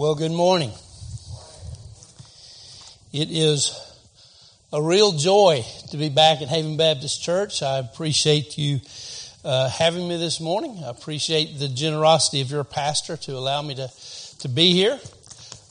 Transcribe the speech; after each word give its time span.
Well, 0.00 0.14
good 0.14 0.32
morning. 0.32 0.72
It 3.12 3.28
is 3.30 3.78
a 4.72 4.80
real 4.80 5.12
joy 5.12 5.62
to 5.90 5.98
be 5.98 6.08
back 6.08 6.40
at 6.40 6.48
Haven 6.48 6.78
Baptist 6.78 7.22
Church. 7.22 7.62
I 7.62 7.76
appreciate 7.80 8.56
you 8.56 8.80
uh, 9.44 9.68
having 9.68 10.08
me 10.08 10.16
this 10.16 10.40
morning. 10.40 10.82
I 10.82 10.88
appreciate 10.88 11.58
the 11.58 11.68
generosity 11.68 12.40
of 12.40 12.50
your 12.50 12.64
pastor 12.64 13.18
to 13.18 13.32
allow 13.32 13.60
me 13.60 13.74
to, 13.74 13.90
to 14.38 14.48
be 14.48 14.72
here. 14.72 14.98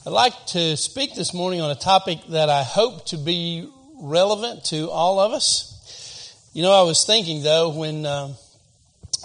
I'd 0.06 0.12
like 0.12 0.36
to 0.50 0.78
speak 0.78 1.16
this 1.16 1.34
morning 1.34 1.62
on 1.62 1.72
a 1.72 1.76
topic 1.76 2.20
that 2.30 2.50
I 2.50 2.62
hope 2.62 3.08
to 3.08 3.18
be 3.18 3.68
relevant 4.00 4.64
to 4.66 4.92
all 4.92 5.20
of 5.20 5.32
us. 5.32 6.52
You 6.54 6.62
know, 6.62 6.72
I 6.72 6.84
was 6.84 7.04
thinking 7.04 7.42
though 7.42 7.70
when 7.70 8.06
uh, 8.06 8.36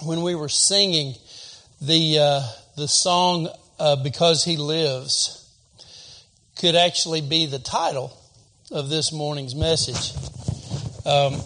when 0.03 0.23
we 0.23 0.33
were 0.33 0.49
singing 0.49 1.13
the 1.79 2.17
uh, 2.17 2.41
the 2.75 2.87
song 2.87 3.49
uh, 3.79 3.95
"Because 3.97 4.43
He 4.43 4.57
Lives" 4.57 5.41
could 6.57 6.75
actually 6.75 7.21
be 7.21 7.45
the 7.45 7.59
title 7.59 8.17
of 8.71 8.89
this 8.89 9.11
morning's 9.11 9.55
message. 9.55 10.13
Um, 11.05 11.41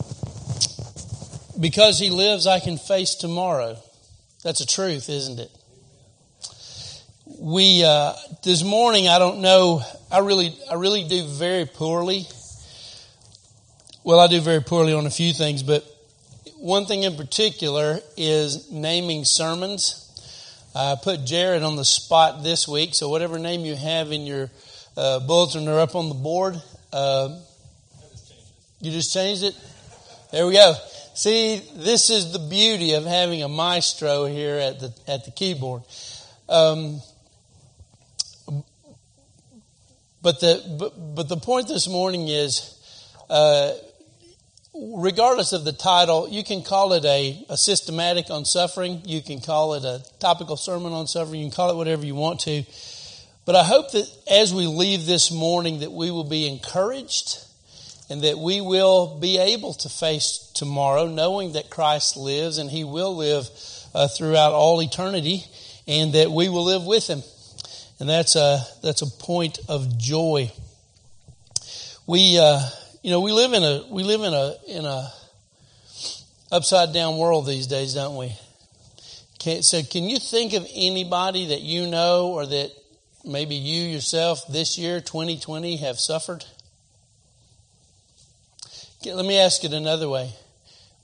because 1.59 1.99
He 1.99 2.09
lives, 2.09 2.47
I 2.47 2.59
can 2.59 2.77
face 2.77 3.15
tomorrow. 3.15 3.77
That's 4.43 4.61
a 4.61 4.65
truth, 4.65 5.09
isn't 5.09 5.39
it? 5.39 5.51
We 7.39 7.84
uh, 7.84 8.13
this 8.43 8.63
morning, 8.63 9.07
I 9.07 9.20
don't 9.20 9.41
know. 9.41 9.81
I 10.11 10.20
really, 10.20 10.55
I 10.70 10.75
really 10.75 11.07
do 11.07 11.25
very 11.25 11.65
poorly. 11.65 12.25
Well, 14.03 14.20
I 14.20 14.27
do 14.27 14.39
very 14.39 14.61
poorly 14.61 14.93
on 14.93 15.05
a 15.05 15.09
few 15.09 15.34
things, 15.34 15.61
but 15.61 15.84
one 16.57 16.85
thing 16.85 17.03
in 17.03 17.15
particular 17.15 17.99
is 18.17 18.71
naming 18.71 19.25
sermons. 19.25 20.09
I 20.75 20.95
put 21.01 21.25
Jared 21.25 21.63
on 21.63 21.75
the 21.75 21.85
spot 21.85 22.43
this 22.43 22.67
week, 22.67 22.93
so 22.93 23.09
whatever 23.09 23.39
name 23.39 23.65
you 23.65 23.75
have 23.75 24.11
in 24.11 24.27
your 24.27 24.51
uh, 24.95 25.19
bulletin 25.19 25.67
are 25.67 25.79
up 25.79 25.95
on 25.95 26.09
the 26.09 26.15
board. 26.15 26.61
Uh, 26.93 27.39
you 28.79 28.91
just 28.91 29.11
changed 29.11 29.43
it? 29.43 29.55
There 30.31 30.45
we 30.45 30.53
go. 30.53 30.76
See, 31.15 31.61
this 31.76 32.11
is 32.11 32.31
the 32.31 32.39
beauty 32.39 32.93
of 32.93 33.03
having 33.05 33.41
a 33.41 33.49
maestro 33.49 34.26
here 34.26 34.55
at 34.55 34.79
the 34.79 34.93
at 35.07 35.26
the 35.26 35.31
keyboard. 35.31 35.81
Um, 36.48 37.01
but 40.21 40.39
the 40.39 40.77
but, 40.79 41.15
but 41.15 41.27
the 41.29 41.37
point 41.37 41.67
this 41.67 41.89
morning 41.89 42.27
is 42.27 42.77
uh, 43.29 43.71
regardless 44.80 45.54
of 45.54 45.66
the 45.66 45.74
title, 45.74 46.27
you 46.30 46.44
can 46.44 46.63
call 46.63 46.94
it 46.94 47.05
a, 47.05 47.46
a 47.49 47.58
systematic 47.58 48.30
on 48.30 48.46
suffering. 48.46 49.02
You 49.05 49.22
can 49.22 49.41
call 49.41 49.74
it 49.74 49.84
a 49.84 50.04
topical 50.20 50.58
sermon 50.58 50.94
on 50.94 51.08
suffering. 51.08 51.41
You 51.41 51.48
can 51.48 51.55
call 51.55 51.72
it 51.72 51.76
whatever 51.76 52.05
you 52.05 52.16
want 52.16 52.41
to. 52.41 52.63
But 53.46 53.55
I 53.55 53.63
hope 53.63 53.91
that 53.91 54.05
as 54.30 54.54
we 54.54 54.68
leave 54.68 55.05
this 55.05 55.32
morning 55.32 55.80
that 55.80 55.91
we 55.91 56.12
will 56.12 56.24
be 56.24 56.48
encouraged 56.48 57.40
and 58.10 58.22
that 58.24 58.38
we 58.38 58.62
will 58.62 59.20
be 59.20 59.38
able 59.38 59.74
to 59.74 59.90
face 59.90 60.52
tomorrow 60.54 61.07
knowing 61.07 61.54
that 61.54 61.70
Christ 61.70 62.16
lives 62.16 62.57
and 62.57 62.70
he 62.70 62.84
will 62.84 63.16
live 63.16 63.50
uh, 63.94 64.07
throughout 64.07 64.53
all 64.53 64.81
eternity 64.81 65.46
and 65.88 66.13
that 66.13 66.31
we 66.31 66.50
will 66.50 66.63
live 66.63 66.85
with 66.85 67.07
him. 67.07 67.24
And 68.00 68.07
that's 68.07 68.35
a, 68.35 68.59
that's 68.81 69.02
a 69.02 69.07
point 69.07 69.59
of 69.68 69.97
joy. 69.97 70.52
We, 72.07 72.40
uh, 72.40 72.62
you 73.01 73.11
know, 73.11 73.22
we 73.22 73.31
live 73.31 73.53
in 73.53 73.63
a 73.63 73.85
we 73.89 74.03
live 74.03 74.22
in 74.22 74.33
a 74.33 74.55
in 74.67 74.85
a 74.85 75.11
upside 76.51 76.94
down 76.94 77.17
world 77.17 77.45
these 77.45 77.67
days, 77.67 77.94
don't 77.94 78.17
we? 78.17 78.35
Can, 79.39 79.63
so, 79.63 79.81
can 79.83 80.03
you 80.03 80.17
think 80.17 80.53
of 80.53 80.67
anybody 80.75 81.47
that 81.47 81.61
you 81.61 81.88
know, 81.88 82.27
or 82.27 82.45
that 82.45 82.72
maybe 83.23 83.55
you 83.55 83.83
yourself 83.83 84.41
this 84.50 84.77
year, 84.77 85.00
2020, 85.00 85.77
have 85.77 85.97
suffered? 85.97 86.44
Let 89.05 89.25
me 89.25 89.39
ask 89.39 89.63
it 89.63 89.72
another 89.72 90.09
way: 90.09 90.33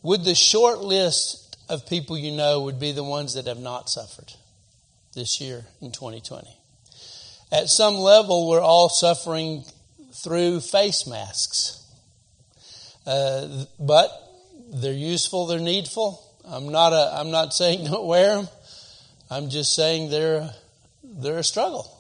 Would 0.04 0.26
the 0.26 0.36
short 0.36 0.80
list 0.80 1.58
of 1.70 1.88
people 1.88 2.18
you 2.18 2.32
know 2.32 2.62
would 2.62 2.80
be 2.80 2.92
the 2.92 3.06
ones 3.06 3.36
that 3.36 3.48
have 3.48 3.60
not 3.60 3.90
suffered 3.90 4.34
this 5.14 5.40
year 5.40 5.66
in 5.82 5.94
2020? 5.94 6.46
At 7.54 7.70
some 7.70 7.96
level, 7.96 8.50
we're 8.50 8.60
all 8.60 8.90
suffering 8.90 9.64
through 10.12 10.60
face 10.60 11.08
masks. 11.08 11.85
Uh, 13.06 13.66
but 13.80 14.10
they're 14.74 14.94
useful, 14.94 15.46
they're 15.46 15.60
needful. 15.60 16.22
I'm 16.44 16.70
not 16.70 16.94
a, 16.94 17.20
I'm 17.20 17.32
not 17.32 17.54
saying 17.54 17.86
don't 17.92 18.06
wear 18.06 18.36
them. 18.36 18.48
I'm 19.30 19.50
just 19.50 19.74
saying 19.76 20.10
they're 20.10 20.50
they're 21.04 21.40
a 21.40 21.44
struggle. 21.44 21.92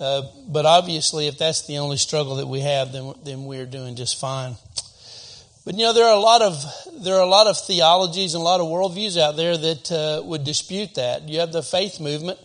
Uh, 0.00 0.22
but 0.48 0.66
obviously, 0.66 1.28
if 1.28 1.38
that's 1.38 1.66
the 1.66 1.78
only 1.78 1.96
struggle 1.96 2.36
that 2.36 2.46
we 2.46 2.60
have, 2.60 2.92
then 2.92 3.14
then 3.24 3.44
we're 3.44 3.66
doing 3.66 3.96
just 3.96 4.20
fine. 4.20 4.56
But 5.64 5.76
you 5.76 5.84
know, 5.84 5.92
there 5.92 6.06
are 6.06 6.14
a 6.14 6.20
lot 6.20 6.42
of 6.42 6.62
there 7.02 7.14
are 7.14 7.22
a 7.22 7.26
lot 7.26 7.46
of 7.46 7.58
theologies 7.58 8.34
and 8.34 8.40
a 8.40 8.44
lot 8.44 8.60
of 8.60 8.66
worldviews 8.66 9.18
out 9.18 9.36
there 9.36 9.56
that 9.56 9.92
uh, 9.92 10.22
would 10.24 10.44
dispute 10.44 10.94
that. 10.96 11.28
You 11.28 11.40
have 11.40 11.52
the 11.52 11.62
faith 11.62 12.00
movement 12.00 12.38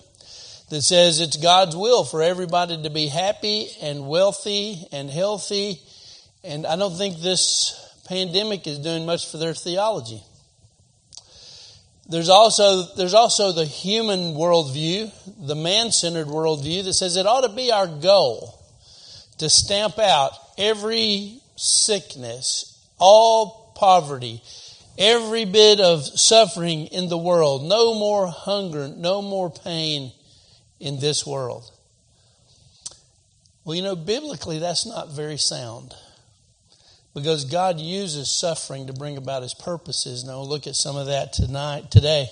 that 0.70 0.82
says 0.84 1.20
it's 1.20 1.38
God's 1.38 1.76
will 1.76 2.06
for 2.06 2.22
everybody 2.22 2.82
to 2.82 2.90
be 2.90 3.08
happy 3.08 3.68
and 3.82 4.08
wealthy 4.08 4.88
and 4.92 5.10
healthy 5.10 5.82
and 6.44 6.66
I 6.66 6.76
don't 6.76 6.98
think 6.98 7.20
this 7.20 7.76
pandemic 8.08 8.66
is 8.66 8.80
doing 8.80 9.06
much 9.06 9.30
for 9.30 9.38
their 9.38 9.54
theology. 9.54 10.24
There's 12.08 12.30
also, 12.30 12.84
there's 12.96 13.14
also 13.14 13.52
the 13.52 13.66
human 13.66 14.34
worldview, 14.34 15.12
the 15.46 15.56
man 15.56 15.92
centered 15.92 16.28
worldview 16.28 16.86
that 16.86 16.94
says 16.94 17.16
it 17.16 17.28
ought 17.28 17.42
to 17.42 17.56
be 17.56 17.72
our 17.72 17.86
goal 17.86 18.60
to 19.38 19.50
stamp 19.50 20.00
out 20.00 20.32
every 20.58 21.40
sickness, 21.56 22.84
all 22.98 23.74
poverty, 23.76 24.42
every 24.98 25.46
bit 25.46 25.80
of 25.80 26.04
suffering 26.04 26.88
in 26.88 27.10
the 27.10 27.18
world. 27.18 27.64
No 27.66 27.94
more 27.94 28.28
hunger, 28.28 28.88
no 28.88 29.22
more 29.22 29.52
pain 29.52 30.12
in 30.80 31.00
this 31.00 31.28
world. 31.28 31.70
Well, 33.64 33.76
you 33.76 33.84
know, 33.84 33.96
biblically, 33.96 34.58
that's 34.58 34.88
not 34.88 35.12
very 35.12 35.38
sound 35.38 35.94
because 37.20 37.46
God 37.46 37.80
uses 37.80 38.32
suffering 38.32 38.88
to 38.88 38.94
bring 38.94 39.18
about 39.18 39.44
His 39.44 39.54
purposes. 39.54 40.24
And 40.24 40.32
I'll 40.32 40.48
look 40.48 40.68
at 40.68 40.76
some 40.76 40.96
of 40.96 41.08
that 41.08 41.34
tonight, 41.34 41.92
today. 41.92 42.28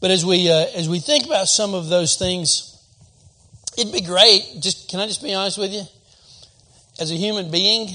But 0.00 0.10
as 0.10 0.24
we 0.24 0.50
uh, 0.50 0.66
as 0.74 0.88
we 0.88 0.98
think 0.98 1.26
about 1.26 1.48
some 1.48 1.74
of 1.74 1.88
those 1.88 2.16
things, 2.16 2.76
it'd 3.78 3.92
be 3.92 4.00
great. 4.00 4.42
Just 4.60 4.90
can 4.90 5.00
I 5.00 5.06
just 5.06 5.22
be 5.22 5.34
honest 5.34 5.58
with 5.58 5.72
you? 5.72 5.82
As 6.98 7.10
a 7.10 7.14
human 7.14 7.50
being, 7.50 7.90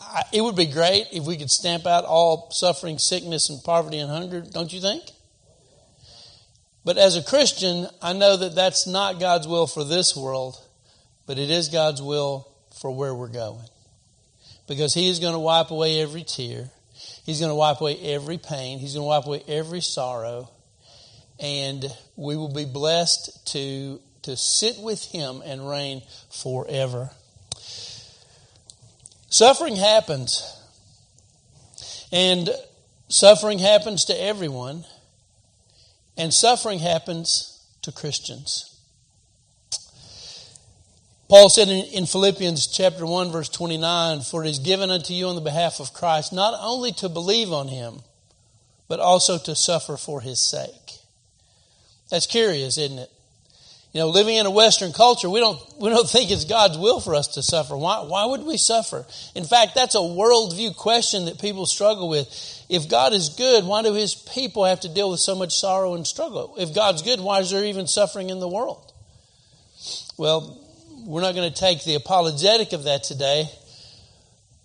I, 0.00 0.22
it 0.32 0.40
would 0.40 0.56
be 0.56 0.66
great 0.66 1.06
if 1.12 1.24
we 1.24 1.36
could 1.36 1.50
stamp 1.50 1.86
out 1.86 2.04
all 2.04 2.50
suffering, 2.50 2.98
sickness, 2.98 3.48
and 3.48 3.62
poverty 3.62 3.98
and 3.98 4.10
hunger. 4.10 4.40
Don't 4.40 4.72
you 4.72 4.80
think? 4.80 5.04
But 6.84 6.98
as 6.98 7.16
a 7.16 7.22
Christian, 7.22 7.86
I 8.02 8.14
know 8.14 8.36
that 8.36 8.54
that's 8.54 8.86
not 8.86 9.20
God's 9.20 9.46
will 9.46 9.66
for 9.66 9.84
this 9.84 10.16
world, 10.16 10.56
but 11.26 11.38
it 11.38 11.50
is 11.50 11.68
God's 11.68 12.02
will 12.02 12.48
for 12.80 12.90
where 12.90 13.14
we're 13.14 13.28
going 13.28 13.60
because 14.70 14.94
He 14.94 15.10
is 15.10 15.18
going 15.18 15.32
to 15.32 15.40
wipe 15.40 15.72
away 15.72 16.00
every 16.00 16.22
tear. 16.22 16.70
He's 17.26 17.40
going 17.40 17.50
to 17.50 17.56
wipe 17.56 17.80
away 17.80 17.98
every 17.98 18.38
pain. 18.38 18.78
He's 18.78 18.94
going 18.94 19.02
to 19.02 19.08
wipe 19.08 19.26
away 19.26 19.42
every 19.48 19.80
sorrow. 19.80 20.48
And 21.40 21.84
we 22.14 22.36
will 22.36 22.52
be 22.52 22.66
blessed 22.66 23.48
to, 23.48 24.00
to 24.22 24.36
sit 24.36 24.78
with 24.78 25.02
Him 25.06 25.42
and 25.44 25.68
reign 25.68 26.02
forever. 26.30 27.10
Suffering 29.28 29.74
happens. 29.74 30.56
And 32.12 32.48
suffering 33.08 33.58
happens 33.58 34.04
to 34.04 34.22
everyone. 34.22 34.84
And 36.16 36.32
suffering 36.32 36.78
happens 36.78 37.60
to 37.82 37.90
Christians. 37.90 38.69
Paul 41.30 41.48
said 41.48 41.68
in, 41.68 42.06
Philippians 42.06 42.66
chapter 42.66 43.06
1 43.06 43.30
verse 43.30 43.48
29, 43.48 44.22
For 44.22 44.44
it 44.44 44.48
is 44.48 44.58
given 44.58 44.90
unto 44.90 45.14
you 45.14 45.28
on 45.28 45.36
the 45.36 45.40
behalf 45.40 45.78
of 45.78 45.92
Christ 45.92 46.32
not 46.32 46.58
only 46.60 46.90
to 46.94 47.08
believe 47.08 47.52
on 47.52 47.68
him, 47.68 48.00
but 48.88 48.98
also 48.98 49.38
to 49.38 49.54
suffer 49.54 49.96
for 49.96 50.20
his 50.22 50.40
sake. 50.40 50.98
That's 52.10 52.26
curious, 52.26 52.76
isn't 52.78 52.98
it? 52.98 53.12
You 53.92 54.00
know, 54.00 54.08
living 54.08 54.38
in 54.38 54.46
a 54.46 54.50
Western 54.50 54.92
culture, 54.92 55.30
we 55.30 55.38
don't, 55.38 55.60
we 55.78 55.90
don't 55.90 56.10
think 56.10 56.32
it's 56.32 56.44
God's 56.44 56.76
will 56.76 56.98
for 56.98 57.14
us 57.14 57.28
to 57.28 57.44
suffer. 57.44 57.76
Why, 57.76 58.02
why 58.02 58.24
would 58.24 58.42
we 58.42 58.56
suffer? 58.56 59.06
In 59.36 59.44
fact, 59.44 59.76
that's 59.76 59.94
a 59.94 59.98
worldview 59.98 60.74
question 60.74 61.26
that 61.26 61.40
people 61.40 61.64
struggle 61.64 62.08
with. 62.08 62.26
If 62.68 62.88
God 62.88 63.12
is 63.12 63.28
good, 63.28 63.64
why 63.64 63.84
do 63.84 63.94
his 63.94 64.16
people 64.16 64.64
have 64.64 64.80
to 64.80 64.88
deal 64.88 65.12
with 65.12 65.20
so 65.20 65.36
much 65.36 65.56
sorrow 65.56 65.94
and 65.94 66.04
struggle? 66.04 66.56
If 66.58 66.74
God's 66.74 67.02
good, 67.02 67.20
why 67.20 67.38
is 67.38 67.52
there 67.52 67.64
even 67.64 67.86
suffering 67.86 68.30
in 68.30 68.40
the 68.40 68.48
world? 68.48 68.92
Well, 70.16 70.66
we're 71.06 71.22
not 71.22 71.34
going 71.34 71.50
to 71.52 71.58
take 71.58 71.84
the 71.84 71.94
apologetic 71.94 72.72
of 72.72 72.84
that 72.84 73.04
today. 73.04 73.48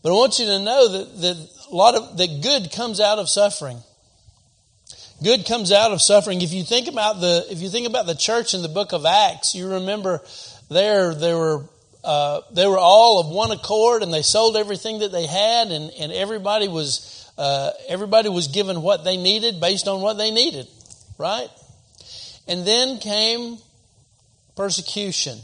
But 0.01 0.11
I 0.11 0.13
want 0.13 0.39
you 0.39 0.45
to 0.45 0.59
know 0.59 0.87
that, 0.89 1.21
that 1.21 1.49
a 1.71 1.75
lot 1.75 1.95
of 1.95 2.17
that 2.17 2.41
good 2.41 2.71
comes 2.71 2.99
out 2.99 3.17
of 3.17 3.27
suffering. 3.27 3.79
Good 5.23 5.45
comes 5.47 5.71
out 5.71 5.91
of 5.91 6.01
suffering. 6.01 6.41
If 6.41 6.53
you 6.53 6.63
think 6.63 6.87
about 6.87 7.21
the 7.21 7.45
if 7.49 7.61
you 7.61 7.69
think 7.69 7.87
about 7.87 8.05
the 8.05 8.15
church 8.15 8.53
in 8.53 8.61
the 8.61 8.69
book 8.69 8.93
of 8.93 9.05
Acts, 9.05 9.55
you 9.55 9.67
remember 9.67 10.21
there, 10.69 11.15
they 11.15 11.33
were 11.33 11.63
uh, 12.03 12.41
they 12.51 12.67
were 12.67 12.77
all 12.77 13.19
of 13.19 13.29
one 13.29 13.51
accord, 13.51 14.03
and 14.03 14.13
they 14.13 14.21
sold 14.21 14.55
everything 14.55 14.99
that 14.99 15.11
they 15.11 15.25
had, 15.25 15.71
and, 15.71 15.89
and 15.99 16.11
everybody 16.11 16.67
was 16.67 17.31
uh, 17.37 17.71
everybody 17.87 18.29
was 18.29 18.47
given 18.47 18.81
what 18.81 19.03
they 19.03 19.17
needed 19.17 19.59
based 19.59 19.87
on 19.87 20.01
what 20.01 20.13
they 20.17 20.29
needed, 20.29 20.67
right? 21.17 21.49
And 22.47 22.65
then 22.65 22.99
came 22.99 23.57
persecution. 24.55 25.39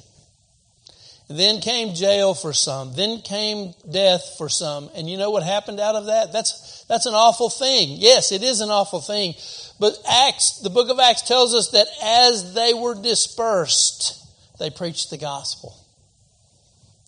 Then 1.38 1.62
came 1.62 1.94
jail 1.94 2.34
for 2.34 2.54
some. 2.54 2.94
Then 2.94 3.22
came 3.22 3.74
death 3.90 4.36
for 4.38 4.50
some. 4.50 4.90
And 4.96 5.10
you 5.10 5.18
know 5.18 5.32
what 5.32 5.44
happened 5.44 5.80
out 5.80 5.96
of 5.96 6.08
that? 6.08 6.32
That's, 6.34 6.84
that's 6.88 7.06
an 7.06 7.14
awful 7.14 7.50
thing. 7.50 7.96
Yes, 7.98 8.32
it 8.32 8.44
is 8.44 8.62
an 8.62 8.70
awful 8.70 9.02
thing. 9.02 9.34
But 9.80 9.98
Acts, 10.08 10.60
the 10.60 10.70
book 10.70 10.90
of 10.90 11.00
Acts 11.00 11.24
tells 11.24 11.54
us 11.54 11.72
that 11.72 11.88
as 12.04 12.54
they 12.54 12.74
were 12.74 12.96
dispersed, 12.96 14.18
they 14.60 14.70
preached 14.70 15.10
the 15.10 15.18
gospel. 15.18 15.76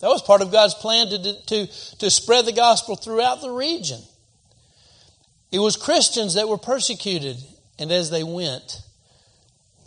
That 0.00 0.08
was 0.08 0.22
part 0.22 0.42
of 0.42 0.52
God's 0.52 0.74
plan 0.74 1.08
to, 1.08 1.42
to, 1.46 1.66
to 1.98 2.10
spread 2.10 2.44
the 2.44 2.52
gospel 2.52 2.96
throughout 2.96 3.40
the 3.40 3.50
region. 3.50 4.00
It 5.50 5.60
was 5.60 5.76
Christians 5.76 6.34
that 6.34 6.48
were 6.48 6.58
persecuted, 6.58 7.36
and 7.78 7.92
as 7.92 8.10
they 8.10 8.24
went, 8.24 8.82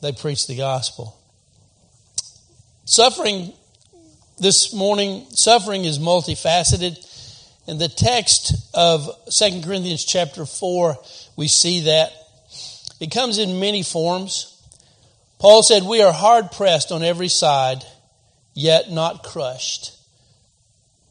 they 0.01 0.11
preached 0.13 0.47
the 0.47 0.55
gospel. 0.55 1.19
Suffering 2.85 3.51
this 4.37 4.73
morning, 4.73 5.25
suffering 5.31 5.85
is 5.85 5.99
multifaceted. 5.99 7.03
In 7.67 7.77
the 7.77 7.89
text 7.89 8.53
of 8.73 9.09
2 9.29 9.61
Corinthians 9.61 10.05
chapter 10.05 10.45
4, 10.45 10.97
we 11.35 11.47
see 11.47 11.81
that. 11.81 12.11
It 12.99 13.11
comes 13.11 13.37
in 13.37 13.59
many 13.59 13.83
forms. 13.83 14.53
Paul 15.39 15.63
said, 15.63 15.83
We 15.83 16.01
are 16.01 16.13
hard 16.13 16.51
pressed 16.51 16.91
on 16.91 17.03
every 17.03 17.27
side, 17.27 17.83
yet 18.53 18.91
not 18.91 19.23
crushed. 19.23 19.93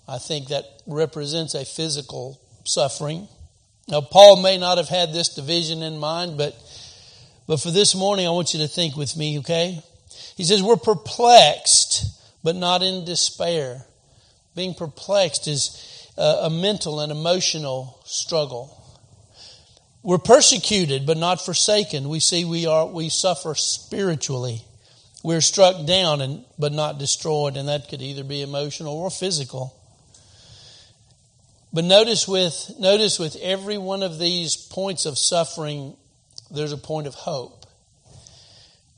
I 0.09 0.19
think 0.19 0.49
that 0.49 0.65
represents 0.87 1.55
a 1.55 1.65
physical 1.65 2.41
suffering. 2.65 3.29
Now, 3.89 4.01
Paul 4.01 4.43
may 4.43 4.57
not 4.57 4.79
have 4.79 4.89
had 4.89 5.13
this 5.13 5.35
division 5.35 5.83
in 5.83 5.99
mind, 5.99 6.37
but, 6.37 6.57
but 7.47 7.61
for 7.61 7.71
this 7.71 7.95
morning, 7.95 8.27
I 8.27 8.31
want 8.31 8.55
you 8.55 8.61
to 8.61 8.69
think 8.69 8.97
with 8.97 9.17
me, 9.17 9.41
okay? 9.41 9.81
He 10.37 10.45
says, 10.45 10.63
We're 10.63 10.77
perplexed, 10.77 12.16
but 12.47 12.55
not 12.55 12.81
in 12.81 13.05
despair. 13.05 13.85
Being 14.55 14.73
perplexed 14.73 15.49
is 15.49 16.13
a, 16.17 16.43
a 16.43 16.51
mental 16.51 17.01
and 17.01 17.11
emotional 17.11 18.01
struggle. 18.05 18.81
We're 20.05 20.19
persecuted, 20.19 21.07
but 21.07 21.17
not 21.17 21.45
forsaken. 21.45 22.09
We 22.09 22.21
see 22.21 22.45
we 22.45 22.65
are 22.65 22.87
we 22.87 23.09
suffer 23.09 23.57
spiritually. 23.57 24.63
We're 25.25 25.41
struck 25.41 25.87
down 25.87 26.21
and 26.21 26.45
but 26.57 26.73
not 26.73 27.01
destroyed, 27.01 27.57
and 27.57 27.69
that 27.69 27.89
could 27.89 28.01
either 28.01 28.23
be 28.23 28.43
emotional 28.43 28.95
or 28.97 29.11
physical. 29.11 29.77
But 31.73 31.85
notice 31.85 32.29
with 32.29 32.77
notice 32.79 33.19
with 33.19 33.35
every 33.43 33.77
one 33.77 34.05
of 34.05 34.21
these 34.21 34.55
points 34.55 35.05
of 35.05 35.19
suffering, 35.19 35.97
there's 36.53 36.71
a 36.71 36.79
point 36.79 37.09
of 37.09 37.15
hope. 37.15 37.67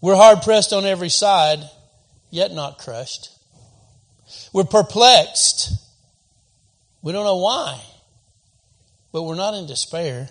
We're 0.03 0.17
hard 0.17 0.43
pressed 0.43 0.75
on 0.75 0.85
every 0.85 1.09
side, 1.09 1.61
yet 2.29 2.53
not 2.53 2.77
crushed. 2.77 3.31
We're 4.53 4.65
perplexed. 4.65 5.73
We 7.03 7.13
don't 7.13 7.25
know 7.25 7.37
why, 7.37 7.81
but 9.13 9.23
we're 9.23 9.35
not 9.35 9.55
in 9.55 9.67
despair. 9.67 10.29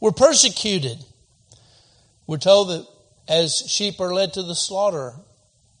We're 0.00 0.12
persecuted. 0.12 0.98
We're 2.26 2.38
told 2.38 2.70
that 2.70 2.86
as 3.28 3.58
sheep 3.70 4.00
are 4.00 4.14
led 4.14 4.32
to 4.34 4.42
the 4.42 4.54
slaughter, 4.54 5.14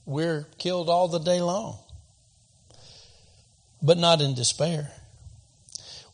we're 0.04 0.46
killed 0.58 0.88
all 0.88 1.08
the 1.08 1.18
day 1.18 1.40
long, 1.40 1.78
but 3.82 3.98
not 3.98 4.20
in 4.20 4.34
despair. 4.34 4.90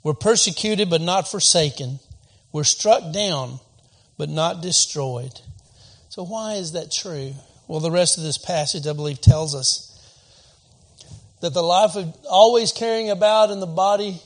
We're 0.02 0.14
persecuted, 0.14 0.88
but 0.88 1.00
not 1.00 1.28
forsaken. 1.28 1.98
We're 2.52 2.64
struck 2.64 3.12
down, 3.12 3.58
but 4.16 4.28
not 4.28 4.62
destroyed. 4.62 5.40
So, 6.08 6.24
why 6.24 6.54
is 6.54 6.72
that 6.72 6.92
true? 6.92 7.34
Well, 7.66 7.80
the 7.80 7.90
rest 7.90 8.16
of 8.16 8.22
this 8.22 8.38
passage, 8.38 8.86
I 8.86 8.92
believe, 8.92 9.20
tells 9.20 9.54
us 9.54 9.95
that 11.40 11.52
the 11.52 11.62
life 11.62 11.96
of 11.96 12.16
always 12.28 12.72
carrying 12.72 13.10
about 13.10 13.50
in 13.50 13.60
the 13.60 13.66
body 13.66 14.20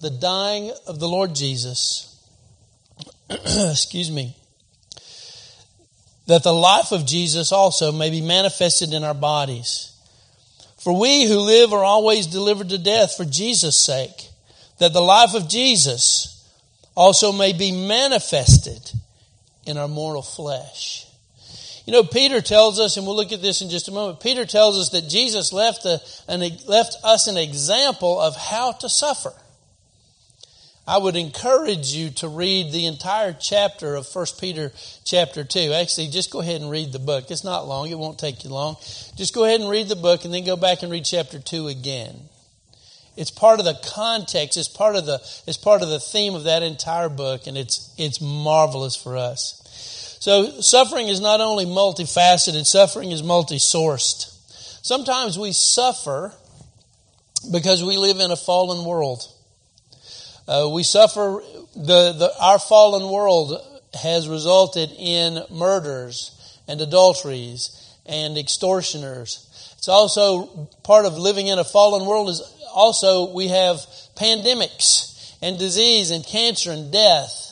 the 0.00 0.10
dying 0.10 0.72
of 0.86 1.00
the 1.00 1.08
Lord 1.08 1.34
Jesus, 1.34 2.16
excuse 3.30 4.10
me, 4.10 4.36
that 6.26 6.44
the 6.44 6.52
life 6.52 6.92
of 6.92 7.06
Jesus 7.06 7.50
also 7.52 7.90
may 7.90 8.10
be 8.10 8.20
manifested 8.20 8.92
in 8.92 9.02
our 9.02 9.14
bodies. 9.14 9.92
For 10.78 10.98
we 10.98 11.24
who 11.24 11.40
live 11.40 11.72
are 11.72 11.82
always 11.82 12.26
delivered 12.26 12.68
to 12.68 12.78
death 12.78 13.16
for 13.16 13.24
Jesus' 13.24 13.78
sake, 13.78 14.28
that 14.78 14.92
the 14.92 15.00
life 15.00 15.34
of 15.34 15.48
Jesus 15.48 16.48
also 16.94 17.32
may 17.32 17.52
be 17.52 17.72
manifested 17.72 18.92
in 19.66 19.76
our 19.76 19.88
mortal 19.88 20.22
flesh. 20.22 21.07
You 21.88 21.92
know, 21.92 22.04
Peter 22.04 22.42
tells 22.42 22.78
us, 22.78 22.98
and 22.98 23.06
we'll 23.06 23.16
look 23.16 23.32
at 23.32 23.40
this 23.40 23.62
in 23.62 23.70
just 23.70 23.88
a 23.88 23.92
moment. 23.92 24.20
Peter 24.20 24.44
tells 24.44 24.78
us 24.78 24.90
that 24.90 25.08
Jesus 25.08 25.54
left, 25.54 25.86
a, 25.86 25.98
an, 26.28 26.42
left 26.66 26.96
us 27.02 27.28
an 27.28 27.38
example 27.38 28.20
of 28.20 28.36
how 28.36 28.72
to 28.72 28.90
suffer. 28.90 29.32
I 30.86 30.98
would 30.98 31.16
encourage 31.16 31.94
you 31.94 32.10
to 32.10 32.28
read 32.28 32.72
the 32.72 32.84
entire 32.84 33.32
chapter 33.32 33.94
of 33.94 34.06
1 34.06 34.26
Peter 34.38 34.70
chapter 35.06 35.44
2. 35.44 35.72
Actually, 35.72 36.08
just 36.08 36.30
go 36.30 36.42
ahead 36.42 36.60
and 36.60 36.70
read 36.70 36.92
the 36.92 36.98
book. 36.98 37.30
It's 37.30 37.42
not 37.42 37.66
long. 37.66 37.88
It 37.88 37.98
won't 37.98 38.18
take 38.18 38.44
you 38.44 38.50
long. 38.50 38.76
Just 39.16 39.34
go 39.34 39.44
ahead 39.44 39.62
and 39.62 39.70
read 39.70 39.88
the 39.88 39.96
book 39.96 40.26
and 40.26 40.34
then 40.34 40.44
go 40.44 40.56
back 40.56 40.82
and 40.82 40.92
read 40.92 41.06
chapter 41.06 41.38
2 41.38 41.68
again. 41.68 42.14
It's 43.16 43.30
part 43.30 43.60
of 43.60 43.64
the 43.64 43.80
context. 43.94 44.58
It's 44.58 44.68
part 44.68 44.94
of 44.94 45.06
the, 45.06 45.20
it's 45.46 45.56
part 45.56 45.80
of 45.80 45.88
the 45.88 46.00
theme 46.00 46.34
of 46.34 46.44
that 46.44 46.62
entire 46.62 47.08
book 47.08 47.46
and 47.46 47.56
it's, 47.56 47.94
it's 47.96 48.20
marvelous 48.20 48.94
for 48.94 49.16
us. 49.16 49.58
So 50.20 50.60
suffering 50.60 51.08
is 51.08 51.20
not 51.20 51.40
only 51.40 51.64
multifaceted, 51.64 52.66
suffering 52.66 53.12
is 53.12 53.22
multi-sourced. 53.22 54.34
Sometimes 54.82 55.38
we 55.38 55.52
suffer 55.52 56.32
because 57.52 57.84
we 57.84 57.96
live 57.96 58.18
in 58.18 58.30
a 58.30 58.36
fallen 58.36 58.84
world. 58.84 59.22
Uh, 60.46 60.68
we 60.72 60.82
suffer, 60.82 61.42
the, 61.76 62.12
the, 62.12 62.32
our 62.40 62.58
fallen 62.58 63.10
world 63.12 63.64
has 63.94 64.28
resulted 64.28 64.90
in 64.98 65.42
murders 65.50 66.34
and 66.66 66.80
adulteries 66.80 67.96
and 68.06 68.38
extortioners. 68.38 69.46
It's 69.76 69.88
also 69.88 70.68
part 70.82 71.04
of 71.06 71.16
living 71.16 71.46
in 71.46 71.58
a 71.58 71.64
fallen 71.64 72.06
world 72.06 72.30
is 72.30 72.40
also 72.74 73.32
we 73.32 73.48
have 73.48 73.76
pandemics 74.16 75.36
and 75.40 75.58
disease 75.58 76.10
and 76.10 76.26
cancer 76.26 76.72
and 76.72 76.92
death. 76.92 77.47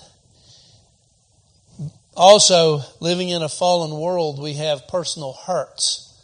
Also, 2.16 2.80
living 2.99 3.28
in 3.28 3.42
a 3.42 3.49
fallen 3.49 3.99
world, 4.00 4.40
we 4.40 4.54
have 4.54 4.88
personal 4.88 5.35
hurts. 5.35 6.14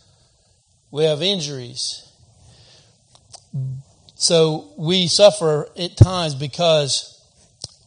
We 0.90 1.04
have 1.04 1.20
injuries. 1.20 2.08
So 4.14 4.72
we 4.78 5.06
suffer 5.06 5.68
at 5.76 5.96
times 5.96 6.34
because 6.34 7.20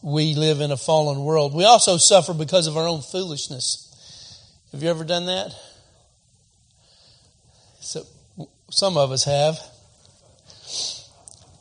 we 0.02 0.34
live 0.34 0.60
in 0.60 0.70
a 0.70 0.76
fallen 0.76 1.24
world. 1.24 1.52
We 1.52 1.64
also 1.64 1.96
suffer 1.96 2.32
because 2.32 2.68
of 2.68 2.76
our 2.76 2.86
own 2.86 3.02
foolishness. 3.02 3.82
Have 4.70 4.82
you 4.84 4.90
ever 4.90 5.02
done 5.02 5.26
that? 5.26 5.52
So 7.80 8.06
some 8.70 8.96
of 8.96 9.10
us 9.10 9.24
have. 9.24 9.58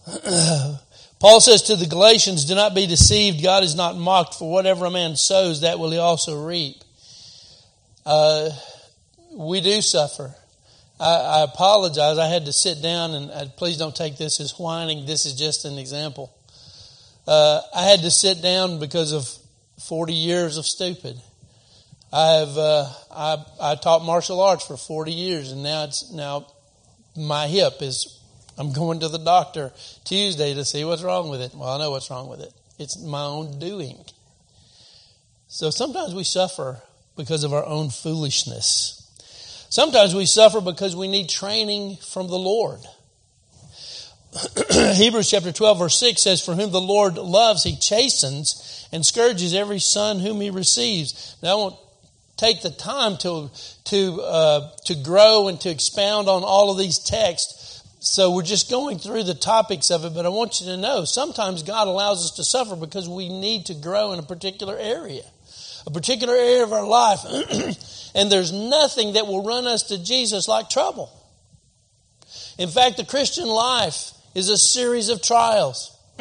Paul 1.19 1.39
says 1.39 1.63
to 1.63 1.75
the 1.75 1.85
Galatians, 1.85 2.45
Do 2.45 2.55
not 2.55 2.75
be 2.75 2.87
deceived. 2.87 3.41
God 3.41 3.63
is 3.63 3.75
not 3.75 3.97
mocked, 3.97 4.35
for 4.35 4.51
whatever 4.51 4.85
a 4.85 4.91
man 4.91 5.15
sows, 5.15 5.61
that 5.61 5.79
will 5.79 5.91
he 5.91 5.97
also 5.97 6.45
reap. 6.45 6.83
Uh, 8.05 8.49
we 9.31 9.61
do 9.61 9.81
suffer. 9.81 10.35
I, 10.99 11.15
I, 11.15 11.43
apologize. 11.43 12.17
I 12.17 12.27
had 12.27 12.45
to 12.45 12.53
sit 12.53 12.81
down, 12.81 13.13
and 13.13 13.31
uh, 13.31 13.45
please 13.57 13.77
don't 13.77 13.95
take 13.95 14.17
this 14.17 14.39
as 14.39 14.51
whining. 14.57 15.05
This 15.05 15.25
is 15.25 15.33
just 15.33 15.65
an 15.65 15.77
example. 15.77 16.33
Uh, 17.27 17.61
I 17.75 17.83
had 17.83 18.01
to 18.01 18.11
sit 18.11 18.41
down 18.41 18.79
because 18.79 19.11
of 19.11 19.27
40 19.79 20.13
years 20.13 20.57
of 20.57 20.65
stupid. 20.65 21.19
I 22.13 22.33
have 22.35 22.57
uh, 22.57 22.89
I, 23.11 23.45
I 23.59 23.75
taught 23.75 24.05
martial 24.05 24.39
arts 24.39 24.65
for 24.65 24.77
40 24.77 25.11
years, 25.11 25.51
and 25.51 25.63
now 25.63 25.83
it's 25.85 26.11
now 26.13 26.47
my 27.17 27.47
hip 27.47 27.81
is 27.81 28.19
I'm 28.57 28.71
going 28.71 29.01
to 29.01 29.09
the 29.09 29.19
doctor 29.19 29.71
Tuesday 30.03 30.53
to 30.53 30.63
see 30.63 30.85
what's 30.85 31.03
wrong 31.03 31.29
with 31.29 31.41
it. 31.41 31.53
Well, 31.53 31.69
I 31.69 31.77
know 31.77 31.91
what's 31.91 32.09
wrong 32.09 32.29
with 32.29 32.39
it. 32.39 32.53
It's 32.79 33.01
my 33.01 33.21
own 33.21 33.59
doing. 33.59 33.97
So 35.47 35.69
sometimes 35.69 36.13
we 36.13 36.23
suffer 36.23 36.81
because 37.15 37.43
of 37.43 37.53
our 37.53 37.65
own 37.65 37.89
foolishness. 37.89 39.01
Sometimes 39.69 40.15
we 40.15 40.25
suffer 40.25 40.61
because 40.61 40.95
we 40.95 41.07
need 41.07 41.29
training 41.29 41.97
from 41.97 42.27
the 42.27 42.39
Lord. 42.39 42.79
Hebrews 44.71 45.29
chapter 45.29 45.51
12 45.51 45.79
verse 45.79 45.99
6 45.99 46.21
says, 46.21 46.43
For 46.43 46.55
whom 46.55 46.71
the 46.71 46.81
Lord 46.81 47.17
loves, 47.17 47.63
he 47.63 47.75
chastens 47.77 48.87
and 48.91 49.05
scourges 49.05 49.53
every 49.53 49.79
son 49.79 50.19
whom 50.19 50.41
he 50.41 50.49
receives. 50.49 51.35
Now 51.41 51.51
I 51.51 51.55
won't 51.55 51.75
take 52.37 52.61
the 52.61 52.69
time 52.69 53.17
to 53.17 53.49
to 53.85 54.21
uh, 54.21 54.71
to 54.85 54.95
grow 54.95 55.47
and 55.47 55.59
to 55.61 55.69
expound 55.69 56.27
on 56.27 56.43
all 56.43 56.71
of 56.71 56.77
these 56.77 56.99
texts. 56.99 57.64
So 58.07 58.29
we're 58.29 58.43
just 58.43 58.69
going 58.69 58.99
through 58.99 59.23
the 59.23 59.33
topics 59.33 59.89
of 59.89 60.05
it, 60.05 60.13
but 60.13 60.27
I 60.27 60.29
want 60.29 60.61
you 60.61 60.67
to 60.67 60.77
know 60.77 61.05
sometimes 61.05 61.63
God 61.63 61.87
allows 61.87 62.23
us 62.23 62.35
to 62.35 62.43
suffer 62.43 62.75
because 62.75 63.09
we 63.09 63.29
need 63.29 63.65
to 63.65 63.73
grow 63.73 64.11
in 64.11 64.19
a 64.19 64.23
particular 64.23 64.77
area, 64.77 65.23
a 65.87 65.89
particular 65.91 66.35
area 66.35 66.63
of 66.63 66.71
our 66.71 66.85
life. 66.85 67.21
and 68.15 68.31
there's 68.31 68.51
nothing 68.51 69.13
that 69.13 69.25
will 69.25 69.43
run 69.43 69.65
us 69.65 69.81
to 69.83 69.97
Jesus 70.01 70.47
like 70.47 70.69
trouble. 70.69 71.09
In 72.59 72.69
fact, 72.69 72.97
the 72.97 73.05
Christian 73.05 73.47
life 73.47 74.11
is 74.35 74.49
a 74.49 74.57
series 74.57 75.09
of 75.09 75.23
trials. 75.23 75.97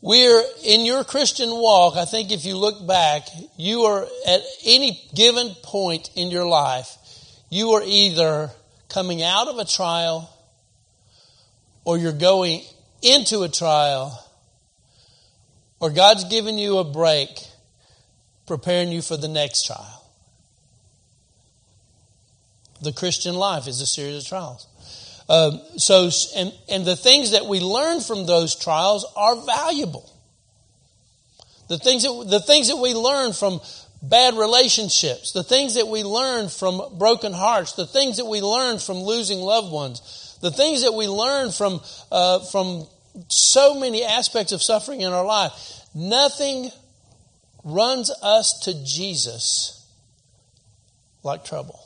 We're 0.00 0.44
in 0.64 0.86
your 0.86 1.04
Christian 1.04 1.50
walk, 1.50 1.98
I 1.98 2.06
think 2.06 2.32
if 2.32 2.46
you 2.46 2.56
look 2.56 2.86
back, 2.86 3.28
you 3.58 3.82
are 3.82 4.08
at 4.26 4.40
any 4.64 5.06
given 5.14 5.54
point 5.62 6.08
in 6.16 6.30
your 6.30 6.46
life, 6.46 6.96
you 7.50 7.72
are 7.72 7.82
either 7.84 8.52
coming 8.90 9.22
out 9.22 9.48
of 9.48 9.58
a 9.58 9.64
trial 9.64 10.28
or 11.84 11.96
you're 11.96 12.12
going 12.12 12.62
into 13.02 13.42
a 13.42 13.48
trial 13.48 14.22
or 15.80 15.90
God's 15.90 16.24
giving 16.24 16.58
you 16.58 16.78
a 16.78 16.84
break 16.84 17.30
preparing 18.46 18.90
you 18.90 19.00
for 19.00 19.16
the 19.16 19.28
next 19.28 19.64
trial. 19.64 20.04
The 22.82 22.92
Christian 22.92 23.34
life 23.34 23.68
is 23.68 23.80
a 23.80 23.86
series 23.86 24.24
of 24.24 24.28
trials. 24.28 24.66
Um, 25.28 25.60
so, 25.76 26.10
and, 26.36 26.52
and 26.68 26.84
the 26.84 26.96
things 26.96 27.30
that 27.30 27.46
we 27.46 27.60
learn 27.60 28.00
from 28.00 28.26
those 28.26 28.56
trials 28.56 29.06
are 29.16 29.36
valuable. 29.36 30.10
The 31.68 31.78
things 31.78 32.02
that, 32.02 32.26
the 32.28 32.40
things 32.40 32.68
that 32.68 32.78
we 32.78 32.94
learn 32.94 33.32
from 33.32 33.60
bad 34.02 34.34
relationships, 34.34 35.32
the 35.32 35.44
things 35.44 35.74
that 35.74 35.86
we 35.88 36.02
learn 36.04 36.48
from 36.48 36.98
broken 36.98 37.32
hearts, 37.32 37.74
the 37.74 37.86
things 37.86 38.16
that 38.16 38.26
we 38.26 38.40
learn 38.40 38.78
from 38.78 38.98
losing 38.98 39.38
loved 39.40 39.70
ones, 39.70 40.38
the 40.40 40.50
things 40.50 40.82
that 40.82 40.94
we 40.94 41.06
learn 41.06 41.50
from, 41.52 41.80
uh, 42.10 42.40
from 42.50 42.86
so 43.28 43.78
many 43.78 44.02
aspects 44.04 44.52
of 44.52 44.62
suffering 44.62 45.02
in 45.02 45.12
our 45.12 45.24
life, 45.24 45.52
nothing 45.94 46.70
runs 47.62 48.10
us 48.22 48.60
to 48.60 48.84
Jesus 48.84 49.86
like 51.22 51.44
trouble. 51.44 51.78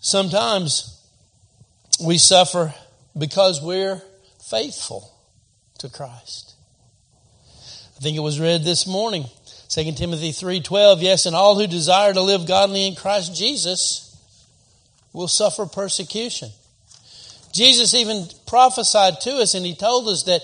Sometimes 0.00 1.00
we 2.04 2.18
suffer 2.18 2.74
because 3.16 3.62
we're 3.62 4.02
faithful 4.42 5.12
to 5.78 5.88
Christ. 5.88 6.51
I 8.02 8.04
think 8.04 8.16
it 8.16 8.20
was 8.20 8.40
read 8.40 8.64
this 8.64 8.84
morning, 8.84 9.26
2 9.68 9.92
Timothy 9.92 10.32
3:12, 10.32 11.02
yes, 11.02 11.24
and 11.24 11.36
all 11.36 11.56
who 11.56 11.68
desire 11.68 12.12
to 12.12 12.20
live 12.20 12.48
godly 12.48 12.88
in 12.88 12.96
Christ 12.96 13.32
Jesus 13.32 14.16
will 15.12 15.28
suffer 15.28 15.66
persecution. 15.66 16.50
Jesus 17.52 17.94
even 17.94 18.26
prophesied 18.44 19.20
to 19.20 19.36
us 19.36 19.54
and 19.54 19.64
he 19.64 19.76
told 19.76 20.08
us 20.08 20.24
that, 20.24 20.42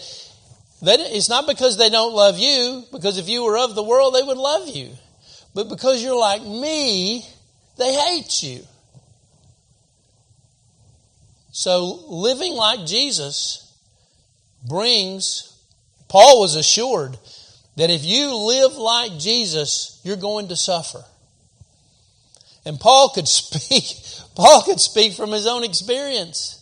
that 0.83 1.01
it's 1.01 1.29
not 1.29 1.49
because 1.49 1.77
they 1.77 1.91
don't 1.91 2.15
love 2.15 2.39
you, 2.39 2.85
because 2.93 3.19
if 3.19 3.29
you 3.29 3.43
were 3.43 3.59
of 3.59 3.75
the 3.75 3.83
world, 3.83 4.15
they 4.15 4.23
would 4.23 4.39
love 4.39 4.69
you. 4.69 4.91
But 5.53 5.69
because 5.69 6.01
you're 6.01 6.15
like 6.15 6.43
me, 6.43 7.27
they 7.77 7.93
hate 7.93 8.41
you. 8.41 8.65
So 11.51 12.05
living 12.07 12.53
like 12.53 12.87
Jesus 12.87 13.69
brings, 14.65 15.59
Paul 16.07 16.41
was 16.41 16.55
assured 16.55 17.19
that 17.79 17.91
if 17.91 18.05
you 18.05 18.35
live 18.35 18.77
like 18.77 19.19
Jesus, 19.21 20.01
you're 20.03 20.17
going 20.17 20.49
to 20.49 20.57
suffer. 20.57 21.05
And 22.65 22.79
Paul 22.79 23.11
could 23.11 23.29
speak, 23.29 23.85
Paul 24.35 24.63
could 24.63 24.81
speak 24.81 25.13
from 25.13 25.31
his 25.31 25.47
own 25.47 25.63
experience. 25.63 26.57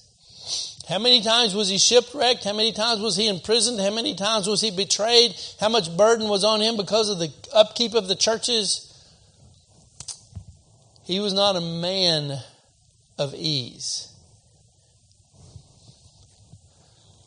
How 0.86 0.98
many 0.98 1.22
times 1.22 1.54
was 1.54 1.70
he 1.70 1.78
shipwrecked? 1.78 2.44
How 2.44 2.52
many 2.52 2.70
times 2.70 3.00
was 3.00 3.16
he 3.16 3.28
imprisoned? 3.28 3.80
How 3.80 3.90
many 3.90 4.14
times 4.14 4.46
was 4.46 4.60
he 4.60 4.70
betrayed? 4.70 5.34
How 5.58 5.70
much 5.70 5.96
burden 5.96 6.28
was 6.28 6.44
on 6.44 6.60
him 6.60 6.76
because 6.76 7.08
of 7.08 7.18
the 7.18 7.32
upkeep 7.52 7.94
of 7.94 8.08
the 8.08 8.14
churches? 8.14 8.82
He 11.04 11.18
was 11.18 11.32
not 11.32 11.56
a 11.56 11.62
man 11.62 12.38
of 13.18 13.34
ease. 13.34 14.12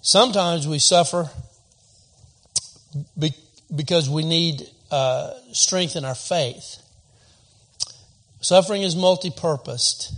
Sometimes 0.01 0.67
we 0.67 0.77
suffer 0.77 1.31
because 3.73 4.09
we 4.09 4.23
need 4.23 4.67
uh, 4.91 5.33
strength 5.51 5.95
in 5.95 6.05
our 6.05 6.15
faith. 6.15 6.77
Suffering 8.41 8.83
is 8.83 8.95
multi 8.95 9.29
purposed. 9.29 10.13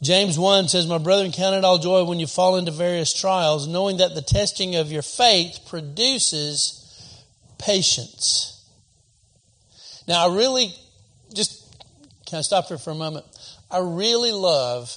James 0.00 0.38
1 0.38 0.68
says, 0.68 0.86
My 0.86 0.98
brethren, 0.98 1.32
count 1.32 1.56
it 1.56 1.64
all 1.64 1.78
joy 1.78 2.04
when 2.04 2.20
you 2.20 2.26
fall 2.26 2.56
into 2.56 2.70
various 2.70 3.12
trials, 3.12 3.66
knowing 3.66 3.96
that 3.96 4.14
the 4.14 4.22
testing 4.22 4.76
of 4.76 4.92
your 4.92 5.02
faith 5.02 5.60
produces 5.66 7.24
patience. 7.58 8.54
Now, 10.06 10.28
I 10.28 10.34
really, 10.34 10.72
just, 11.34 11.64
can 12.26 12.38
I 12.38 12.42
stop 12.42 12.66
here 12.68 12.78
for 12.78 12.90
a 12.90 12.94
moment? 12.94 13.26
I 13.70 13.78
really 13.78 14.32
love, 14.32 14.96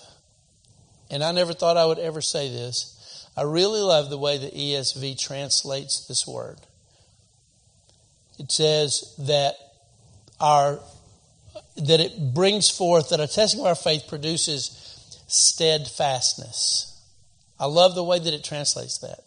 and 1.09 1.23
I 1.23 1.31
never 1.31 1.53
thought 1.53 1.77
I 1.77 1.85
would 1.85 1.99
ever 1.99 2.21
say 2.21 2.49
this, 2.49 3.27
I 3.35 3.41
really 3.41 3.81
love 3.81 4.09
the 4.09 4.17
way 4.17 4.37
the 4.37 4.51
ESV 4.51 5.19
translates 5.19 6.05
this 6.07 6.27
word. 6.27 6.59
It 8.41 8.51
says 8.51 9.13
that 9.19 9.53
our 10.39 10.79
that 11.75 11.99
it 11.99 12.33
brings 12.33 12.71
forth 12.71 13.09
that 13.09 13.19
a 13.19 13.27
testing 13.27 13.59
of 13.59 13.67
our 13.67 13.75
faith 13.75 14.05
produces 14.07 15.15
steadfastness. 15.27 16.99
I 17.59 17.67
love 17.67 17.93
the 17.93 18.03
way 18.03 18.17
that 18.17 18.33
it 18.33 18.43
translates 18.43 18.97
that. 18.99 19.19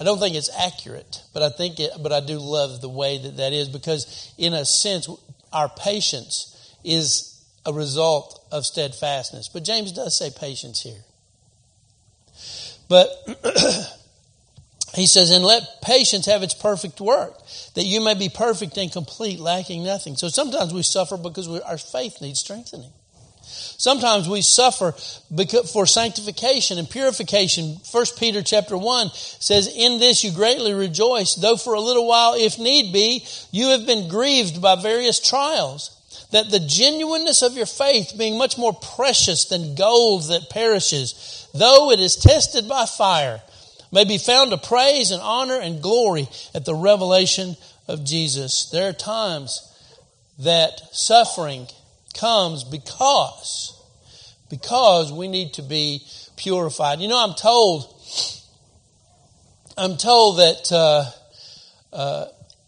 I 0.00 0.04
don't 0.04 0.18
think 0.18 0.36
it's 0.36 0.48
accurate, 0.58 1.22
but 1.34 1.42
I 1.42 1.50
think 1.50 1.78
it, 1.80 1.90
but 2.02 2.12
I 2.12 2.20
do 2.20 2.38
love 2.38 2.80
the 2.80 2.88
way 2.88 3.18
that 3.18 3.36
that 3.36 3.52
is 3.52 3.68
because 3.68 4.32
in 4.38 4.54
a 4.54 4.64
sense 4.64 5.06
our 5.52 5.68
patience 5.68 6.74
is 6.82 7.38
a 7.66 7.74
result 7.74 8.42
of 8.50 8.64
steadfastness. 8.64 9.50
But 9.50 9.64
James 9.64 9.92
does 9.92 10.16
say 10.16 10.30
patience 10.34 10.80
here. 10.80 11.04
But 12.88 13.10
he 14.96 15.06
says, 15.06 15.30
and 15.30 15.44
let 15.44 15.82
patience 15.82 16.24
have 16.24 16.42
its 16.42 16.54
perfect 16.54 17.02
work, 17.02 17.36
that 17.74 17.84
you 17.84 18.00
may 18.00 18.14
be 18.14 18.30
perfect 18.30 18.78
and 18.78 18.90
complete, 18.90 19.38
lacking 19.38 19.84
nothing. 19.84 20.16
So 20.16 20.28
sometimes 20.28 20.72
we 20.72 20.82
suffer 20.82 21.18
because 21.18 21.46
we, 21.48 21.60
our 21.60 21.76
faith 21.76 22.22
needs 22.22 22.40
strengthening. 22.40 22.90
Sometimes 23.42 24.26
we 24.26 24.40
suffer 24.40 24.92
for 24.92 25.86
sanctification 25.86 26.78
and 26.78 26.88
purification. 26.88 27.76
1 27.92 28.04
Peter 28.18 28.40
chapter 28.42 28.76
1 28.76 29.10
says, 29.12 29.70
In 29.76 29.98
this 30.00 30.24
you 30.24 30.32
greatly 30.32 30.72
rejoice, 30.72 31.34
though 31.34 31.58
for 31.58 31.74
a 31.74 31.80
little 31.80 32.08
while, 32.08 32.32
if 32.34 32.58
need 32.58 32.90
be, 32.90 33.24
you 33.52 33.68
have 33.68 33.86
been 33.86 34.08
grieved 34.08 34.62
by 34.62 34.80
various 34.80 35.20
trials, 35.20 35.92
that 36.32 36.50
the 36.50 36.58
genuineness 36.58 37.42
of 37.42 37.54
your 37.54 37.66
faith, 37.66 38.14
being 38.16 38.38
much 38.38 38.56
more 38.56 38.72
precious 38.72 39.44
than 39.44 39.74
gold 39.74 40.28
that 40.28 40.48
perishes, 40.48 41.46
though 41.52 41.90
it 41.90 42.00
is 42.00 42.16
tested 42.16 42.66
by 42.66 42.86
fire, 42.86 43.42
may 43.92 44.04
be 44.04 44.18
found 44.18 44.50
to 44.50 44.58
praise 44.58 45.10
and 45.10 45.22
honor 45.22 45.58
and 45.58 45.82
glory 45.82 46.28
at 46.54 46.64
the 46.64 46.74
revelation 46.74 47.56
of 47.88 48.04
Jesus. 48.04 48.70
There 48.70 48.88
are 48.88 48.92
times 48.92 49.72
that 50.38 50.80
suffering 50.92 51.66
comes 52.14 52.64
because 52.64 53.72
because 54.48 55.12
we 55.12 55.28
need 55.28 55.54
to 55.54 55.62
be 55.62 56.06
purified. 56.36 57.00
You 57.00 57.08
know, 57.08 57.22
I'm 57.22 57.34
told 57.34 57.92
I'm 59.76 59.96
told 59.96 60.38
that 60.38 60.72
uh, 60.72 61.04
uh, 61.92 62.26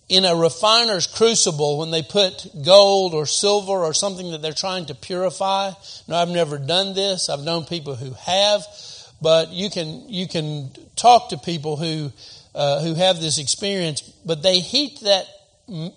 in 0.08 0.24
a 0.24 0.34
refiner's 0.34 1.06
crucible, 1.06 1.78
when 1.78 1.90
they 1.90 2.02
put 2.02 2.46
gold 2.64 3.14
or 3.14 3.26
silver 3.26 3.72
or 3.72 3.92
something 3.92 4.30
that 4.30 4.40
they're 4.40 4.52
trying 4.52 4.86
to 4.86 4.94
purify. 4.94 5.70
No, 6.06 6.16
I've 6.16 6.30
never 6.30 6.58
done 6.58 6.94
this. 6.94 7.28
I've 7.28 7.40
known 7.40 7.64
people 7.64 7.94
who 7.94 8.12
have, 8.12 8.62
but 9.20 9.50
you 9.50 9.70
can 9.70 10.08
you 10.08 10.28
can 10.28 10.70
talk 10.96 11.30
to 11.30 11.38
people 11.38 11.76
who 11.76 12.12
uh, 12.54 12.82
who 12.82 12.94
have 12.94 13.20
this 13.20 13.38
experience. 13.38 14.02
But 14.24 14.42
they 14.42 14.60
heat 14.60 15.00
that 15.02 15.26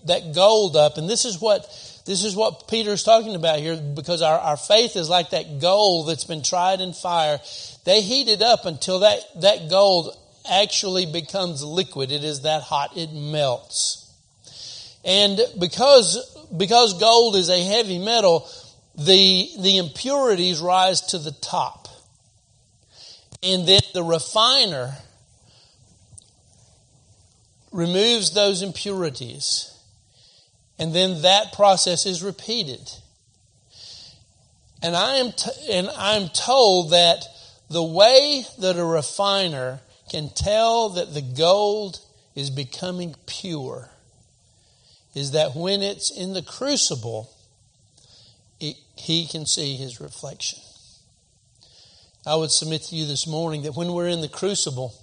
that 0.05 0.33
gold 0.33 0.75
up, 0.75 0.97
and 0.97 1.09
this 1.09 1.25
is 1.25 1.39
what 1.39 1.61
this 2.05 2.23
is 2.23 2.35
what 2.35 2.67
Peter's 2.67 3.03
talking 3.03 3.35
about 3.35 3.59
here, 3.59 3.77
because 3.77 4.21
our, 4.21 4.39
our 4.39 4.57
faith 4.57 4.95
is 4.95 5.09
like 5.09 5.29
that 5.31 5.59
gold 5.59 6.09
that's 6.09 6.25
been 6.25 6.43
tried 6.43 6.81
in 6.81 6.93
fire. 6.93 7.39
They 7.85 8.01
heat 8.01 8.27
it 8.27 8.41
up 8.41 8.65
until 8.65 8.99
that 8.99 9.19
that 9.41 9.69
gold 9.69 10.15
actually 10.49 11.05
becomes 11.05 11.63
liquid. 11.63 12.11
It 12.11 12.23
is 12.23 12.41
that 12.41 12.63
hot; 12.63 12.97
it 12.97 13.13
melts. 13.13 14.01
And 15.03 15.39
because, 15.59 16.37
because 16.55 16.99
gold 16.99 17.35
is 17.35 17.49
a 17.49 17.63
heavy 17.63 17.97
metal, 17.97 18.47
the, 18.95 19.49
the 19.59 19.77
impurities 19.77 20.59
rise 20.59 21.01
to 21.07 21.17
the 21.17 21.31
top. 21.31 21.80
And 23.43 23.67
then 23.67 23.81
the 23.93 24.03
refiner 24.03 24.95
removes 27.71 28.33
those 28.33 28.61
impurities. 28.61 29.73
And 30.77 30.93
then 30.93 31.21
that 31.23 31.53
process 31.53 32.05
is 32.05 32.23
repeated. 32.23 32.91
And 34.83 34.95
I 34.95 35.17
am, 35.17 35.31
t- 35.31 35.51
and 35.71 35.89
I'm 35.95 36.27
told 36.29 36.91
that 36.91 37.23
the 37.69 37.83
way 37.83 38.43
that 38.59 38.77
a 38.77 38.85
refiner 38.85 39.79
can 40.09 40.29
tell 40.29 40.89
that 40.89 41.13
the 41.13 41.21
gold 41.21 41.99
is 42.35 42.49
becoming 42.49 43.15
pure 43.25 43.89
is 45.13 45.31
that 45.31 45.55
when 45.55 45.81
it's 45.81 46.09
in 46.09 46.33
the 46.33 46.41
crucible, 46.41 47.29
it, 48.59 48.75
he 48.95 49.27
can 49.27 49.45
see 49.45 49.75
his 49.75 50.01
reflection. 50.01 50.59
I 52.25 52.35
would 52.35 52.51
submit 52.51 52.83
to 52.83 52.95
you 52.95 53.05
this 53.05 53.25
morning 53.25 53.63
that 53.63 53.75
when 53.75 53.93
we're 53.93 54.07
in 54.07 54.21
the 54.21 54.27
crucible, 54.27 54.93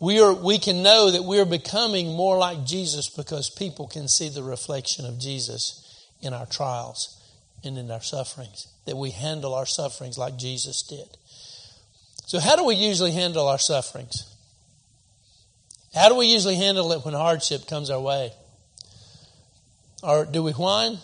we, 0.00 0.18
are, 0.20 0.32
we 0.32 0.58
can 0.58 0.82
know 0.82 1.10
that 1.10 1.24
we're 1.24 1.44
becoming 1.44 2.08
more 2.16 2.38
like 2.38 2.64
Jesus 2.64 3.08
because 3.08 3.50
people 3.50 3.86
can 3.86 4.08
see 4.08 4.28
the 4.28 4.42
reflection 4.42 5.04
of 5.04 5.20
Jesus 5.20 6.08
in 6.20 6.32
our 6.32 6.46
trials 6.46 7.20
and 7.62 7.78
in 7.78 7.90
our 7.90 8.00
sufferings, 8.00 8.66
that 8.86 8.96
we 8.96 9.10
handle 9.10 9.54
our 9.54 9.66
sufferings 9.66 10.18
like 10.18 10.36
Jesus 10.36 10.82
did. 10.82 11.06
So, 12.26 12.40
how 12.40 12.56
do 12.56 12.64
we 12.64 12.74
usually 12.74 13.12
handle 13.12 13.46
our 13.48 13.58
sufferings? 13.58 14.26
How 15.94 16.08
do 16.08 16.16
we 16.16 16.26
usually 16.26 16.56
handle 16.56 16.92
it 16.92 17.04
when 17.04 17.14
hardship 17.14 17.66
comes 17.66 17.90
our 17.90 18.00
way? 18.00 18.32
Or 20.02 20.24
do 20.24 20.42
we 20.42 20.52
whine? 20.52 20.98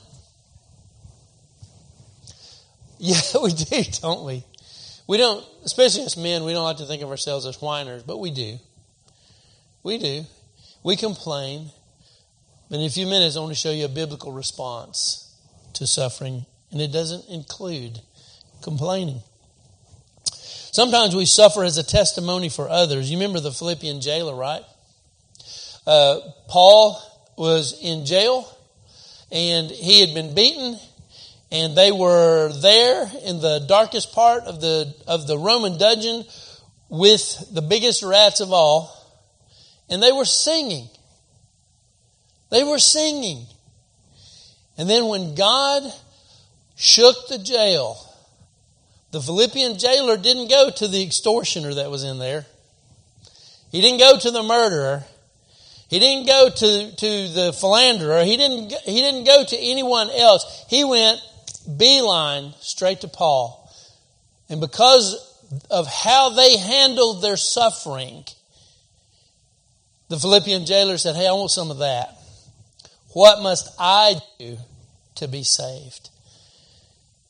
Yeah, 2.98 3.20
we 3.42 3.52
do, 3.52 3.82
don't 4.00 4.24
we? 4.24 4.42
We 5.06 5.18
don't, 5.18 5.44
especially 5.64 6.04
as 6.04 6.16
men, 6.16 6.44
we 6.44 6.52
don't 6.52 6.64
like 6.64 6.78
to 6.78 6.86
think 6.86 7.02
of 7.02 7.10
ourselves 7.10 7.44
as 7.44 7.56
whiners, 7.56 8.02
but 8.02 8.18
we 8.18 8.30
do. 8.30 8.58
We 9.82 9.98
do. 9.98 10.24
We 10.82 10.96
complain. 10.96 11.70
But 12.70 12.80
in 12.80 12.86
a 12.86 12.90
few 12.90 13.06
minutes, 13.06 13.36
I 13.36 13.40
want 13.40 13.52
to 13.52 13.58
show 13.58 13.70
you 13.70 13.84
a 13.84 13.88
biblical 13.88 14.32
response 14.32 15.30
to 15.74 15.86
suffering, 15.86 16.46
and 16.72 16.80
it 16.80 16.90
doesn't 16.90 17.28
include 17.28 18.00
complaining. 18.62 19.20
Sometimes 20.32 21.14
we 21.14 21.24
suffer 21.24 21.64
as 21.64 21.78
a 21.78 21.82
testimony 21.82 22.48
for 22.48 22.68
others. 22.68 23.10
You 23.10 23.18
remember 23.18 23.40
the 23.40 23.52
Philippian 23.52 24.00
jailer, 24.00 24.34
right? 24.34 24.62
Uh, 25.86 26.20
Paul 26.48 27.00
was 27.38 27.78
in 27.80 28.04
jail 28.04 28.46
and 29.30 29.70
he 29.70 30.00
had 30.00 30.14
been 30.14 30.34
beaten 30.34 30.78
and 31.56 31.76
they 31.76 31.92
were 31.92 32.52
there 32.52 33.10
in 33.25 33.40
the 33.40 33.64
darkest 33.68 34.12
part 34.12 34.44
of 34.44 34.60
the 34.60 34.94
of 35.06 35.26
the 35.26 35.38
Roman 35.38 35.78
dungeon 35.78 36.25
with 36.88 37.52
the 37.52 37.62
biggest 37.62 38.02
rats 38.02 38.40
of 38.40 38.52
all. 38.52 38.92
And 39.88 40.02
they 40.02 40.12
were 40.12 40.25
singing. 40.25 40.88
They 42.50 42.64
were 42.64 42.78
singing. 42.78 43.46
And 44.78 44.90
then 44.90 45.06
when 45.06 45.34
God 45.34 45.82
shook 46.76 47.28
the 47.28 47.38
jail 47.38 48.06
the 49.16 49.22
Philippian 49.22 49.78
jailer 49.78 50.18
didn't 50.18 50.50
go 50.50 50.70
to 50.70 50.88
the 50.88 51.02
extortioner 51.02 51.72
that 51.72 51.90
was 51.90 52.04
in 52.04 52.18
there. 52.18 52.44
He 53.72 53.80
didn't 53.80 53.98
go 53.98 54.18
to 54.18 54.30
the 54.30 54.42
murderer. 54.42 55.04
He 55.88 55.98
didn't 55.98 56.26
go 56.26 56.50
to, 56.50 56.96
to 56.96 57.28
the 57.28 57.56
philanderer. 57.58 58.25
He 58.25 58.36
didn't, 58.36 58.72
he 58.84 59.00
didn't 59.00 59.25
go 59.25 59.42
to 59.42 59.56
anyone 59.56 60.10
else. 60.10 60.66
He 60.68 60.84
went 60.84 61.18
beeline 61.66 62.54
straight 62.61 63.00
to 63.02 63.08
Paul. 63.08 63.70
And 64.49 64.61
because 64.61 65.32
of 65.70 65.87
how 65.87 66.30
they 66.30 66.56
handled 66.56 67.23
their 67.23 67.37
suffering, 67.37 68.25
the 70.08 70.18
Philippian 70.18 70.66
jailer 70.66 70.99
said, 70.99 71.16
Hey, 71.16 71.26
I 71.26 71.32
want 71.32 71.50
some 71.50 71.70
of 71.70 71.78
that. 71.78 72.16
What 73.12 73.42
must 73.42 73.75
I 73.78 74.16
do 74.38 74.58
to 75.16 75.28
be 75.28 75.42
saved? 75.42 76.11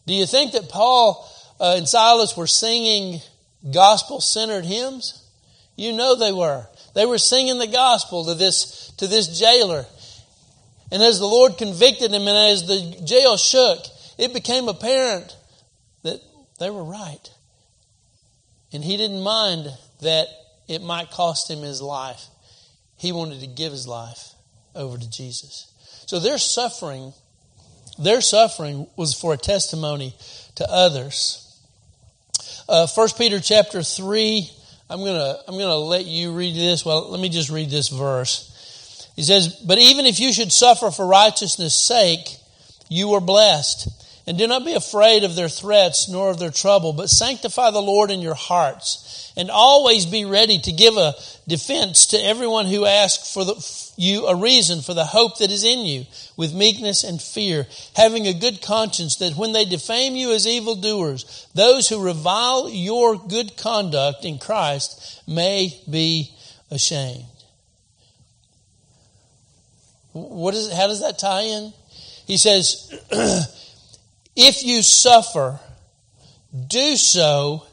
Do 0.07 0.15
you 0.15 0.27
think 0.27 0.53
that 0.53 0.69
Paul 0.69 1.29
uh, 1.61 1.75
and 1.77 1.89
Silas 1.89 2.37
were 2.37 2.47
singing 2.47 3.21
gospel 3.73 4.21
centered 4.21 4.65
hymns? 4.65 5.23
You 5.77 5.93
know 5.93 6.15
they 6.15 6.33
were. 6.33 6.67
They 6.95 7.07
were 7.07 7.19
singing 7.19 7.59
the 7.59 7.67
gospel 7.67 8.25
to 8.27 8.35
this, 8.35 8.93
to 8.99 9.07
this 9.07 9.39
jailer. 9.39 9.87
And 10.91 11.03
as 11.03 11.19
the 11.19 11.27
Lord 11.27 11.59
convicted 11.59 12.13
him 12.13 12.27
and 12.27 12.51
as 12.51 12.67
the 12.67 13.03
jail 13.05 13.37
shook, 13.37 13.85
it 14.19 14.33
became 14.33 14.69
apparent 14.69 15.37
that 16.03 16.21
they 16.59 16.71
were 16.71 16.85
right. 16.85 17.31
And 18.73 18.83
he 18.83 18.97
didn't 18.97 19.23
mind 19.23 19.69
that 20.01 20.27
it 20.69 20.83
might 20.83 21.11
cost 21.11 21.51
him 21.51 21.61
his 21.61 21.81
life. 21.81 22.27
He 22.99 23.13
wanted 23.13 23.41
to 23.41 23.47
give 23.47 23.73
his 23.73 23.87
life 23.87 24.35
over 24.75 24.99
to 24.99 25.11
Jesus. 25.11 25.73
So 26.07 26.19
their 26.19 26.39
suffering, 26.39 27.13
their 27.99 28.21
suffering 28.21 28.87
was 28.97 29.15
for 29.15 29.35
a 29.35 29.39
testimony 29.39 30.15
to 30.57 30.67
others. 30.71 31.43
Uh, 32.69 32.87
1 32.87 33.09
Peter 33.17 33.41
chapter 33.41 33.83
3, 33.83 34.51
I'm 34.89 35.05
gonna 35.05 35.37
I'm 35.49 35.59
gonna 35.59 35.77
let 35.77 36.07
you 36.07 36.33
read 36.33 36.55
this. 36.55 36.85
Well, 36.85 37.11
let 37.11 37.21
me 37.21 37.29
just 37.29 37.51
read 37.51 37.71
this 37.71 37.89
verse. 37.89 38.53
He 39.17 39.23
says, 39.23 39.49
"But 39.65 39.79
even 39.79 40.07
if 40.07 40.21
you 40.21 40.33
should 40.33 40.53
suffer 40.53 40.91
for 40.91 41.07
righteousness' 41.07 41.75
sake, 41.75 42.37
you 42.89 43.15
are 43.15 43.21
blessed." 43.21 43.89
And 44.27 44.37
do 44.37 44.49
not 44.49 44.65
be 44.65 44.75
afraid 44.75 45.23
of 45.23 45.37
their 45.37 45.49
threats 45.49 46.09
nor 46.09 46.31
of 46.31 46.41
their 46.41 46.51
trouble, 46.51 46.93
but 46.93 47.09
sanctify 47.09 47.71
the 47.71 47.81
Lord 47.81 48.11
in 48.11 48.21
your 48.21 48.35
hearts. 48.35 49.33
And 49.37 49.51
always 49.51 50.05
be 50.07 50.25
ready 50.25 50.59
to 50.59 50.73
give 50.73 50.97
a 50.97 51.15
defense 51.47 52.07
to 52.07 52.17
everyone 52.17 52.67
who 52.67 52.87
asks 52.87 53.33
for 53.33 53.45
the, 53.45 53.93
you 53.97 54.27
a 54.27 54.35
reason 54.35 54.81
for 54.81 54.95
the 54.95 55.05
hope 55.05 55.39
that 55.39 55.53
is 55.53 55.63
in 55.63 55.81
you 55.81 56.07
with 56.37 56.55
meekness 56.55 57.05
and 57.05 57.23
fear, 57.23 57.67
having 57.95 58.27
a 58.27 58.35
good 58.35 58.63
conscience 58.63 59.17
that 59.17 59.37
when 59.37 59.53
they 59.53 59.65
defame 59.65 60.17
you 60.17 60.33
as 60.33 60.47
evildoers, 60.47 61.47
those 61.55 61.89
who 61.89 62.03
revile 62.03 62.69
your 62.69 63.17
good 63.17 63.57
conduct 63.57 64.25
in 64.25 64.39
Christ 64.39 65.23
may 65.29 65.81
be 65.89 66.35
ashamed. 66.71 67.25
What 70.13 70.55
is, 70.55 70.73
how 70.73 70.89
does 70.89 71.01
that 71.03 71.19
tie 71.19 71.43
in? 71.43 71.73
He 72.27 72.39
says, 72.39 72.91
If 74.37 74.63
you 74.63 74.83
suffer, 74.83 75.59
do 76.69 76.97
so. 76.97 77.67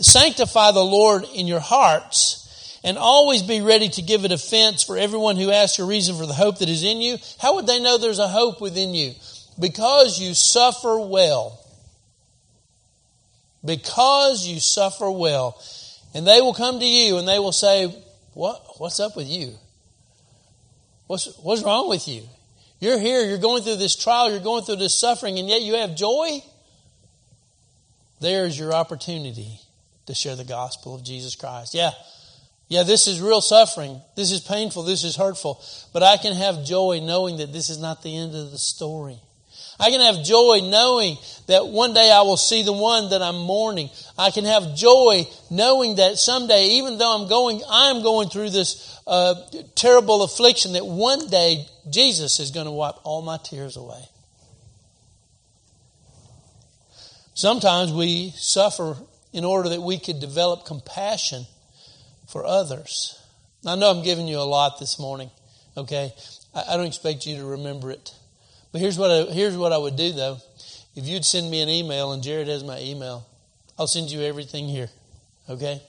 Sanctify 0.00 0.72
the 0.72 0.84
Lord 0.84 1.24
in 1.34 1.46
your 1.46 1.60
hearts 1.60 2.80
and 2.84 2.98
always 2.98 3.42
be 3.42 3.60
ready 3.60 3.88
to 3.88 4.02
give 4.02 4.24
a 4.24 4.28
defense 4.28 4.82
for 4.82 4.96
everyone 4.96 5.36
who 5.36 5.50
asks 5.50 5.78
a 5.78 5.84
reason 5.84 6.16
for 6.16 6.26
the 6.26 6.34
hope 6.34 6.58
that 6.58 6.68
is 6.68 6.84
in 6.84 7.00
you. 7.00 7.16
How 7.40 7.54
would 7.56 7.66
they 7.66 7.80
know 7.80 7.98
there's 7.98 8.18
a 8.18 8.28
hope 8.28 8.60
within 8.60 8.94
you? 8.94 9.14
Because 9.58 10.20
you 10.20 10.34
suffer 10.34 10.98
well. 11.00 11.64
Because 13.64 14.46
you 14.46 14.60
suffer 14.60 15.10
well. 15.10 15.60
And 16.14 16.26
they 16.26 16.40
will 16.40 16.54
come 16.54 16.78
to 16.78 16.86
you 16.86 17.18
and 17.18 17.26
they 17.26 17.38
will 17.38 17.52
say, 17.52 17.86
what, 18.34 18.68
What's 18.78 19.00
up 19.00 19.16
with 19.16 19.26
you? 19.26 19.54
What's, 21.08 21.36
what's 21.38 21.62
wrong 21.62 21.88
with 21.88 22.06
you? 22.06 22.22
You're 22.80 22.98
here, 22.98 23.24
you're 23.24 23.38
going 23.38 23.62
through 23.62 23.76
this 23.76 23.96
trial, 23.96 24.30
you're 24.30 24.40
going 24.40 24.64
through 24.64 24.76
this 24.76 24.98
suffering, 24.98 25.38
and 25.38 25.48
yet 25.48 25.62
you 25.62 25.74
have 25.74 25.96
joy. 25.96 26.40
There's 28.20 28.58
your 28.58 28.72
opportunity 28.72 29.60
to 30.06 30.14
share 30.14 30.36
the 30.36 30.44
gospel 30.44 30.94
of 30.94 31.04
Jesus 31.04 31.34
Christ. 31.34 31.74
Yeah, 31.74 31.90
yeah, 32.68 32.82
this 32.82 33.06
is 33.06 33.20
real 33.20 33.40
suffering. 33.40 34.00
This 34.14 34.30
is 34.30 34.40
painful. 34.40 34.82
This 34.82 35.02
is 35.02 35.16
hurtful. 35.16 35.62
But 35.92 36.02
I 36.02 36.18
can 36.18 36.34
have 36.34 36.64
joy 36.64 37.00
knowing 37.02 37.38
that 37.38 37.52
this 37.52 37.70
is 37.70 37.78
not 37.78 38.02
the 38.02 38.16
end 38.16 38.34
of 38.34 38.50
the 38.50 38.58
story. 38.58 39.18
I 39.80 39.90
can 39.90 40.00
have 40.00 40.24
joy 40.24 40.60
knowing 40.64 41.16
that 41.46 41.68
one 41.68 41.94
day 41.94 42.10
I 42.10 42.22
will 42.22 42.36
see 42.36 42.64
the 42.64 42.72
one 42.72 43.10
that 43.10 43.22
I'm 43.22 43.36
mourning. 43.36 43.90
I 44.18 44.30
can 44.30 44.44
have 44.44 44.74
joy 44.74 45.26
knowing 45.50 45.96
that 45.96 46.18
someday, 46.18 46.64
even 46.78 46.98
though 46.98 47.16
I'm 47.16 47.28
going, 47.28 47.62
I'm 47.70 48.02
going 48.02 48.28
through 48.28 48.50
this 48.50 48.97
uh, 49.08 49.34
terrible 49.74 50.22
affliction, 50.22 50.74
that 50.74 50.86
one 50.86 51.28
day 51.28 51.66
Jesus 51.90 52.38
is 52.40 52.50
going 52.50 52.66
to 52.66 52.72
wipe 52.72 52.96
all 53.04 53.22
my 53.22 53.38
tears 53.42 53.76
away. 53.76 54.04
Sometimes 57.34 57.92
we 57.92 58.32
suffer 58.36 58.96
in 59.32 59.44
order 59.44 59.70
that 59.70 59.80
we 59.80 59.98
could 59.98 60.20
develop 60.20 60.66
compassion 60.66 61.46
for 62.28 62.44
others. 62.44 63.18
I 63.64 63.76
know 63.76 63.90
I'm 63.90 64.04
giving 64.04 64.28
you 64.28 64.38
a 64.38 64.46
lot 64.46 64.78
this 64.78 64.98
morning, 64.98 65.30
okay? 65.76 66.12
I 66.54 66.76
don't 66.76 66.86
expect 66.86 67.26
you 67.26 67.36
to 67.36 67.44
remember 67.44 67.90
it. 67.90 68.12
But 68.72 68.80
here's 68.80 68.98
what 68.98 69.10
I, 69.10 69.32
here's 69.32 69.56
what 69.56 69.72
I 69.72 69.78
would 69.78 69.96
do 69.96 70.12
though. 70.12 70.38
If 70.94 71.06
you'd 71.06 71.24
send 71.24 71.50
me 71.50 71.62
an 71.62 71.68
email, 71.68 72.12
and 72.12 72.22
Jared 72.22 72.48
has 72.48 72.64
my 72.64 72.80
email, 72.80 73.26
I'll 73.78 73.86
send 73.86 74.10
you 74.10 74.20
everything 74.22 74.66
here. 74.66 74.90
Okay? 75.48 75.80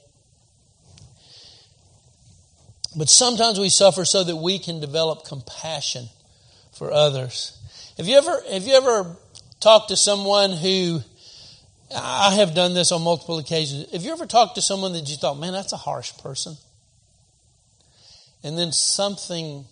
But 2.95 3.09
sometimes 3.09 3.59
we 3.59 3.69
suffer 3.69 4.05
so 4.05 4.23
that 4.23 4.35
we 4.35 4.59
can 4.59 4.79
develop 4.79 5.25
compassion 5.25 6.09
for 6.73 6.91
others. 6.91 7.57
Have 7.97 8.07
you 8.07 8.17
ever 8.17 8.41
have 8.51 8.63
you 8.63 8.73
ever 8.73 9.15
talked 9.59 9.89
to 9.89 9.97
someone 9.97 10.51
who 10.51 11.01
I 11.95 12.35
have 12.35 12.53
done 12.53 12.73
this 12.73 12.91
on 12.91 13.01
multiple 13.01 13.39
occasions. 13.39 13.91
Have 13.91 14.03
you 14.03 14.11
ever 14.11 14.27
talked 14.27 14.55
to 14.55 14.61
someone 14.61 14.93
that 14.93 15.09
you 15.09 15.15
thought, 15.15 15.39
man, 15.39 15.53
that's 15.53 15.73
a 15.73 15.77
harsh 15.77 16.15
person? 16.19 16.55
and 18.43 18.57
then 18.57 18.71
something 18.71 19.65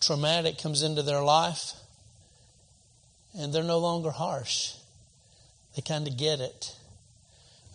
traumatic 0.00 0.58
comes 0.58 0.82
into 0.82 1.02
their 1.02 1.22
life, 1.22 1.72
and 3.38 3.52
they're 3.52 3.62
no 3.62 3.78
longer 3.78 4.10
harsh. 4.10 4.72
They 5.76 5.82
kind 5.82 6.08
of 6.08 6.16
get 6.16 6.40
it. 6.40 6.74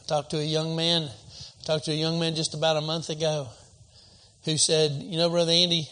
I 0.02 0.08
talked 0.08 0.32
to 0.32 0.38
a 0.38 0.44
young 0.44 0.76
man, 0.76 1.04
I 1.04 1.64
talked 1.66 1.86
to 1.86 1.92
a 1.92 1.96
young 1.96 2.20
man 2.20 2.36
just 2.36 2.54
about 2.54 2.78
a 2.78 2.82
month 2.82 3.10
ago 3.10 3.48
who 4.46 4.58
said, 4.58 4.92
You 4.92 5.18
know, 5.18 5.30
Brother 5.30 5.52
Andy, 5.52 5.90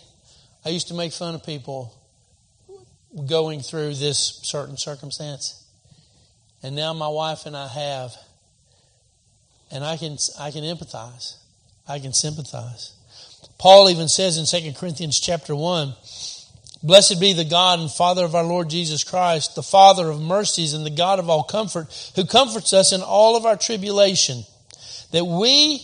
I 0.63 0.69
used 0.69 0.87
to 0.87 0.93
make 0.93 1.11
fun 1.11 1.35
of 1.35 1.45
people 1.45 1.93
going 3.27 3.59
through 3.59 3.95
this 3.95 4.39
certain 4.43 4.77
circumstance. 4.77 5.63
And 6.61 6.75
now 6.75 6.93
my 6.93 7.09
wife 7.09 7.45
and 7.45 7.57
I 7.57 7.67
have. 7.67 8.15
And 9.71 9.83
I 9.83 9.97
can, 9.97 10.17
I 10.39 10.51
can 10.51 10.63
empathize. 10.63 11.35
I 11.87 11.99
can 11.99 12.13
sympathize. 12.13 12.93
Paul 13.57 13.89
even 13.89 14.07
says 14.07 14.37
in 14.37 14.61
2 14.61 14.73
Corinthians 14.79 15.19
chapter 15.19 15.55
1, 15.55 15.93
Blessed 16.83 17.19
be 17.19 17.33
the 17.33 17.45
God 17.45 17.79
and 17.79 17.89
Father 17.89 18.25
of 18.25 18.35
our 18.35 18.43
Lord 18.43 18.69
Jesus 18.69 19.03
Christ, 19.05 19.55
the 19.55 19.63
Father 19.63 20.09
of 20.09 20.19
mercies 20.21 20.73
and 20.73 20.85
the 20.85 20.89
God 20.89 21.19
of 21.19 21.29
all 21.29 21.43
comfort, 21.43 21.87
who 22.15 22.25
comforts 22.25 22.73
us 22.73 22.91
in 22.91 23.01
all 23.01 23.37
of 23.37 23.45
our 23.45 23.55
tribulation, 23.55 24.43
that 25.11 25.23
we, 25.23 25.81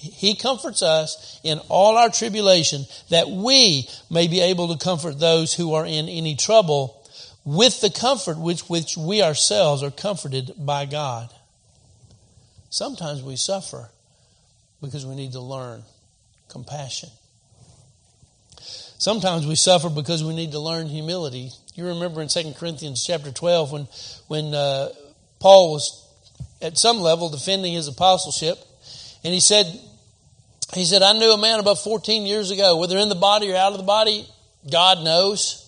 He 0.00 0.34
comforts 0.34 0.82
us 0.82 1.38
in 1.44 1.58
all 1.68 1.98
our 1.98 2.08
tribulation, 2.08 2.86
that 3.10 3.28
we 3.28 3.86
may 4.10 4.28
be 4.28 4.40
able 4.40 4.74
to 4.74 4.82
comfort 4.82 5.20
those 5.20 5.52
who 5.52 5.74
are 5.74 5.84
in 5.84 6.08
any 6.08 6.36
trouble 6.36 7.06
with 7.44 7.80
the 7.82 7.90
comfort 7.90 8.38
with 8.38 8.68
which 8.70 8.96
we 8.96 9.22
ourselves 9.22 9.82
are 9.82 9.90
comforted 9.90 10.52
by 10.56 10.86
God. 10.86 11.28
Sometimes 12.70 13.22
we 13.22 13.36
suffer 13.36 13.90
because 14.80 15.04
we 15.04 15.14
need 15.14 15.32
to 15.32 15.40
learn 15.40 15.82
compassion. 16.48 17.10
Sometimes 18.98 19.46
we 19.46 19.54
suffer 19.54 19.90
because 19.90 20.24
we 20.24 20.34
need 20.34 20.52
to 20.52 20.60
learn 20.60 20.86
humility. 20.86 21.50
You 21.74 21.88
remember 21.88 22.22
in 22.22 22.28
2 22.28 22.54
Corinthians 22.58 23.04
chapter 23.06 23.32
12 23.32 23.72
when, 23.72 23.88
when 24.28 24.54
uh, 24.54 24.90
Paul 25.40 25.72
was 25.72 26.06
at 26.62 26.78
some 26.78 26.98
level 26.98 27.28
defending 27.28 27.72
his 27.72 27.88
apostleship, 27.88 28.58
and 29.24 29.32
he 29.34 29.40
said, 29.40 29.66
he 30.74 30.84
said, 30.84 31.02
I 31.02 31.12
knew 31.12 31.32
a 31.32 31.38
man 31.38 31.58
about 31.58 31.78
14 31.78 32.26
years 32.26 32.50
ago, 32.50 32.76
whether 32.76 32.96
in 32.98 33.08
the 33.08 33.14
body 33.14 33.50
or 33.50 33.56
out 33.56 33.72
of 33.72 33.78
the 33.78 33.84
body, 33.84 34.26
God 34.70 35.02
knows. 35.02 35.66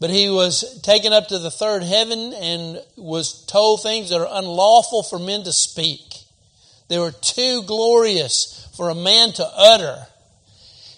But 0.00 0.10
he 0.10 0.30
was 0.30 0.80
taken 0.80 1.12
up 1.12 1.28
to 1.28 1.38
the 1.38 1.50
third 1.50 1.82
heaven 1.82 2.32
and 2.32 2.82
was 2.96 3.44
told 3.46 3.82
things 3.82 4.10
that 4.10 4.20
are 4.20 4.38
unlawful 4.38 5.02
for 5.02 5.18
men 5.18 5.44
to 5.44 5.52
speak. 5.52 6.00
They 6.88 6.98
were 6.98 7.12
too 7.12 7.62
glorious 7.66 8.68
for 8.76 8.88
a 8.88 8.94
man 8.94 9.32
to 9.34 9.46
utter. 9.54 10.06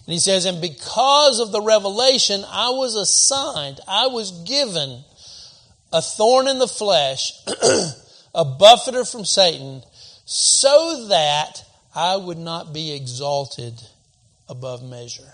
And 0.06 0.12
he 0.12 0.18
says, 0.18 0.46
And 0.46 0.60
because 0.60 1.40
of 1.40 1.52
the 1.52 1.60
revelation, 1.60 2.44
I 2.48 2.70
was 2.70 2.94
assigned, 2.94 3.80
I 3.86 4.06
was 4.06 4.30
given 4.44 5.04
a 5.92 6.00
thorn 6.00 6.48
in 6.48 6.58
the 6.58 6.68
flesh, 6.68 7.32
a 8.34 8.44
buffeter 8.44 9.04
from 9.04 9.24
Satan, 9.24 9.82
so 10.24 11.08
that 11.08 11.64
I 11.94 12.16
would 12.16 12.38
not 12.38 12.72
be 12.72 12.92
exalted 12.94 13.74
above 14.48 14.82
measure. 14.82 15.32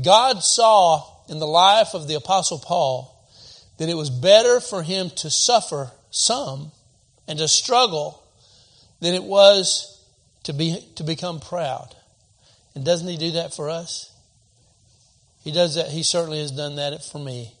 God 0.00 0.42
saw 0.42 1.04
in 1.28 1.38
the 1.38 1.46
life 1.46 1.94
of 1.94 2.08
the 2.08 2.14
Apostle 2.14 2.58
Paul 2.58 3.08
that 3.78 3.88
it 3.88 3.94
was 3.94 4.10
better 4.10 4.60
for 4.60 4.82
him 4.82 5.10
to 5.16 5.30
suffer 5.30 5.90
some 6.10 6.70
and 7.26 7.38
to 7.38 7.48
struggle 7.48 8.22
than 9.00 9.14
it 9.14 9.24
was 9.24 10.00
to, 10.44 10.52
be, 10.52 10.78
to 10.96 11.04
become 11.04 11.40
proud. 11.40 11.94
And 12.74 12.84
doesn't 12.84 13.08
he 13.08 13.16
do 13.16 13.32
that 13.32 13.54
for 13.54 13.68
us? 13.68 14.10
He 15.44 15.52
does 15.52 15.74
that. 15.74 15.88
He 15.88 16.02
certainly 16.02 16.40
has 16.40 16.52
done 16.52 16.76
that 16.76 17.04
for 17.04 17.18
me. 17.18 17.52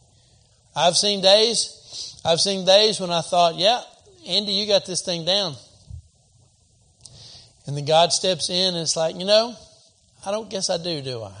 I've 0.74 0.96
seen 0.96 1.20
days, 1.20 2.20
I've 2.24 2.40
seen 2.40 2.64
days 2.64 2.98
when 3.00 3.10
I 3.10 3.20
thought, 3.20 3.56
yeah, 3.56 3.82
Andy, 4.26 4.52
you 4.52 4.66
got 4.66 4.86
this 4.86 5.02
thing 5.02 5.24
down. 5.24 5.56
And 7.66 7.76
then 7.76 7.84
God 7.84 8.12
steps 8.12 8.50
in 8.50 8.74
and 8.74 8.78
it's 8.78 8.96
like, 8.96 9.16
you 9.16 9.24
know, 9.24 9.54
I 10.26 10.30
don't 10.30 10.50
guess 10.50 10.70
I 10.70 10.78
do, 10.78 11.00
do 11.00 11.22
I? 11.22 11.32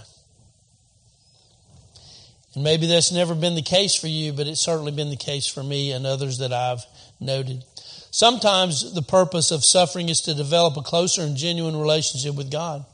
And 2.54 2.64
maybe 2.64 2.86
that's 2.86 3.12
never 3.12 3.34
been 3.34 3.54
the 3.54 3.62
case 3.62 3.94
for 3.94 4.08
you, 4.08 4.32
but 4.32 4.46
it's 4.46 4.60
certainly 4.60 4.92
been 4.92 5.10
the 5.10 5.16
case 5.16 5.46
for 5.46 5.62
me 5.62 5.92
and 5.92 6.06
others 6.06 6.38
that 6.38 6.52
I've 6.52 6.84
noted. 7.18 7.64
Sometimes 8.10 8.92
the 8.92 9.02
purpose 9.02 9.50
of 9.50 9.64
suffering 9.64 10.10
is 10.10 10.20
to 10.22 10.34
develop 10.34 10.76
a 10.76 10.82
closer 10.82 11.22
and 11.22 11.36
genuine 11.36 11.76
relationship 11.76 12.34
with 12.34 12.50
God. 12.50 12.84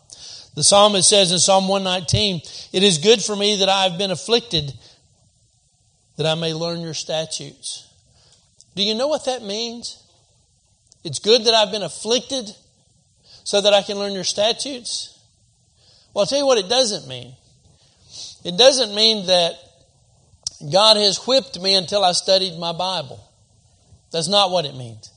The 0.55 0.63
psalmist 0.63 1.09
says 1.09 1.33
in 1.33 1.39
Psalm 1.39 1.69
119, 1.69 2.41
It 2.73 2.83
is 2.83 2.99
good 2.99 3.23
for 3.23 3.35
me 3.35 3.57
that 3.57 3.69
I 3.69 3.85
have 3.85 3.99
been 3.99 4.11
afflicted, 4.11 4.73
that 6.17 6.27
I 6.27 6.35
may 6.35 6.55
learn 6.55 6.81
your 6.81 6.95
statutes. 6.95 7.87
Do 8.77 8.83
you 8.85 8.95
know 8.95 9.09
what 9.09 9.25
that 9.25 9.43
means? 9.43 10.03
It's 11.03 11.19
good 11.19 11.45
that 11.45 11.55
I've 11.55 11.73
been 11.73 11.83
afflicted 11.83 12.55
so 13.49 13.63
that 13.63 13.73
I 13.73 13.81
can 13.81 13.99
learn 13.99 14.13
your 14.13 14.25
statutes. 14.25 15.19
Well, 16.13 16.25
I'll 16.25 16.27
tell 16.27 16.37
you 16.37 16.45
what 16.45 16.59
it 16.59 16.69
doesn't 16.69 17.09
mean. 17.09 17.33
It 18.45 18.59
doesn't 18.59 18.95
mean 18.95 19.25
that 19.29 19.55
God 20.71 20.99
has 20.99 21.17
whipped 21.27 21.59
me 21.59 21.75
until 21.75 22.05
I 22.05 22.13
studied 22.13 22.59
my 22.59 22.73
Bible. 22.73 23.19
That's 24.13 24.29
not 24.29 24.51
what 24.51 24.67
it 24.67 24.75
means. 24.75 25.11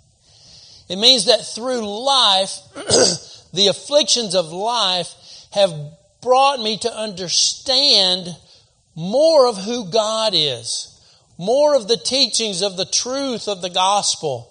It 0.88 0.96
means 0.96 1.26
that 1.26 1.46
through 1.46 1.82
life, 1.86 2.58
the 3.54 3.68
afflictions 3.68 4.34
of 4.34 4.46
life 4.46 5.14
have 5.52 5.74
brought 6.22 6.62
me 6.62 6.78
to 6.78 6.98
understand 6.98 8.30
more 8.96 9.46
of 9.46 9.58
who 9.58 9.92
God 9.92 10.32
is, 10.34 10.88
more 11.38 11.76
of 11.76 11.90
the 11.90 11.98
teachings 11.98 12.62
of 12.62 12.78
the 12.78 12.86
truth 12.86 13.50
of 13.50 13.62
the 13.62 13.70
gospel. 13.70 14.51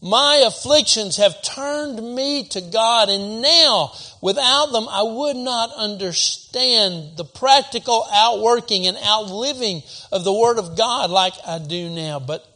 My 0.00 0.44
afflictions 0.46 1.16
have 1.16 1.42
turned 1.42 2.00
me 2.14 2.44
to 2.48 2.60
God, 2.60 3.08
and 3.08 3.42
now, 3.42 3.92
without 4.20 4.66
them, 4.66 4.86
I 4.88 5.02
would 5.02 5.36
not 5.36 5.70
understand 5.74 7.16
the 7.16 7.24
practical 7.24 8.06
outworking 8.12 8.86
and 8.86 8.96
outliving 8.96 9.82
of 10.12 10.22
the 10.22 10.32
Word 10.32 10.58
of 10.58 10.76
God 10.76 11.10
like 11.10 11.34
I 11.44 11.58
do 11.58 11.90
now. 11.90 12.20
But 12.20 12.46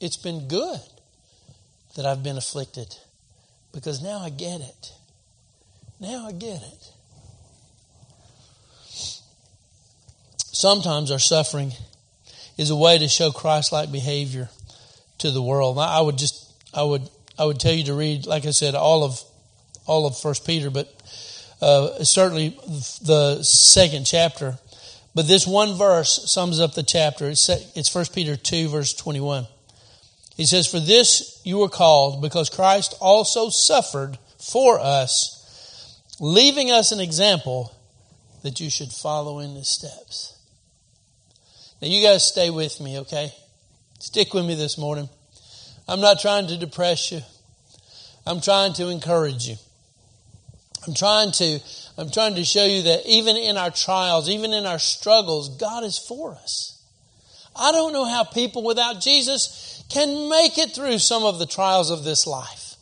it's 0.00 0.16
been 0.16 0.46
good 0.46 0.80
that 1.96 2.06
I've 2.06 2.22
been 2.22 2.36
afflicted 2.36 2.94
because 3.72 4.00
now 4.00 4.18
I 4.18 4.30
get 4.30 4.60
it. 4.60 4.92
Now 5.98 6.28
I 6.28 6.32
get 6.32 6.62
it. 6.62 6.92
Sometimes 10.36 11.10
our 11.10 11.18
suffering 11.18 11.72
is 12.56 12.70
a 12.70 12.76
way 12.76 12.98
to 12.98 13.08
show 13.08 13.32
Christ-like 13.32 13.90
behavior 13.90 14.48
to 15.18 15.30
the 15.30 15.42
world. 15.42 15.78
I 15.78 16.00
would 16.00 16.18
just, 16.18 16.52
I 16.74 16.82
would, 16.82 17.08
I 17.38 17.44
would 17.44 17.60
tell 17.60 17.72
you 17.72 17.84
to 17.84 17.94
read, 17.94 18.26
like 18.26 18.46
I 18.46 18.50
said, 18.50 18.74
all 18.74 19.04
of, 19.04 19.20
all 19.86 20.06
of 20.06 20.18
First 20.18 20.46
Peter, 20.46 20.70
but 20.70 20.88
uh, 21.60 22.02
certainly 22.04 22.58
the 23.02 23.42
second 23.42 24.04
chapter. 24.04 24.58
But 25.14 25.26
this 25.26 25.46
one 25.46 25.78
verse 25.78 26.30
sums 26.30 26.60
up 26.60 26.74
the 26.74 26.82
chapter. 26.82 27.30
It's, 27.30 27.88
First 27.88 28.14
Peter 28.14 28.36
two, 28.36 28.68
verse 28.68 28.92
twenty-one. 28.92 29.46
He 30.36 30.44
says, 30.44 30.66
For 30.66 30.80
this 30.80 31.40
you 31.44 31.58
were 31.58 31.70
called, 31.70 32.20
because 32.20 32.50
Christ 32.50 32.94
also 33.00 33.48
suffered 33.48 34.18
for 34.38 34.78
us, 34.78 36.02
leaving 36.20 36.70
us 36.70 36.92
an 36.92 37.00
example 37.00 37.72
that 38.42 38.60
you 38.60 38.68
should 38.68 38.92
follow 38.92 39.38
in 39.38 39.54
his 39.54 39.68
steps. 39.68 40.38
Now, 41.80 41.88
you 41.88 42.06
guys 42.06 42.22
stay 42.22 42.50
with 42.50 42.78
me, 42.80 42.98
okay? 43.00 43.32
Stick 43.98 44.34
with 44.34 44.44
me 44.44 44.54
this 44.54 44.76
morning. 44.76 45.08
I'm 45.88 46.00
not 46.00 46.20
trying 46.20 46.48
to 46.48 46.58
depress 46.58 47.10
you. 47.12 47.20
I'm 48.26 48.40
trying 48.40 48.74
to 48.74 48.88
encourage 48.88 49.48
you. 49.48 49.56
I'm 50.86 50.94
trying 50.94 51.32
to, 51.32 51.60
I'm 51.96 52.10
trying 52.10 52.34
to 52.34 52.44
show 52.44 52.64
you 52.64 52.82
that 52.82 53.06
even 53.06 53.36
in 53.36 53.56
our 53.56 53.70
trials, 53.70 54.28
even 54.28 54.52
in 54.52 54.66
our 54.66 54.78
struggles, 54.78 55.56
God 55.56 55.82
is 55.82 55.98
for 55.98 56.32
us. 56.32 56.82
I 57.56 57.72
don't 57.72 57.94
know 57.94 58.04
how 58.04 58.24
people 58.24 58.62
without 58.62 59.00
Jesus 59.00 59.82
can 59.88 60.28
make 60.28 60.58
it 60.58 60.74
through 60.74 60.98
some 60.98 61.24
of 61.24 61.38
the 61.38 61.46
trials 61.46 61.90
of 61.90 62.04
this 62.04 62.26
life. 62.26 62.74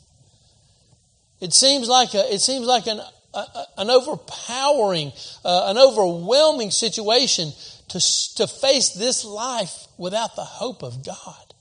It 1.41 1.53
seems 1.53 1.89
like 1.89 2.15
a, 2.15 2.33
it 2.35 2.41
seems 2.41 2.67
like 2.67 2.89
an, 2.89 3.01
a, 3.35 3.45
an 3.79 3.89
overpowering, 3.89 5.13
uh, 5.45 5.67
an 5.69 5.79
overwhelming 5.79 6.73
situation 6.73 7.53
to, 7.89 8.01
to 8.37 8.47
face 8.47 8.91
this 8.91 9.25
life 9.25 9.87
without 9.99 10.37
the 10.37 10.45
hope 10.45 10.83
of 10.83 11.05
God. 11.05 11.55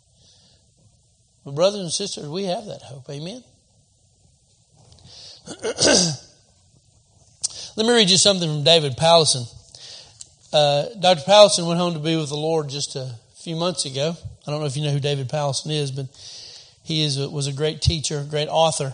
But 1.45 1.55
brothers 1.55 1.81
and 1.81 1.91
sisters, 1.91 2.27
we 2.27 2.45
have 2.45 2.65
that 2.65 2.81
hope. 2.81 3.09
Amen. 3.09 3.43
Let 7.75 7.85
me 7.85 7.93
read 7.93 8.09
you 8.09 8.17
something 8.17 8.49
from 8.49 8.63
David 8.63 8.95
Powlison. 8.95 9.45
Uh, 10.53 10.85
Dr. 10.99 11.21
Powlison 11.21 11.67
went 11.67 11.79
home 11.79 11.93
to 11.93 11.99
be 11.99 12.15
with 12.15 12.29
the 12.29 12.37
Lord 12.37 12.69
just 12.69 12.95
a 12.95 13.15
few 13.35 13.55
months 13.55 13.85
ago. 13.85 14.15
I 14.47 14.51
don't 14.51 14.61
know 14.61 14.67
if 14.67 14.77
you 14.77 14.83
know 14.83 14.91
who 14.91 14.99
David 14.99 15.27
Powlison 15.27 15.71
is, 15.71 15.91
but 15.91 16.05
he 16.83 17.03
is 17.03 17.17
was 17.17 17.47
a 17.47 17.53
great 17.53 17.81
teacher, 17.81 18.19
a 18.19 18.23
great 18.23 18.47
author. 18.47 18.93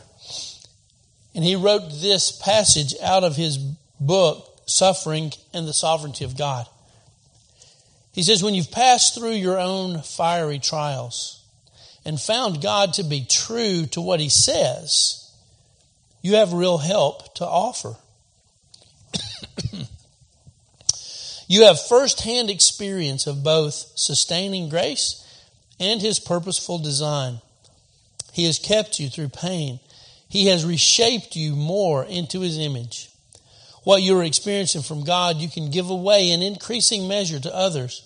And 1.36 1.44
he 1.44 1.56
wrote 1.56 1.92
this 2.02 2.32
passage 2.32 2.96
out 3.04 3.24
of 3.24 3.36
his 3.36 3.58
book, 4.00 4.62
Suffering 4.66 5.32
and 5.54 5.68
the 5.68 5.74
Sovereignty 5.74 6.26
of 6.26 6.38
God. 6.38 6.68
He 8.20 8.24
says, 8.24 8.44
When 8.44 8.54
you've 8.54 8.70
passed 8.70 9.16
through 9.16 9.36
your 9.36 9.58
own 9.58 10.02
fiery 10.02 10.60
trials 10.60 11.42
and 12.04 12.20
found 12.20 12.62
God 12.62 12.96
to 12.96 13.04
be 13.04 13.24
true 13.24 13.86
to 13.92 14.02
what 14.02 14.20
he 14.20 14.28
says, 14.28 15.34
you 16.22 16.36
have 16.36 16.52
real 16.52 16.80
help 16.80 17.34
to 17.36 17.46
offer. 17.48 17.96
you 21.48 21.64
have 21.64 21.80
firsthand 21.82 22.50
experience 22.50 23.26
of 23.26 23.42
both 23.42 23.94
sustaining 23.96 24.68
grace 24.68 25.26
and 25.80 26.02
his 26.02 26.20
purposeful 26.20 26.78
design. 26.78 27.40
He 28.34 28.44
has 28.48 28.60
kept 28.60 29.00
you 29.00 29.08
through 29.08 29.30
pain. 29.30 29.80
He 30.28 30.48
has 30.48 30.66
reshaped 30.66 31.38
you 31.38 31.56
more 31.56 32.04
into 32.04 32.42
his 32.42 32.58
image. 32.58 33.12
What 33.86 34.04
you're 34.04 34.26
experiencing 34.26 34.82
from 34.82 35.06
God, 35.06 35.38
you 35.38 35.48
can 35.48 35.72
give 35.72 35.90
away 35.90 36.32
in 36.32 36.42
increasing 36.42 37.08
measure 37.08 37.40
to 37.40 37.56
others. 37.56 38.06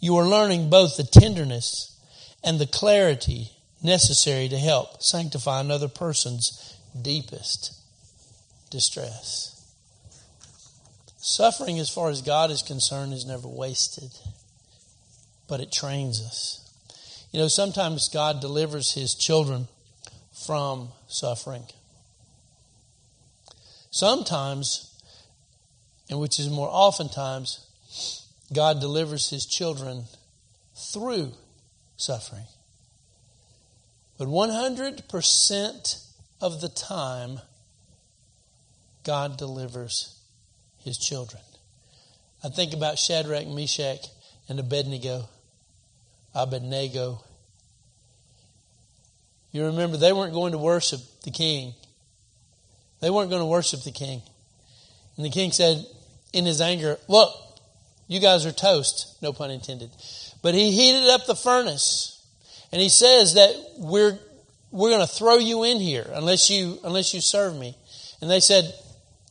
You 0.00 0.16
are 0.16 0.26
learning 0.26 0.70
both 0.70 0.96
the 0.96 1.04
tenderness 1.04 1.96
and 2.44 2.58
the 2.58 2.66
clarity 2.66 3.50
necessary 3.82 4.48
to 4.48 4.58
help 4.58 5.02
sanctify 5.02 5.60
another 5.60 5.88
person's 5.88 6.76
deepest 7.00 7.74
distress. 8.70 9.54
Suffering, 11.16 11.78
as 11.78 11.90
far 11.90 12.10
as 12.10 12.22
God 12.22 12.50
is 12.50 12.62
concerned, 12.62 13.12
is 13.12 13.26
never 13.26 13.48
wasted, 13.48 14.10
but 15.48 15.60
it 15.60 15.72
trains 15.72 16.22
us. 16.22 16.64
You 17.32 17.40
know, 17.40 17.48
sometimes 17.48 18.08
God 18.08 18.40
delivers 18.40 18.92
his 18.92 19.14
children 19.14 19.68
from 20.46 20.90
suffering. 21.08 21.64
Sometimes, 23.90 24.94
and 26.08 26.20
which 26.20 26.38
is 26.38 26.48
more 26.48 26.68
oftentimes, 26.70 27.66
God 28.52 28.80
delivers 28.80 29.30
his 29.30 29.44
children 29.46 30.04
through 30.74 31.32
suffering. 31.96 32.44
But 34.16 34.28
100% 34.28 36.04
of 36.40 36.60
the 36.60 36.68
time, 36.68 37.40
God 39.04 39.36
delivers 39.36 40.18
his 40.78 40.98
children. 40.98 41.42
I 42.42 42.48
think 42.48 42.72
about 42.72 42.98
Shadrach, 42.98 43.46
Meshach, 43.46 44.06
and 44.48 44.58
Abednego. 44.58 45.28
Abednego. 46.34 47.22
You 49.52 49.66
remember, 49.66 49.96
they 49.96 50.12
weren't 50.12 50.34
going 50.34 50.52
to 50.52 50.58
worship 50.58 51.00
the 51.22 51.30
king. 51.30 51.74
They 53.00 53.10
weren't 53.10 53.30
going 53.30 53.42
to 53.42 53.46
worship 53.46 53.82
the 53.82 53.92
king. 53.92 54.22
And 55.16 55.24
the 55.24 55.30
king 55.30 55.52
said, 55.52 55.84
in 56.32 56.44
his 56.44 56.60
anger, 56.60 56.98
Look, 57.08 57.32
you 58.08 58.20
guys 58.20 58.46
are 58.46 58.52
toast, 58.52 59.16
no 59.22 59.32
pun 59.32 59.50
intended. 59.50 59.90
But 60.42 60.54
he 60.54 60.72
heated 60.72 61.08
up 61.10 61.26
the 61.26 61.36
furnace. 61.36 62.14
And 62.72 62.80
he 62.80 62.88
says 62.88 63.34
that 63.34 63.54
we're, 63.78 64.18
we're 64.70 64.90
going 64.90 65.06
to 65.06 65.12
throw 65.12 65.36
you 65.36 65.64
in 65.64 65.78
here 65.78 66.06
unless 66.14 66.50
you, 66.50 66.78
unless 66.84 67.14
you 67.14 67.20
serve 67.20 67.54
me. 67.56 67.76
And 68.20 68.30
they 68.30 68.40
said, 68.40 68.72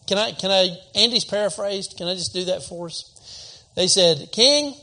can 0.08 0.18
I, 0.18 0.32
can 0.32 0.52
I, 0.52 0.78
Andy's 0.96 1.26
paraphrased, 1.26 1.98
can 1.98 2.08
I 2.08 2.14
just 2.14 2.34
do 2.34 2.46
that 2.46 2.64
for 2.64 2.86
us? 2.86 3.64
They 3.76 3.88
said, 3.88 4.30
King, 4.32 4.74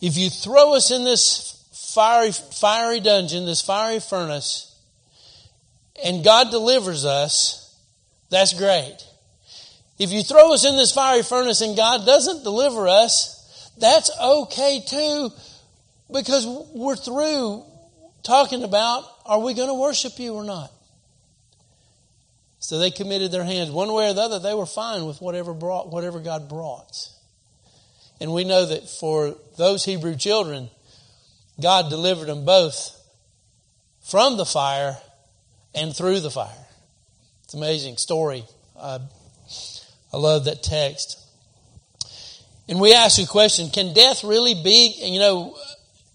if 0.00 0.16
you 0.16 0.28
throw 0.28 0.74
us 0.74 0.90
in 0.90 1.04
this 1.04 1.64
fiery, 1.94 2.32
fiery 2.32 3.00
dungeon, 3.00 3.46
this 3.46 3.62
fiery 3.62 4.00
furnace, 4.00 4.64
and 6.04 6.22
God 6.22 6.50
delivers 6.50 7.04
us, 7.04 7.76
that's 8.30 8.52
great. 8.52 8.98
If 9.98 10.12
you 10.12 10.22
throw 10.22 10.52
us 10.52 10.64
in 10.64 10.76
this 10.76 10.92
fiery 10.92 11.22
furnace 11.22 11.60
and 11.60 11.76
God 11.76 12.06
doesn't 12.06 12.44
deliver 12.44 12.86
us, 12.86 13.72
that's 13.78 14.10
okay 14.20 14.82
too, 14.86 15.30
because 16.12 16.46
we're 16.74 16.96
through 16.96 17.64
talking 18.22 18.62
about 18.62 19.04
are 19.26 19.40
we 19.40 19.54
going 19.54 19.68
to 19.68 19.74
worship 19.74 20.18
you 20.18 20.34
or 20.34 20.44
not? 20.44 20.72
So 22.60 22.78
they 22.78 22.90
committed 22.90 23.30
their 23.30 23.44
hands. 23.44 23.70
One 23.70 23.92
way 23.92 24.10
or 24.10 24.14
the 24.14 24.22
other, 24.22 24.38
they 24.38 24.54
were 24.54 24.66
fine 24.66 25.06
with 25.06 25.20
whatever 25.20 25.54
brought 25.54 25.90
whatever 25.90 26.20
God 26.20 26.48
brought. 26.48 27.08
And 28.20 28.32
we 28.32 28.44
know 28.44 28.66
that 28.66 28.88
for 28.88 29.36
those 29.56 29.84
Hebrew 29.84 30.16
children, 30.16 30.70
God 31.60 31.88
delivered 31.88 32.26
them 32.26 32.44
both 32.44 32.96
from 34.00 34.36
the 34.36 34.46
fire 34.46 34.96
and 35.74 35.94
through 35.94 36.20
the 36.20 36.30
fire. 36.30 36.66
It's 37.44 37.54
an 37.54 37.60
amazing 37.60 37.96
story. 37.96 38.44
I, 38.78 39.00
I 40.12 40.16
love 40.16 40.44
that 40.46 40.62
text. 40.62 41.18
And 42.68 42.80
we 42.80 42.94
ask 42.94 43.20
a 43.20 43.26
question, 43.26 43.70
can 43.70 43.94
death 43.94 44.24
really 44.24 44.54
be, 44.54 44.94
you 45.02 45.18
know, 45.18 45.56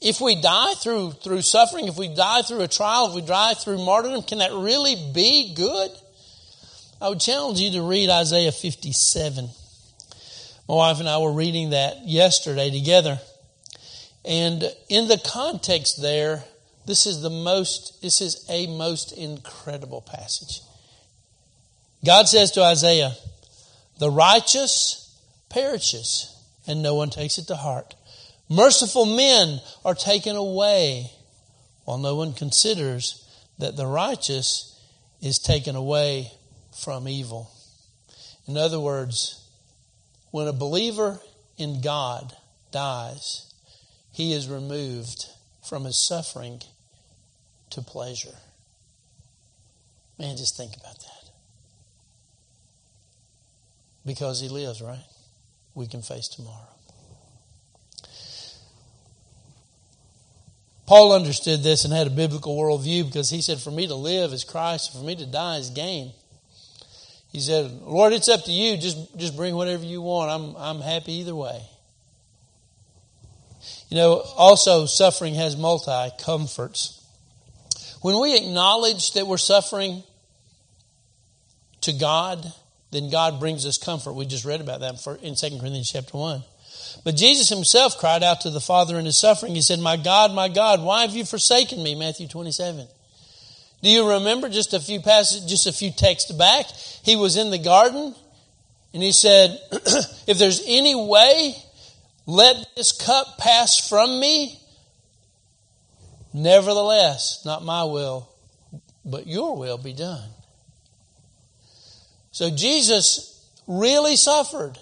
if 0.01 0.19
we 0.19 0.39
die 0.39 0.73
through, 0.75 1.11
through 1.13 1.41
suffering, 1.41 1.87
if 1.87 1.97
we 1.97 2.13
die 2.13 2.41
through 2.41 2.61
a 2.61 2.67
trial, 2.67 3.07
if 3.07 3.15
we 3.15 3.21
die 3.21 3.53
through 3.53 3.77
martyrdom, 3.77 4.21
can 4.23 4.39
that 4.39 4.51
really 4.51 4.95
be 5.13 5.53
good? 5.55 5.91
I 7.01 7.09
would 7.09 7.19
challenge 7.19 7.59
you 7.59 7.71
to 7.71 7.81
read 7.81 8.09
Isaiah 8.09 8.51
57. 8.51 9.49
My 10.67 10.75
wife 10.75 10.99
and 10.99 11.09
I 11.09 11.17
were 11.17 11.33
reading 11.33 11.71
that 11.71 12.05
yesterday 12.07 12.69
together. 12.69 13.19
And 14.25 14.63
in 14.89 15.07
the 15.07 15.17
context 15.17 16.01
there, 16.01 16.43
this 16.85 17.05
is 17.05 17.21
the 17.21 17.29
most, 17.29 18.01
this 18.01 18.21
is 18.21 18.45
a 18.49 18.67
most 18.67 19.11
incredible 19.13 20.01
passage. 20.01 20.61
God 22.05 22.27
says 22.27 22.51
to 22.51 22.63
Isaiah, 22.63 23.13
the 23.99 24.09
righteous 24.09 25.19
perishes 25.49 26.35
and 26.67 26.81
no 26.81 26.95
one 26.95 27.09
takes 27.09 27.37
it 27.37 27.47
to 27.47 27.55
heart. 27.55 27.95
Merciful 28.49 29.05
men 29.05 29.59
are 29.85 29.95
taken 29.95 30.35
away 30.35 31.11
while 31.85 31.97
no 31.97 32.15
one 32.15 32.33
considers 32.33 33.27
that 33.59 33.75
the 33.75 33.85
righteous 33.85 34.79
is 35.21 35.39
taken 35.39 35.75
away 35.75 36.31
from 36.77 37.07
evil. 37.07 37.51
In 38.47 38.57
other 38.57 38.79
words, 38.79 39.41
when 40.31 40.47
a 40.47 40.53
believer 40.53 41.19
in 41.57 41.81
God 41.81 42.35
dies, 42.71 43.53
he 44.11 44.33
is 44.33 44.47
removed 44.47 45.25
from 45.63 45.85
his 45.85 45.97
suffering 46.07 46.61
to 47.69 47.81
pleasure. 47.81 48.35
Man, 50.19 50.37
just 50.37 50.57
think 50.57 50.75
about 50.75 50.99
that. 50.99 51.12
Because 54.05 54.41
he 54.41 54.49
lives, 54.49 54.81
right? 54.81 55.03
We 55.75 55.87
can 55.87 56.01
face 56.01 56.27
tomorrow. 56.27 56.67
Paul 60.85 61.13
understood 61.13 61.63
this 61.63 61.85
and 61.85 61.93
had 61.93 62.07
a 62.07 62.11
biblical 62.11 62.57
worldview 62.57 63.05
because 63.05 63.29
he 63.29 63.41
said, 63.41 63.59
For 63.59 63.71
me 63.71 63.87
to 63.87 63.95
live 63.95 64.33
is 64.33 64.43
Christ, 64.43 64.93
and 64.93 65.01
for 65.01 65.07
me 65.07 65.15
to 65.15 65.25
die 65.25 65.57
is 65.57 65.69
gain. 65.69 66.11
He 67.31 67.39
said, 67.39 67.71
Lord, 67.81 68.13
it's 68.13 68.29
up 68.29 68.43
to 68.43 68.51
you. 68.51 68.77
Just, 68.77 69.17
just 69.17 69.35
bring 69.35 69.55
whatever 69.55 69.83
you 69.83 70.01
want. 70.01 70.29
I'm, 70.29 70.55
I'm 70.55 70.81
happy 70.81 71.13
either 71.13 71.33
way. 71.33 71.63
You 73.89 73.97
know, 73.97 74.23
also, 74.37 74.85
suffering 74.85 75.35
has 75.35 75.57
multi 75.57 76.09
comforts. 76.19 76.99
When 78.01 78.19
we 78.19 78.35
acknowledge 78.35 79.13
that 79.13 79.25
we're 79.25 79.37
suffering 79.37 80.03
to 81.81 81.93
God, 81.93 82.45
then 82.93 83.09
God 83.09 83.39
brings 83.39 83.65
us 83.65 83.77
comfort. 83.77 84.13
We 84.13 84.25
just 84.25 84.45
read 84.45 84.61
about 84.61 84.79
that 84.79 85.05
in 85.21 85.35
2 85.35 85.59
Corinthians 85.59 85.91
chapter 85.91 86.17
1. 86.17 86.43
But 87.03 87.15
Jesus 87.15 87.49
himself 87.49 87.97
cried 87.97 88.23
out 88.23 88.41
to 88.41 88.49
the 88.49 88.61
Father 88.61 88.97
in 88.97 89.05
his 89.05 89.19
suffering. 89.19 89.55
He 89.55 89.61
said, 89.61 89.79
My 89.79 89.97
God, 89.97 90.33
my 90.33 90.47
God, 90.47 90.81
why 90.81 91.01
have 91.01 91.15
you 91.15 91.25
forsaken 91.25 91.83
me? 91.83 91.95
Matthew 91.95 92.27
27. 92.27 92.87
Do 93.81 93.89
you 93.89 94.11
remember 94.11 94.47
just 94.47 94.73
a 94.73 94.79
few 94.79 95.01
passages, 95.01 95.49
just 95.49 95.67
a 95.67 95.73
few 95.73 95.91
texts 95.91 96.31
back? 96.31 96.67
He 97.03 97.17
was 97.17 97.35
in 97.35 97.49
the 97.49 97.57
garden 97.57 98.15
and 98.93 99.03
he 99.03 99.11
said, 99.11 99.59
If 100.27 100.37
there's 100.37 100.63
any 100.65 100.95
way, 100.95 101.55
let 102.25 102.55
this 102.75 102.93
cup 102.93 103.37
pass 103.37 103.89
from 103.89 104.19
me. 104.19 104.57
Nevertheless, 106.33 107.43
not 107.45 107.63
my 107.63 107.83
will, 107.83 108.29
but 109.03 109.27
your 109.27 109.57
will 109.57 109.77
be 109.77 109.93
done. 109.93 110.29
So 112.33 112.49
Jesus 112.49 113.47
really 113.67 114.15
suffered. 114.15 114.77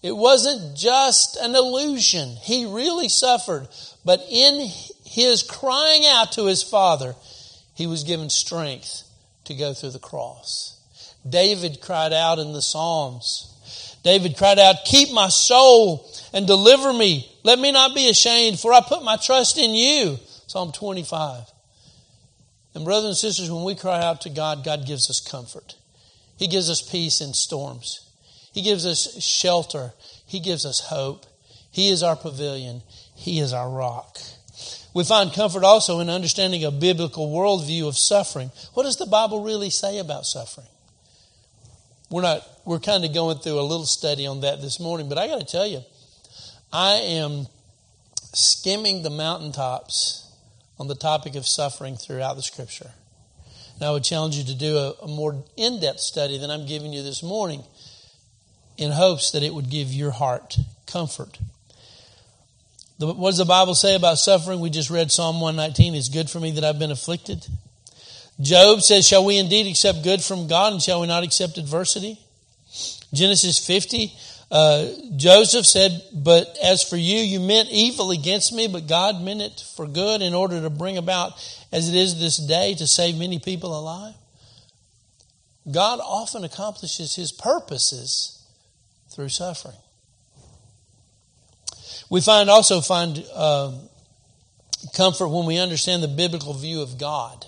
It 0.00 0.16
wasn't 0.16 0.76
just 0.76 1.36
an 1.36 1.54
illusion. 1.54 2.36
He 2.40 2.66
really 2.66 3.08
suffered. 3.08 3.68
But 4.04 4.20
in 4.30 4.68
his 5.04 5.42
crying 5.42 6.04
out 6.06 6.32
to 6.32 6.46
his 6.46 6.62
Father, 6.62 7.14
he 7.74 7.86
was 7.86 8.04
given 8.04 8.30
strength 8.30 9.02
to 9.44 9.54
go 9.54 9.74
through 9.74 9.90
the 9.90 9.98
cross. 9.98 10.80
David 11.28 11.80
cried 11.82 12.12
out 12.12 12.38
in 12.38 12.52
the 12.52 12.62
Psalms. 12.62 13.98
David 14.04 14.36
cried 14.36 14.60
out, 14.60 14.84
Keep 14.84 15.12
my 15.12 15.28
soul 15.28 16.08
and 16.32 16.46
deliver 16.46 16.92
me. 16.92 17.28
Let 17.42 17.58
me 17.58 17.72
not 17.72 17.94
be 17.94 18.08
ashamed, 18.08 18.60
for 18.60 18.72
I 18.72 18.80
put 18.80 19.02
my 19.02 19.16
trust 19.16 19.58
in 19.58 19.70
you. 19.74 20.18
Psalm 20.46 20.70
25. 20.70 21.42
And, 22.74 22.84
brothers 22.84 23.08
and 23.08 23.16
sisters, 23.16 23.50
when 23.50 23.64
we 23.64 23.74
cry 23.74 24.00
out 24.02 24.22
to 24.22 24.30
God, 24.30 24.64
God 24.64 24.86
gives 24.86 25.10
us 25.10 25.20
comfort. 25.20 25.76
He 26.42 26.48
gives 26.48 26.68
us 26.68 26.82
peace 26.82 27.20
in 27.20 27.34
storms. 27.34 28.04
He 28.52 28.62
gives 28.62 28.84
us 28.84 29.22
shelter. 29.22 29.92
He 30.26 30.40
gives 30.40 30.66
us 30.66 30.80
hope. 30.80 31.24
He 31.70 31.88
is 31.88 32.02
our 32.02 32.16
pavilion. 32.16 32.82
He 33.14 33.38
is 33.38 33.52
our 33.52 33.70
rock. 33.70 34.18
We 34.92 35.04
find 35.04 35.32
comfort 35.32 35.62
also 35.62 36.00
in 36.00 36.10
understanding 36.10 36.64
a 36.64 36.72
biblical 36.72 37.28
worldview 37.28 37.86
of 37.86 37.96
suffering. 37.96 38.50
What 38.74 38.82
does 38.82 38.96
the 38.96 39.06
Bible 39.06 39.44
really 39.44 39.70
say 39.70 39.98
about 39.98 40.26
suffering? 40.26 40.66
We're 42.10 42.22
not, 42.22 42.44
we're 42.64 42.80
kind 42.80 43.04
of 43.04 43.14
going 43.14 43.38
through 43.38 43.60
a 43.60 43.62
little 43.62 43.86
study 43.86 44.26
on 44.26 44.40
that 44.40 44.60
this 44.60 44.80
morning, 44.80 45.08
but 45.08 45.18
I 45.18 45.28
got 45.28 45.38
to 45.38 45.46
tell 45.46 45.68
you, 45.68 45.84
I 46.72 46.94
am 46.94 47.46
skimming 48.32 49.04
the 49.04 49.10
mountaintops 49.10 50.28
on 50.76 50.88
the 50.88 50.96
topic 50.96 51.36
of 51.36 51.46
suffering 51.46 51.94
throughout 51.94 52.34
the 52.34 52.42
scripture. 52.42 52.90
And 53.82 53.88
I 53.88 53.92
would 53.94 54.04
challenge 54.04 54.36
you 54.36 54.44
to 54.44 54.54
do 54.54 54.76
a, 54.76 54.92
a 55.02 55.08
more 55.08 55.42
in 55.56 55.80
depth 55.80 55.98
study 55.98 56.38
than 56.38 56.52
I'm 56.52 56.66
giving 56.66 56.92
you 56.92 57.02
this 57.02 57.20
morning 57.20 57.64
in 58.78 58.92
hopes 58.92 59.32
that 59.32 59.42
it 59.42 59.52
would 59.52 59.70
give 59.70 59.92
your 59.92 60.12
heart 60.12 60.56
comfort. 60.86 61.36
The, 63.00 63.08
what 63.12 63.30
does 63.30 63.38
the 63.38 63.44
Bible 63.44 63.74
say 63.74 63.96
about 63.96 64.20
suffering? 64.20 64.60
We 64.60 64.70
just 64.70 64.88
read 64.88 65.10
Psalm 65.10 65.40
119. 65.40 65.96
It's 65.96 66.08
good 66.08 66.30
for 66.30 66.38
me 66.38 66.52
that 66.52 66.62
I've 66.62 66.78
been 66.78 66.92
afflicted. 66.92 67.44
Job 68.40 68.82
says, 68.82 69.04
Shall 69.04 69.24
we 69.24 69.36
indeed 69.36 69.66
accept 69.66 70.04
good 70.04 70.22
from 70.22 70.46
God 70.46 70.74
and 70.74 70.80
shall 70.80 71.00
we 71.00 71.08
not 71.08 71.24
accept 71.24 71.58
adversity? 71.58 72.20
Genesis 73.12 73.58
50, 73.58 74.12
uh, 74.52 74.86
Joseph 75.16 75.64
said, 75.64 76.02
But 76.12 76.58
as 76.62 76.82
for 76.82 76.98
you, 76.98 77.16
you 77.16 77.40
meant 77.40 77.70
evil 77.70 78.10
against 78.10 78.52
me, 78.52 78.68
but 78.68 78.86
God 78.86 79.22
meant 79.22 79.40
it 79.40 79.64
for 79.74 79.86
good 79.86 80.20
in 80.20 80.34
order 80.34 80.60
to 80.60 80.68
bring 80.68 80.98
about, 80.98 81.32
as 81.72 81.88
it 81.88 81.94
is 81.94 82.20
this 82.20 82.36
day, 82.36 82.74
to 82.74 82.86
save 82.86 83.16
many 83.16 83.38
people 83.38 83.76
alive. 83.76 84.14
God 85.70 86.00
often 86.02 86.44
accomplishes 86.44 87.16
his 87.16 87.32
purposes 87.32 88.44
through 89.08 89.30
suffering. 89.30 89.76
We 92.10 92.20
find 92.20 92.50
also 92.50 92.82
find 92.82 93.24
uh, 93.34 93.72
comfort 94.94 95.28
when 95.28 95.46
we 95.46 95.56
understand 95.56 96.02
the 96.02 96.08
biblical 96.08 96.52
view 96.52 96.82
of 96.82 96.98
God. 96.98 97.46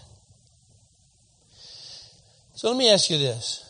So 2.55 2.69
let 2.69 2.79
me 2.79 2.91
ask 2.91 3.11
you 3.11 3.19
this. 3.19 3.64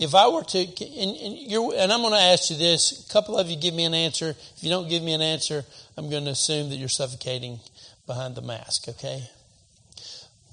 If 0.00 0.14
I 0.14 0.28
were 0.28 0.42
to, 0.42 0.58
and, 0.58 1.16
and, 1.16 1.74
and 1.74 1.92
I'm 1.92 2.00
going 2.00 2.14
to 2.14 2.18
ask 2.18 2.48
you 2.48 2.56
this, 2.56 3.06
a 3.06 3.12
couple 3.12 3.36
of 3.36 3.50
you 3.50 3.56
give 3.56 3.74
me 3.74 3.84
an 3.84 3.92
answer. 3.92 4.30
If 4.30 4.64
you 4.64 4.70
don't 4.70 4.88
give 4.88 5.02
me 5.02 5.12
an 5.12 5.20
answer, 5.20 5.62
I'm 5.94 6.08
going 6.08 6.24
to 6.24 6.30
assume 6.30 6.70
that 6.70 6.76
you're 6.76 6.88
suffocating 6.88 7.60
behind 8.06 8.34
the 8.34 8.40
mask, 8.40 8.88
okay? 8.88 9.28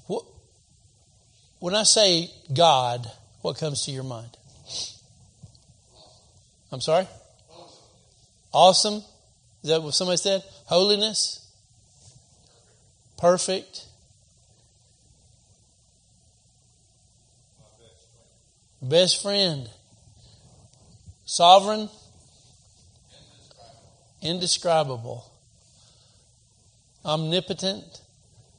What, 0.06 0.26
when 1.60 1.74
I 1.74 1.84
say 1.84 2.30
God, 2.54 3.10
what 3.40 3.58
comes 3.58 3.86
to 3.86 3.90
your 3.90 4.04
mind? 4.04 4.36
I'm 6.70 6.82
sorry? 6.82 7.08
Awesome. 8.52 9.02
Is 9.62 9.70
that 9.70 9.82
what 9.82 9.94
somebody 9.94 10.18
said? 10.18 10.42
Holiness? 10.66 11.50
Perfect? 13.16 13.86
Best 18.80 19.20
friend. 19.22 19.68
Sovereign. 21.24 21.88
Indescribable. 24.22 25.24
Omnipotent. 27.04 28.00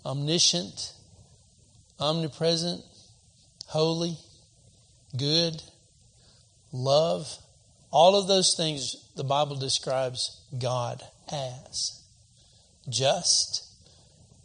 Omniscient. 0.05 0.93
Omnipresent. 1.99 2.83
Holy. 3.67 4.17
Good. 5.15 5.61
Love. 6.73 7.37
All 7.91 8.15
of 8.15 8.27
those 8.27 8.55
things 8.55 8.95
the 9.15 9.23
Bible 9.23 9.55
describes 9.55 10.41
God 10.57 11.01
as. 11.31 12.03
Just. 12.89 13.65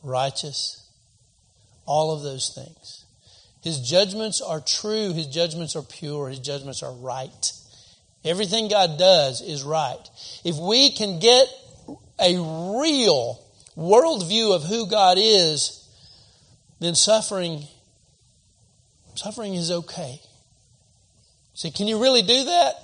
Righteous. 0.03 0.89
All 1.85 2.13
of 2.13 2.23
those 2.23 2.53
things. 2.55 3.04
His 3.65 3.81
judgments 3.81 4.43
are 4.43 4.61
true. 4.61 5.15
His 5.15 5.27
judgments 5.27 5.75
are 5.75 5.83
pure. 5.83 6.29
His 6.29 6.39
judgments 6.39 6.83
are 6.83 6.93
right. 6.93 7.53
Everything 8.23 8.69
God 8.69 8.99
does 8.99 9.41
is 9.41 9.63
right. 9.63 9.99
If 10.45 10.57
we 10.57 10.91
can 10.91 11.19
get 11.19 11.49
a 12.21 12.35
real 12.79 13.43
worldview 13.75 14.55
of 14.55 14.65
who 14.65 14.87
God 14.87 15.17
is, 15.19 15.89
then 16.79 16.95
suffering, 16.95 17.63
suffering 19.15 19.55
is 19.55 19.71
okay. 19.71 20.21
So 21.55 21.71
can 21.71 21.87
you 21.87 22.03
really 22.03 22.23
do 22.23 22.45
that? 22.45 22.75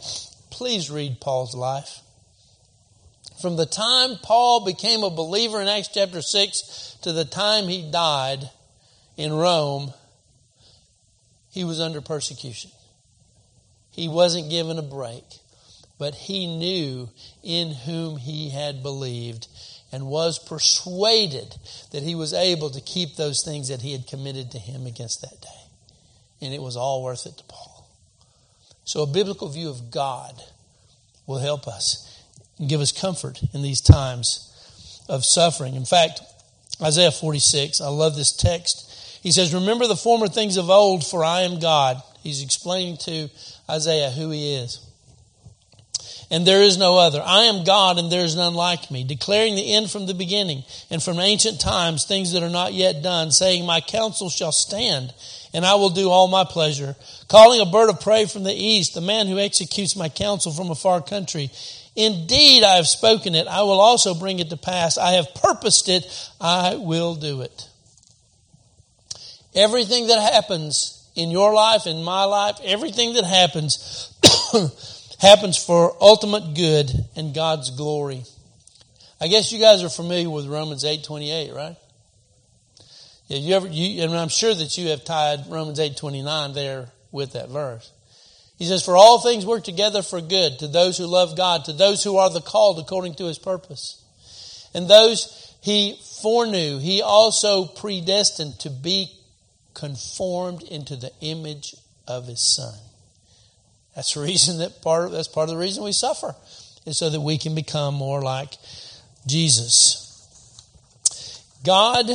Please 0.51 0.91
read 0.91 1.21
Paul's 1.21 1.55
life. 1.55 2.01
From 3.43 3.57
the 3.57 3.67
time 3.67 4.17
Paul 4.23 4.65
became 4.65 5.03
a 5.03 5.11
believer 5.11 5.61
in 5.61 5.69
Acts 5.69 5.89
chapter 5.93 6.23
6 6.23 6.97
to 7.03 7.13
the 7.13 7.27
time 7.27 7.69
he 7.69 7.91
died 7.91 8.49
in 9.19 9.35
Rome, 9.35 9.93
he 11.51 11.65
was 11.65 11.81
under 11.81 12.01
persecution. 12.01 12.71
He 13.91 14.09
wasn't 14.09 14.51
given 14.51 14.79
a 14.79 14.83
break, 14.83 15.25
but 15.99 16.15
he 16.15 16.47
knew 16.47 17.11
in 17.43 17.73
whom 17.73 18.17
he 18.17 18.51
had 18.51 18.83
believed 18.83 19.49
and 19.93 20.07
was 20.07 20.39
persuaded 20.39 21.57
that 21.91 22.03
he 22.03 22.15
was 22.15 22.33
able 22.33 22.71
to 22.71 22.81
keep 22.81 23.17
those 23.17 23.43
things 23.45 23.69
that 23.69 23.83
he 23.83 23.93
had 23.93 24.07
committed 24.07 24.53
to 24.53 24.59
him 24.59 24.87
against 24.87 25.21
that 25.23 25.41
day. 25.41 25.49
And 26.41 26.55
it 26.55 26.63
was 26.63 26.77
all 26.77 27.03
worth 27.03 27.27
it 27.27 27.37
to 27.39 27.45
Paul. 27.45 27.89
So 28.85 29.03
a 29.03 29.07
biblical 29.07 29.49
view 29.49 29.69
of 29.69 29.91
God 29.91 30.41
will 31.27 31.39
help 31.39 31.67
us 31.67 32.25
and 32.59 32.69
give 32.69 32.81
us 32.81 32.93
comfort 32.93 33.41
in 33.53 33.63
these 33.63 33.81
times 33.81 35.05
of 35.09 35.25
suffering. 35.25 35.75
In 35.75 35.85
fact, 35.85 36.21
Isaiah 36.81 37.11
46, 37.11 37.81
I 37.81 37.89
love 37.89 38.17
this 38.17 38.33
text 38.33 38.90
he 39.23 39.33
says, 39.33 39.55
Remember 39.55 39.87
the 39.87 39.97
former 39.97 40.29
things 40.29 40.57
of 40.57 40.71
old, 40.71 41.07
for 41.07 41.25
I 41.25 41.43
am 41.43 41.61
God. 41.61 42.03
He's 42.23 42.43
explaining 42.43 42.97
to 42.99 43.29
Isaiah 43.69 44.11
who 44.11 44.31
he 44.31 44.55
is. 44.55 44.87
And 46.33 46.47
there 46.47 46.63
is 46.63 46.79
no 46.79 46.97
other. 46.97 47.21
I 47.25 47.45
am 47.45 47.65
God, 47.65 47.99
and 47.99 48.11
there 48.11 48.25
is 48.25 48.37
none 48.37 48.55
like 48.55 48.91
me, 48.91 49.03
declaring 49.03 49.57
the 49.57 49.75
end 49.75 49.91
from 49.91 50.07
the 50.07 50.15
beginning, 50.15 50.63
and 50.89 51.03
from 51.03 51.19
ancient 51.19 51.61
times 51.61 52.05
things 52.05 52.33
that 52.33 52.45
are 52.45 52.51
not 52.51 52.73
yet 52.73 53.03
done, 53.03 53.33
saying, 53.33 53.67
My 53.67 53.81
counsel 53.81 54.31
shall 54.31 54.53
stand, 54.53 55.13
and 55.53 55.67
I 55.67 55.75
will 55.75 55.91
do 55.91 56.09
all 56.09 56.29
my 56.29 56.45
pleasure. 56.45 56.95
Calling 57.29 57.61
a 57.61 57.67
bird 57.67 57.91
of 57.91 58.01
prey 58.01 58.27
from 58.27 58.45
the 58.45 58.55
east, 58.55 58.95
the 58.95 59.01
man 59.01 59.27
who 59.27 59.41
executes 59.41 59.97
my 59.97 60.09
counsel 60.09 60.53
from 60.53 60.71
a 60.71 60.77
far 60.77 61.03
country. 61.03 61.51
Indeed, 61.97 62.63
I 62.63 62.77
have 62.77 62.87
spoken 62.87 63.35
it. 63.35 63.49
I 63.49 63.63
will 63.63 63.81
also 63.81 64.15
bring 64.15 64.39
it 64.39 64.51
to 64.51 64.57
pass. 64.57 64.99
I 64.99 65.13
have 65.13 65.35
purposed 65.35 65.89
it. 65.89 66.07
I 66.41 66.77
will 66.77 67.17
do 67.17 67.41
it. 67.41 67.70
Everything 69.55 70.07
that 70.09 70.33
happens 70.33 71.09
in 71.15 71.31
your 71.31 71.53
life, 71.53 71.87
in 71.87 72.03
my 72.03 72.25
life, 72.25 72.59
everything 72.63 73.15
that 73.15 73.25
happens 73.25 74.13
happens 75.21 75.57
for 75.57 75.97
ultimate 76.01 76.55
good 76.55 76.91
and 77.17 77.35
God's 77.35 77.71
glory. 77.71 78.25
I 79.21 79.29
guess 79.29 79.53
you 79.53 79.59
guys 79.59 79.83
are 79.83 79.89
familiar 79.89 80.31
with 80.31 80.47
Romans 80.47 80.85
8:28, 80.85 81.55
right? 81.55 81.77
Yeah, 83.29 83.39
you 83.39 83.55
ever 83.55 83.67
you 83.67 84.03
and 84.03 84.17
I'm 84.17 84.29
sure 84.29 84.55
that 84.55 84.79
you 84.79 84.89
have 84.89 85.05
tied 85.05 85.47
Romans 85.49 85.79
8:29 85.79 86.55
there 86.55 86.89
with 87.13 87.33
that 87.33 87.49
verse. 87.49 87.91
He 88.61 88.67
says, 88.67 88.85
For 88.85 88.95
all 88.95 89.21
things 89.21 89.47
work 89.47 89.65
together 89.65 90.03
for 90.03 90.21
good 90.21 90.59
to 90.59 90.69
those 90.69 90.99
who 90.99 91.07
love 91.07 91.35
God, 91.35 91.65
to 91.65 91.73
those 91.73 92.05
who 92.05 92.19
are 92.19 92.29
the 92.29 92.43
called 92.43 92.79
according 92.79 93.15
to 93.15 93.25
his 93.25 93.39
purpose. 93.39 94.05
And 94.75 94.87
those 94.87 95.57
he 95.63 95.99
foreknew, 96.23 96.79
he 96.79 97.01
also 97.01 97.65
predestined 97.65 98.59
to 98.61 98.71
be 98.71 99.11
conformed 99.75 100.63
into 100.63 100.97
the 100.97 101.13
image 101.21 101.75
of 102.07 102.27
his 102.27 102.41
son. 102.41 102.75
That's 103.95 104.15
the 104.15 104.21
reason 104.21 104.59
that 104.59 104.83
part 104.83 105.07
of, 105.07 105.13
that's 105.13 105.29
part 105.29 105.49
of 105.49 105.55
the 105.55 105.61
reason 105.61 105.85
we 105.85 105.93
suffer 105.93 106.35
is 106.87 106.99
so 106.99 107.11
that 107.11 107.21
we 107.21 107.39
can 107.39 107.55
become 107.55 107.95
more 107.95 108.23
like 108.23 108.55
Jesus. 109.27 110.07
God, 111.65 112.07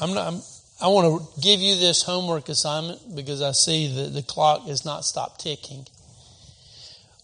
I'm 0.00 0.14
not, 0.14 0.28
I'm, 0.28 0.40
i 0.82 0.88
want 0.88 1.34
to 1.34 1.40
give 1.40 1.60
you 1.60 1.76
this 1.76 2.02
homework 2.02 2.48
assignment 2.48 3.14
because 3.14 3.42
I 3.42 3.52
see 3.52 3.94
that 3.94 4.14
the 4.14 4.22
clock 4.22 4.66
has 4.66 4.84
not 4.84 5.04
stopped 5.04 5.40
ticking. 5.40 5.86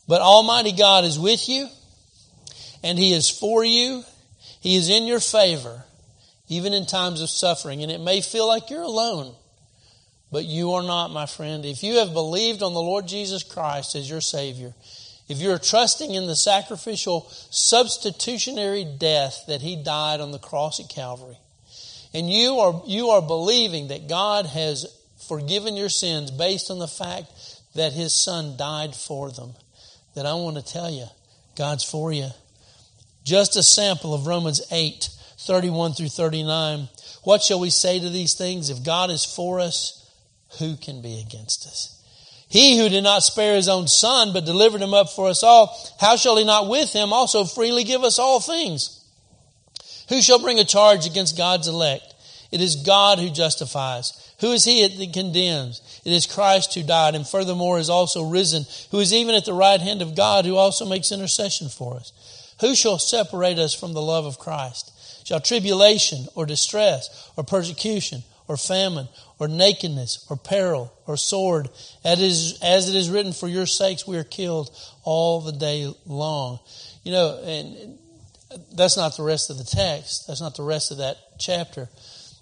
But 0.07 0.21
Almighty 0.21 0.73
God 0.73 1.05
is 1.05 1.19
with 1.19 1.49
you 1.49 1.69
and 2.83 2.99
He 2.99 3.12
is 3.12 3.31
for 3.31 3.64
you. 3.64 4.05
He 4.61 4.77
is 4.77 4.89
in 4.89 5.05
your 5.05 5.21
favor, 5.21 5.85
even 6.49 6.73
in 6.73 6.87
times 6.87 7.23
of 7.23 7.31
suffering. 7.31 7.83
And 7.83 7.91
it 7.91 8.01
may 8.01 8.21
feel 8.21 8.47
like 8.47 8.69
you're 8.69 8.83
alone. 8.83 9.35
But 10.31 10.45
you 10.45 10.72
are 10.72 10.83
not, 10.83 11.12
my 11.12 11.27
friend. 11.27 11.64
If 11.64 11.83
you 11.83 11.97
have 11.97 12.12
believed 12.12 12.62
on 12.62 12.74
the 12.74 12.81
Lord 12.81 13.07
Jesus 13.07 13.43
Christ 13.43 13.95
as 13.95 14.11
your 14.11 14.20
Savior, 14.20 14.74
if 15.29 15.39
you're 15.39 15.59
trusting 15.59 16.14
in 16.14 16.27
the 16.27 16.37
sacrificial 16.37 17.29
substitutionary 17.51 18.85
death 18.85 19.45
that 19.49 19.62
He 19.62 19.77
died 19.77 20.20
on 20.20 20.31
the 20.31 20.39
cross 20.39 20.81
at 20.81 20.89
Calvary, 20.89 21.39
and 22.12 22.31
you 22.31 22.59
are, 22.59 22.83
you 22.87 23.11
are 23.11 23.22
believing 23.22 23.89
that 23.89 24.09
God 24.09 24.47
has 24.47 24.87
forgiven 25.29 25.77
your 25.77 25.89
sins 25.89 26.31
based 26.31 26.70
on 26.70 26.79
the 26.79 26.89
fact 26.89 27.31
that 27.74 27.93
His 27.93 28.14
Son 28.14 28.57
died 28.57 28.95
for 28.95 29.31
them, 29.31 29.53
that 30.14 30.27
I 30.27 30.35
want 30.35 30.57
to 30.57 30.64
tell 30.64 30.91
you, 30.91 31.07
God's 31.57 31.85
for 31.85 32.12
you. 32.12 32.29
Just 33.24 33.57
a 33.57 33.62
sample 33.62 34.14
of 34.14 34.27
Romans 34.27 34.62
8, 34.70 35.09
31 35.39 35.95
through 35.95 36.09
39. 36.09 36.89
What 37.24 37.43
shall 37.43 37.59
we 37.59 37.70
say 37.70 37.99
to 37.99 38.09
these 38.09 38.35
things? 38.35 38.70
If 38.70 38.85
God 38.85 39.11
is 39.11 39.24
for 39.24 39.59
us, 39.59 40.06
who 40.59 40.76
can 40.76 41.03
be 41.03 41.20
against 41.20 41.66
us? 41.66 41.92
He 42.49 42.78
who 42.78 42.88
did 42.88 43.03
not 43.03 43.22
spare 43.22 43.57
his 43.57 43.68
own 43.68 43.88
son, 43.88 44.32
but 44.32 44.44
delivered 44.44 44.80
him 44.80 44.94
up 44.94 45.11
for 45.11 45.28
us 45.28 45.42
all, 45.42 45.76
how 45.99 46.16
shall 46.16 46.36
he 46.36 46.44
not 46.44 46.68
with 46.68 46.92
him 46.92 47.12
also 47.12 47.44
freely 47.44 47.84
give 47.84 48.05
us 48.05 48.18
all 48.18 48.40
things? 48.40 49.05
Who 50.09 50.22
shall 50.22 50.38
bring 50.38 50.61
a 50.61 50.64
charge 50.64 51.07
against 51.07 51.36
God's 51.36 51.66
elect? 51.66 52.14
It 52.53 52.61
is 52.61 52.76
God 52.76 53.18
who 53.18 53.30
justifies. 53.30 54.34
Who 54.40 54.53
is 54.53 54.64
he 54.64 54.86
that 54.86 55.12
condemns? 55.12 55.80
It 56.05 56.12
is 56.12 56.26
Christ 56.26 56.74
who 56.74 56.84
died 56.84 57.16
and 57.16 57.26
furthermore 57.26 57.78
is 57.78 57.90
also 57.90 58.22
risen, 58.22 58.64
who 58.92 59.01
is 59.01 59.12
even 59.12 59.34
at 59.34 59.44
the 59.44 59.53
right 59.53 59.80
hand 59.80 60.03
of 60.03 60.14
God, 60.14 60.44
who 60.44 60.57
also 60.57 60.86
makes 60.86 61.11
intercession 61.11 61.68
for 61.68 61.97
us. 61.97 62.12
Who 62.61 62.74
shall 62.74 62.99
separate 62.99 63.59
us 63.59 63.74
from 63.74 63.92
the 63.92 64.03
love 64.03 64.24
of 64.24 64.38
Christ? 64.38 64.92
Shall 65.26 65.40
tribulation 65.40 66.28
or 66.36 66.47
distress 66.47 67.30
or 67.36 67.42
persecution 67.42 68.22
or 68.49 68.57
famine 68.57 69.09
or 69.38 69.49
nakedness 69.49 70.26
or 70.30 70.36
peril 70.36 70.92
or 71.07 71.16
sword, 71.16 71.68
as 72.05 72.20
it, 72.62 72.94
is, 72.94 73.11
written, 73.11 73.32
for 73.32 73.49
your 73.49 73.66
sakes 73.66 74.07
we 74.07 74.16
are 74.16 74.24
killed 74.24 74.70
all 75.05 75.40
the 75.40 75.53
day 75.53 75.92
long. 76.07 76.59
You 77.03 77.12
know, 77.12 77.40
and 77.44 77.99
that's 78.72 78.97
not 78.97 79.16
the 79.16 79.22
rest 79.22 79.51
of 79.51 79.59
the 79.59 79.64
text. 79.64 80.26
That's 80.26 80.40
not 80.40 80.57
the 80.57 80.62
rest 80.62 80.90
of 80.90 80.99
that 80.99 81.16
chapter. 81.38 81.88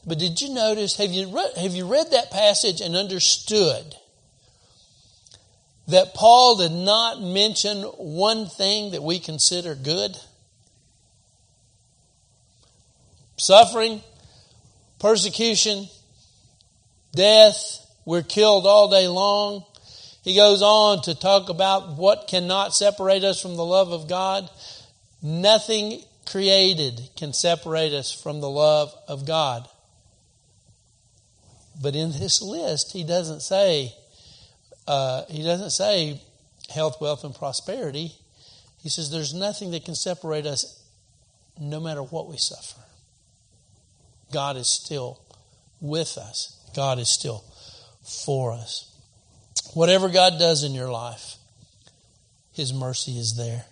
But 0.07 0.19
did 0.19 0.41
you 0.41 0.53
notice, 0.53 0.97
have 0.97 1.11
you 1.11 1.35
have 1.57 1.73
you 1.73 1.87
read 1.87 2.11
that 2.11 2.31
passage 2.31 2.81
and 2.81 2.95
understood 2.95 3.97
that 5.89 6.15
Paul 6.15 6.57
did 6.57 6.73
not 6.73 7.21
mention 7.21 7.83
one 7.83 8.47
thing 8.47 8.93
that 8.93 9.03
we 9.03 9.19
consider 9.19 9.75
good? 9.75 10.17
Suffering, 13.37 14.03
persecution, 15.05 15.87
death, 17.15 17.87
we're 18.07 18.23
killed 18.23 18.67
all 18.67 18.89
day 18.89 19.07
long. 19.07 19.63
He 20.23 20.35
goes 20.35 20.63
on 20.63 21.03
to 21.03 21.15
talk 21.15 21.51
about 21.51 21.99
what 21.99 22.27
cannot 22.27 22.75
separate 22.75 23.23
us 23.23 23.39
from 23.39 23.55
the 23.57 23.67
love 23.67 23.93
of 23.93 24.09
God. 24.09 24.49
Nothing 25.23 26.01
created 26.25 27.03
can 27.19 27.35
separate 27.35 27.93
us 27.93 28.11
from 28.15 28.41
the 28.41 28.49
love 28.49 28.95
of 29.07 29.27
God. 29.27 29.69
But 31.83 31.95
in 31.95 32.13
this 32.13 32.41
list, 32.41 32.93
he 32.93 33.05
doesn't 33.05 33.41
say 33.41 33.93
uh, 34.89 35.25
he 35.29 35.43
doesn't 35.43 35.71
say 35.71 36.19
health, 36.71 36.99
wealth, 37.03 37.25
and 37.25 37.35
prosperity. 37.35 38.13
He 38.83 38.89
says 38.89 39.11
there's 39.11 39.35
nothing 39.35 39.71
that 39.73 39.85
can 39.85 39.97
separate 39.97 40.47
us, 40.47 40.83
no 41.61 41.79
matter 41.79 42.01
what 42.03 42.27
we 42.27 42.39
suffer. 42.39 42.81
God 44.33 44.57
is 44.57 44.69
still 44.69 45.21
with 45.81 46.17
us. 46.19 46.59
God 46.75 46.99
is 46.99 47.09
still 47.09 47.45
for 48.25 48.53
us. 48.53 48.91
Whatever 49.75 50.09
God 50.09 50.39
does 50.39 50.65
in 50.65 50.73
your 50.73 50.91
life, 50.91 51.37
His 52.53 52.73
mercy 52.73 53.19
is 53.19 53.37
there. 53.37 53.65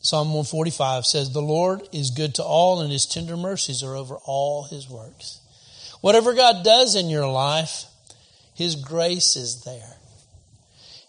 Psalm 0.00 0.28
145 0.28 1.04
says, 1.04 1.32
The 1.32 1.42
Lord 1.42 1.82
is 1.92 2.10
good 2.10 2.34
to 2.36 2.42
all, 2.42 2.80
and 2.80 2.90
His 2.90 3.06
tender 3.06 3.36
mercies 3.36 3.82
are 3.82 3.94
over 3.94 4.16
all 4.24 4.64
His 4.64 4.88
works. 4.88 5.40
Whatever 6.00 6.32
God 6.32 6.64
does 6.64 6.96
in 6.96 7.10
your 7.10 7.30
life, 7.30 7.84
His 8.54 8.76
grace 8.76 9.36
is 9.36 9.62
there. 9.64 9.96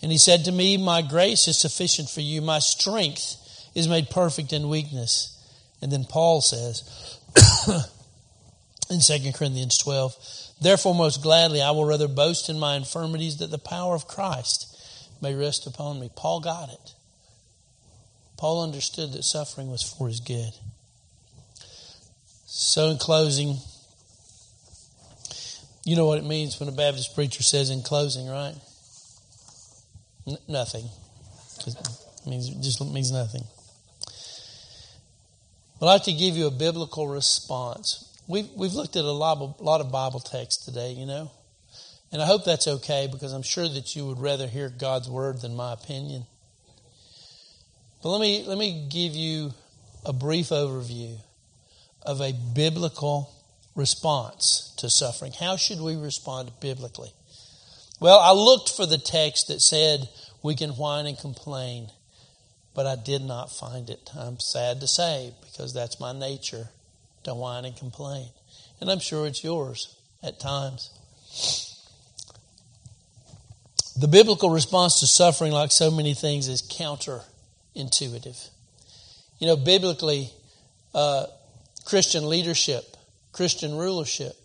And 0.01 0.11
He 0.11 0.17
said 0.17 0.45
to 0.45 0.51
me, 0.51 0.77
My 0.77 1.01
grace 1.01 1.47
is 1.47 1.57
sufficient 1.57 2.09
for 2.09 2.21
you. 2.21 2.41
My 2.41 2.59
strength 2.59 3.37
is 3.73 3.87
made 3.87 4.09
perfect 4.09 4.51
in 4.51 4.67
weakness. 4.67 5.37
And 5.81 5.91
then 5.91 6.03
Paul 6.03 6.41
says 6.41 7.19
in 8.89 8.99
2 8.99 9.31
Corinthians 9.33 9.77
12, 9.77 10.15
Therefore, 10.61 10.93
most 10.93 11.23
gladly, 11.23 11.59
I 11.59 11.71
will 11.71 11.85
rather 11.85 12.07
boast 12.07 12.47
in 12.47 12.59
my 12.59 12.75
infirmities 12.75 13.37
that 13.37 13.49
the 13.49 13.57
power 13.57 13.95
of 13.95 14.07
Christ 14.07 14.67
may 15.19 15.33
rest 15.33 15.65
upon 15.65 15.99
me. 15.99 16.11
Paul 16.15 16.39
got 16.39 16.69
it. 16.69 16.93
Paul 18.37 18.63
understood 18.63 19.11
that 19.13 19.23
suffering 19.23 19.71
was 19.71 19.81
for 19.81 20.07
his 20.07 20.19
good. 20.19 20.51
So, 22.45 22.89
in 22.89 22.97
closing, 22.97 23.57
you 25.83 25.95
know 25.95 26.05
what 26.05 26.19
it 26.19 26.25
means 26.25 26.59
when 26.59 26.69
a 26.69 26.71
Baptist 26.71 27.15
preacher 27.15 27.41
says 27.41 27.71
in 27.71 27.81
closing, 27.81 28.27
right? 28.27 28.55
N- 30.27 30.37
nothing. 30.47 30.85
It 31.65 31.75
means 32.27 32.49
it 32.49 32.61
just 32.61 32.81
means 32.81 33.11
nothing. 33.11 33.43
I'd 35.81 35.85
like 35.85 36.03
to 36.03 36.13
give 36.13 36.37
you 36.37 36.45
a 36.45 36.51
biblical 36.51 37.07
response. 37.07 38.07
We've, 38.27 38.47
we've 38.55 38.73
looked 38.73 38.95
at 38.95 39.03
a 39.03 39.11
lot, 39.11 39.39
of, 39.39 39.59
lot 39.59 39.81
of 39.81 39.91
Bible 39.91 40.19
texts 40.19 40.63
today, 40.63 40.91
you 40.91 41.07
know, 41.07 41.31
and 42.11 42.21
I 42.21 42.25
hope 42.27 42.45
that's 42.45 42.67
okay 42.67 43.09
because 43.11 43.33
I'm 43.33 43.41
sure 43.41 43.67
that 43.67 43.95
you 43.95 44.05
would 44.05 44.19
rather 44.19 44.47
hear 44.47 44.69
God's 44.69 45.09
word 45.09 45.41
than 45.41 45.55
my 45.55 45.73
opinion. 45.73 46.25
But 48.03 48.09
let 48.09 48.21
me, 48.21 48.43
let 48.45 48.59
me 48.59 48.87
give 48.91 49.15
you 49.15 49.53
a 50.05 50.13
brief 50.13 50.49
overview 50.49 51.17
of 52.03 52.21
a 52.21 52.33
biblical 52.53 53.33
response 53.75 54.73
to 54.77 54.89
suffering. 54.89 55.31
How 55.31 55.55
should 55.55 55.81
we 55.81 55.95
respond 55.95 56.51
biblically? 56.59 57.11
Well, 57.99 58.19
I 58.19 58.33
looked 58.33 58.69
for 58.69 58.85
the 58.85 58.97
text 58.97 59.47
that 59.47 59.61
said 59.61 60.09
we 60.43 60.55
can 60.55 60.71
whine 60.71 61.05
and 61.05 61.17
complain, 61.17 61.89
but 62.73 62.85
I 62.85 62.95
did 62.95 63.21
not 63.23 63.51
find 63.51 63.89
it. 63.89 64.09
I'm 64.15 64.39
sad 64.39 64.79
to 64.81 64.87
say 64.87 65.33
because 65.41 65.73
that's 65.73 65.99
my 65.99 66.13
nature 66.13 66.69
to 67.23 67.33
whine 67.33 67.65
and 67.65 67.75
complain. 67.75 68.27
And 68.79 68.89
I'm 68.89 68.99
sure 68.99 69.27
it's 69.27 69.43
yours 69.43 69.95
at 70.23 70.39
times. 70.39 70.89
The 73.99 74.07
biblical 74.07 74.49
response 74.49 74.99
to 75.01 75.07
suffering, 75.07 75.51
like 75.51 75.71
so 75.71 75.91
many 75.91 76.13
things, 76.13 76.47
is 76.47 76.61
counterintuitive. 76.61 78.49
You 79.39 79.47
know, 79.47 79.57
biblically, 79.57 80.29
uh, 80.93 81.25
Christian 81.85 82.27
leadership 82.29 82.91
Christian 83.31 83.75
rulership 83.75 84.35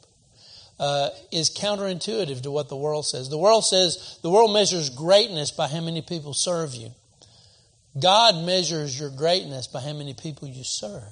uh, 0.78 1.08
is 1.32 1.50
counterintuitive 1.50 2.42
to 2.42 2.50
what 2.50 2.68
the 2.68 2.76
world 2.76 3.06
says. 3.06 3.28
The 3.28 3.38
world 3.38 3.64
says 3.64 4.18
the 4.22 4.30
world 4.30 4.52
measures 4.52 4.90
greatness 4.90 5.50
by 5.50 5.68
how 5.68 5.80
many 5.80 6.02
people 6.02 6.34
serve 6.34 6.74
you. 6.74 6.90
God 7.98 8.44
measures 8.44 8.98
your 8.98 9.10
greatness 9.10 9.66
by 9.66 9.80
how 9.80 9.92
many 9.92 10.14
people 10.14 10.48
you 10.48 10.64
serve. 10.64 11.02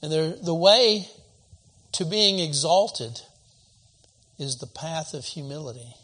And 0.00 0.12
the 0.42 0.54
way 0.54 1.08
to 1.92 2.04
being 2.04 2.38
exalted 2.38 3.20
is 4.38 4.56
the 4.56 4.66
path 4.66 5.14
of 5.14 5.24
humility. 5.24 5.94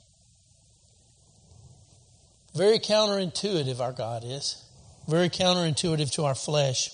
Very 2.55 2.79
counterintuitive, 2.79 3.81
our 3.81 3.93
God 3.93 4.25
is. 4.25 4.65
Very 5.07 5.29
counterintuitive 5.29 6.13
to 6.13 6.25
our 6.25 6.35
flesh. 6.35 6.91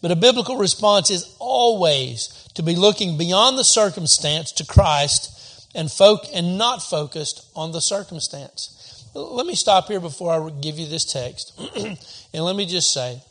But 0.00 0.10
a 0.10 0.16
biblical 0.16 0.56
response 0.56 1.10
is 1.10 1.34
always 1.38 2.48
to 2.54 2.62
be 2.62 2.76
looking 2.76 3.18
beyond 3.18 3.58
the 3.58 3.64
circumstance 3.64 4.52
to 4.52 4.66
Christ 4.66 5.68
and, 5.74 5.92
and 6.32 6.58
not 6.58 6.82
focused 6.82 7.46
on 7.56 7.72
the 7.72 7.80
circumstance. 7.80 8.83
Let 9.14 9.46
me 9.46 9.54
stop 9.54 9.86
here 9.86 10.00
before 10.00 10.32
I 10.32 10.50
give 10.60 10.78
you 10.78 10.86
this 10.86 11.04
text. 11.04 11.58
and 11.76 12.44
let 12.44 12.56
me 12.56 12.66
just 12.66 12.92
say, 12.92 13.22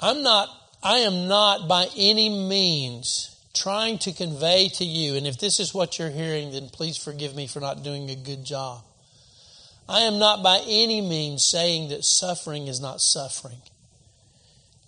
I'm 0.00 0.22
not, 0.22 0.48
I 0.82 0.98
am 0.98 1.28
not 1.28 1.68
by 1.68 1.88
any 1.96 2.28
means 2.28 3.36
trying 3.54 3.98
to 3.98 4.12
convey 4.12 4.68
to 4.74 4.84
you, 4.84 5.16
and 5.16 5.26
if 5.26 5.38
this 5.38 5.58
is 5.58 5.74
what 5.74 5.98
you're 5.98 6.10
hearing, 6.10 6.52
then 6.52 6.68
please 6.68 6.96
forgive 6.96 7.34
me 7.34 7.46
for 7.46 7.60
not 7.60 7.82
doing 7.82 8.10
a 8.10 8.14
good 8.14 8.44
job. 8.44 8.82
I 9.88 10.00
am 10.00 10.18
not 10.18 10.42
by 10.42 10.62
any 10.66 11.00
means 11.00 11.48
saying 11.48 11.88
that 11.88 12.04
suffering 12.04 12.66
is 12.66 12.80
not 12.80 13.00
suffering 13.00 13.58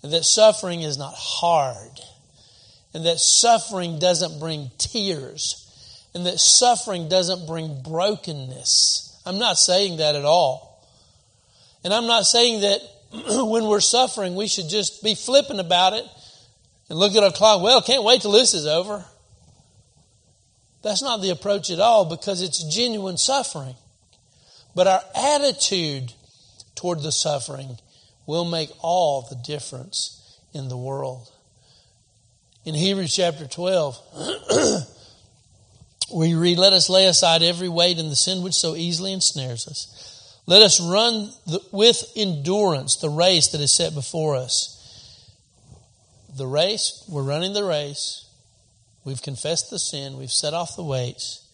and 0.03 0.11
that 0.13 0.23
suffering 0.23 0.81
is 0.81 0.97
not 0.97 1.13
hard, 1.15 1.99
and 2.93 3.05
that 3.05 3.19
suffering 3.19 3.99
doesn't 3.99 4.39
bring 4.39 4.71
tears, 4.77 5.67
and 6.13 6.25
that 6.25 6.39
suffering 6.39 7.07
doesn't 7.07 7.45
bring 7.45 7.81
brokenness. 7.81 9.10
I'm 9.25 9.37
not 9.37 9.57
saying 9.57 9.97
that 9.97 10.15
at 10.15 10.25
all. 10.25 10.85
And 11.83 11.93
I'm 11.93 12.07
not 12.07 12.25
saying 12.25 12.61
that 12.61 12.79
when 13.45 13.65
we're 13.65 13.79
suffering, 13.79 14.35
we 14.35 14.47
should 14.47 14.69
just 14.69 15.03
be 15.03 15.15
flippant 15.15 15.59
about 15.59 15.93
it 15.93 16.05
and 16.89 16.97
look 16.97 17.15
at 17.15 17.23
our 17.23 17.31
clock. 17.31 17.61
Well, 17.61 17.81
can't 17.81 18.03
wait 18.03 18.21
till 18.21 18.31
this 18.31 18.53
is 18.53 18.67
over. 18.67 19.03
That's 20.81 21.01
not 21.01 21.21
the 21.21 21.29
approach 21.29 21.69
at 21.69 21.79
all 21.79 22.05
because 22.05 22.41
it's 22.41 22.63
genuine 22.73 23.17
suffering. 23.17 23.75
But 24.75 24.87
our 24.87 25.01
attitude 25.15 26.13
toward 26.75 27.01
the 27.01 27.11
suffering 27.11 27.77
will 28.25 28.45
make 28.45 28.69
all 28.81 29.27
the 29.29 29.35
difference 29.35 30.39
in 30.53 30.69
the 30.69 30.77
world. 30.77 31.31
In 32.65 32.75
Hebrews 32.75 33.15
chapter 33.15 33.47
12, 33.47 33.99
we 36.13 36.33
read, 36.33 36.57
Let 36.57 36.73
us 36.73 36.89
lay 36.89 37.05
aside 37.05 37.41
every 37.41 37.69
weight 37.69 37.99
and 37.99 38.11
the 38.11 38.15
sin 38.15 38.41
which 38.43 38.53
so 38.53 38.75
easily 38.75 39.13
ensnares 39.13 39.67
us. 39.67 40.41
Let 40.45 40.61
us 40.61 40.79
run 40.79 41.31
the, 41.45 41.59
with 41.71 42.11
endurance 42.15 42.97
the 42.97 43.09
race 43.09 43.49
that 43.49 43.61
is 43.61 43.71
set 43.71 43.93
before 43.93 44.35
us. 44.35 44.77
The 46.35 46.47
race, 46.47 47.03
we're 47.09 47.23
running 47.23 47.53
the 47.53 47.63
race. 47.63 48.25
We've 49.03 49.21
confessed 49.21 49.69
the 49.69 49.79
sin. 49.79 50.17
We've 50.17 50.31
set 50.31 50.53
off 50.53 50.75
the 50.75 50.83
weights. 50.83 51.47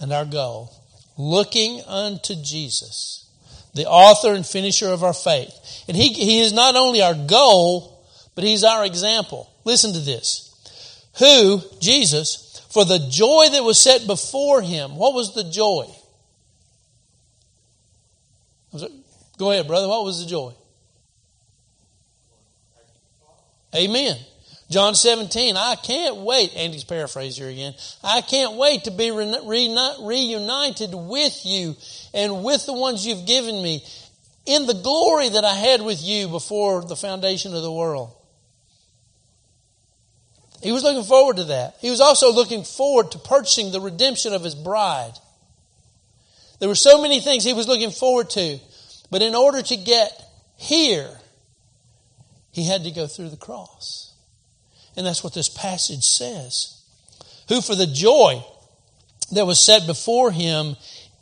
And 0.00 0.12
our 0.12 0.24
goal, 0.24 0.72
looking 1.16 1.80
unto 1.86 2.34
Jesus, 2.42 3.30
the 3.74 3.86
author 3.86 4.34
and 4.34 4.46
finisher 4.46 4.88
of 4.88 5.04
our 5.04 5.12
faith. 5.12 5.84
And 5.88 5.96
he, 5.96 6.12
he 6.12 6.40
is 6.40 6.52
not 6.52 6.74
only 6.74 7.02
our 7.02 7.14
goal, 7.14 8.04
but 8.34 8.44
he's 8.44 8.64
our 8.64 8.84
example. 8.84 9.50
Listen 9.64 9.92
to 9.92 10.00
this 10.00 10.50
who, 11.18 11.62
Jesus, 11.80 12.43
for 12.74 12.84
the 12.84 12.98
joy 13.08 13.46
that 13.52 13.62
was 13.62 13.78
set 13.80 14.04
before 14.04 14.60
him. 14.60 14.96
What 14.96 15.14
was 15.14 15.32
the 15.32 15.44
joy? 15.44 15.86
Go 19.38 19.52
ahead, 19.52 19.68
brother. 19.68 19.86
What 19.86 20.04
was 20.04 20.20
the 20.22 20.28
joy? 20.28 20.52
Amen. 23.76 24.16
John 24.70 24.96
17, 24.96 25.56
I 25.56 25.76
can't 25.76 26.16
wait. 26.16 26.52
Andy's 26.56 26.82
paraphrase 26.82 27.36
here 27.36 27.48
again. 27.48 27.74
I 28.02 28.22
can't 28.22 28.56
wait 28.56 28.84
to 28.84 28.90
be 28.90 29.12
reunited 29.12 30.94
with 30.94 31.40
you 31.44 31.76
and 32.12 32.42
with 32.42 32.66
the 32.66 32.72
ones 32.72 33.06
you've 33.06 33.24
given 33.26 33.62
me 33.62 33.84
in 34.46 34.66
the 34.66 34.74
glory 34.74 35.28
that 35.28 35.44
I 35.44 35.54
had 35.54 35.80
with 35.80 36.02
you 36.02 36.26
before 36.26 36.84
the 36.84 36.96
foundation 36.96 37.54
of 37.54 37.62
the 37.62 37.70
world. 37.70 38.10
He 40.64 40.72
was 40.72 40.82
looking 40.82 41.04
forward 41.04 41.36
to 41.36 41.44
that. 41.44 41.76
He 41.82 41.90
was 41.90 42.00
also 42.00 42.32
looking 42.32 42.64
forward 42.64 43.10
to 43.10 43.18
purchasing 43.18 43.70
the 43.70 43.82
redemption 43.82 44.32
of 44.32 44.42
his 44.42 44.54
bride. 44.54 45.12
There 46.58 46.70
were 46.70 46.74
so 46.74 47.02
many 47.02 47.20
things 47.20 47.44
he 47.44 47.52
was 47.52 47.68
looking 47.68 47.90
forward 47.90 48.30
to, 48.30 48.58
but 49.10 49.20
in 49.20 49.34
order 49.34 49.60
to 49.60 49.76
get 49.76 50.10
here, 50.56 51.10
he 52.50 52.64
had 52.64 52.84
to 52.84 52.90
go 52.90 53.06
through 53.06 53.28
the 53.28 53.36
cross. 53.36 54.14
And 54.96 55.04
that's 55.04 55.22
what 55.22 55.34
this 55.34 55.50
passage 55.50 56.02
says. 56.02 56.80
Who 57.50 57.60
for 57.60 57.74
the 57.74 57.86
joy 57.86 58.42
that 59.32 59.46
was 59.46 59.60
set 59.60 59.86
before 59.86 60.30
him 60.30 60.76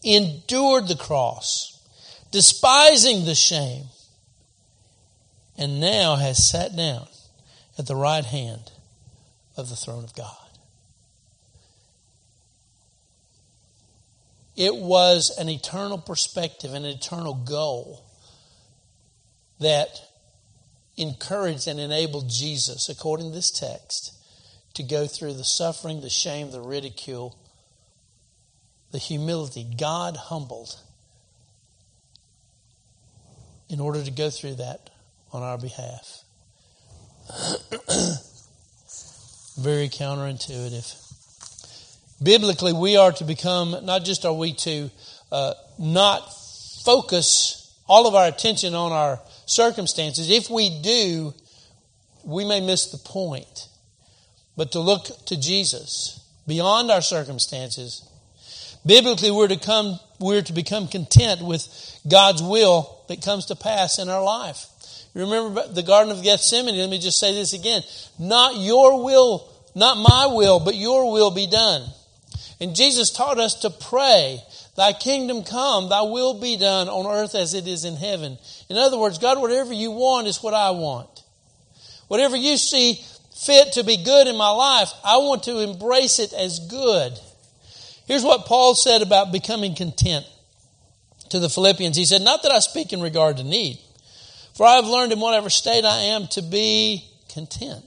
endured 0.04 0.86
the 0.86 0.94
cross, 0.94 1.84
despising 2.30 3.24
the 3.24 3.34
shame, 3.34 3.86
and 5.58 5.80
now 5.80 6.14
has 6.14 6.48
sat 6.48 6.76
down 6.76 7.08
at 7.76 7.88
the 7.88 7.96
right 7.96 8.24
hand 8.24 8.70
of 9.56 9.68
the 9.68 9.76
throne 9.76 10.04
of 10.04 10.14
God. 10.14 10.36
It 14.56 14.76
was 14.76 15.34
an 15.38 15.48
eternal 15.48 15.98
perspective, 15.98 16.74
an 16.74 16.84
eternal 16.84 17.34
goal 17.34 18.04
that 19.60 20.00
encouraged 20.96 21.66
and 21.68 21.80
enabled 21.80 22.28
Jesus, 22.28 22.88
according 22.88 23.30
to 23.30 23.34
this 23.34 23.50
text, 23.50 24.12
to 24.74 24.82
go 24.82 25.06
through 25.06 25.34
the 25.34 25.44
suffering, 25.44 26.00
the 26.00 26.10
shame, 26.10 26.50
the 26.50 26.60
ridicule, 26.60 27.38
the 28.90 28.98
humility. 28.98 29.66
God 29.78 30.16
humbled 30.16 30.78
in 33.70 33.80
order 33.80 34.02
to 34.02 34.10
go 34.10 34.28
through 34.28 34.56
that 34.56 34.90
on 35.32 35.42
our 35.42 35.56
behalf. 35.56 36.24
very 39.62 39.88
counterintuitive. 39.88 40.98
Biblically, 42.22 42.72
we 42.72 42.96
are 42.96 43.12
to 43.12 43.24
become, 43.24 43.76
not 43.84 44.04
just 44.04 44.24
are 44.24 44.32
we 44.32 44.54
to 44.54 44.90
uh, 45.30 45.54
not 45.78 46.20
focus 46.84 47.74
all 47.88 48.06
of 48.06 48.14
our 48.14 48.26
attention 48.26 48.74
on 48.74 48.92
our 48.92 49.20
circumstances. 49.46 50.30
If 50.30 50.50
we 50.50 50.82
do, 50.82 51.32
we 52.24 52.44
may 52.44 52.60
miss 52.60 52.90
the 52.90 52.98
point. 52.98 53.68
But 54.56 54.72
to 54.72 54.80
look 54.80 55.04
to 55.26 55.40
Jesus 55.40 56.20
beyond 56.46 56.90
our 56.90 57.00
circumstances. 57.00 58.08
Biblically, 58.84 59.30
we're 59.30 59.48
to 59.48 59.58
come, 59.58 59.98
we're 60.18 60.42
to 60.42 60.52
become 60.52 60.88
content 60.88 61.40
with 61.40 61.66
God's 62.08 62.42
will 62.42 63.04
that 63.08 63.22
comes 63.22 63.46
to 63.46 63.56
pass 63.56 63.98
in 63.98 64.08
our 64.08 64.22
life. 64.22 64.66
Remember 65.14 65.68
the 65.68 65.82
Garden 65.82 66.10
of 66.10 66.22
Gethsemane? 66.22 66.76
Let 66.76 66.90
me 66.90 66.98
just 66.98 67.20
say 67.20 67.34
this 67.34 67.52
again. 67.52 67.82
Not 68.18 68.56
your 68.56 69.04
will, 69.04 69.51
not 69.74 69.96
my 69.96 70.26
will, 70.34 70.60
but 70.60 70.74
your 70.74 71.12
will 71.12 71.30
be 71.30 71.46
done. 71.46 71.88
And 72.60 72.76
Jesus 72.76 73.10
taught 73.10 73.38
us 73.38 73.60
to 73.60 73.70
pray, 73.70 74.40
Thy 74.76 74.92
kingdom 74.92 75.44
come, 75.44 75.88
Thy 75.88 76.02
will 76.02 76.40
be 76.40 76.56
done 76.56 76.88
on 76.88 77.06
earth 77.06 77.34
as 77.34 77.54
it 77.54 77.66
is 77.66 77.84
in 77.84 77.96
heaven. 77.96 78.38
In 78.68 78.76
other 78.76 78.98
words, 78.98 79.18
God, 79.18 79.40
whatever 79.40 79.72
you 79.72 79.90
want 79.90 80.26
is 80.26 80.42
what 80.42 80.54
I 80.54 80.70
want. 80.70 81.22
Whatever 82.08 82.36
you 82.36 82.56
see 82.56 83.00
fit 83.34 83.72
to 83.72 83.84
be 83.84 83.96
good 83.96 84.26
in 84.26 84.36
my 84.36 84.50
life, 84.50 84.92
I 85.04 85.16
want 85.18 85.44
to 85.44 85.60
embrace 85.60 86.18
it 86.18 86.32
as 86.32 86.58
good. 86.58 87.18
Here's 88.06 88.24
what 88.24 88.46
Paul 88.46 88.74
said 88.74 89.02
about 89.02 89.32
becoming 89.32 89.74
content 89.74 90.26
to 91.30 91.38
the 91.38 91.48
Philippians. 91.48 91.96
He 91.96 92.04
said, 92.04 92.22
Not 92.22 92.42
that 92.42 92.52
I 92.52 92.58
speak 92.58 92.92
in 92.92 93.00
regard 93.00 93.38
to 93.38 93.44
need 93.44 93.78
for 94.54 94.66
I 94.66 94.76
have 94.76 94.86
learned 94.86 95.12
in 95.12 95.20
whatever 95.20 95.50
state 95.50 95.84
I 95.84 96.02
am 96.02 96.26
to 96.28 96.42
be 96.42 97.04
content. 97.28 97.84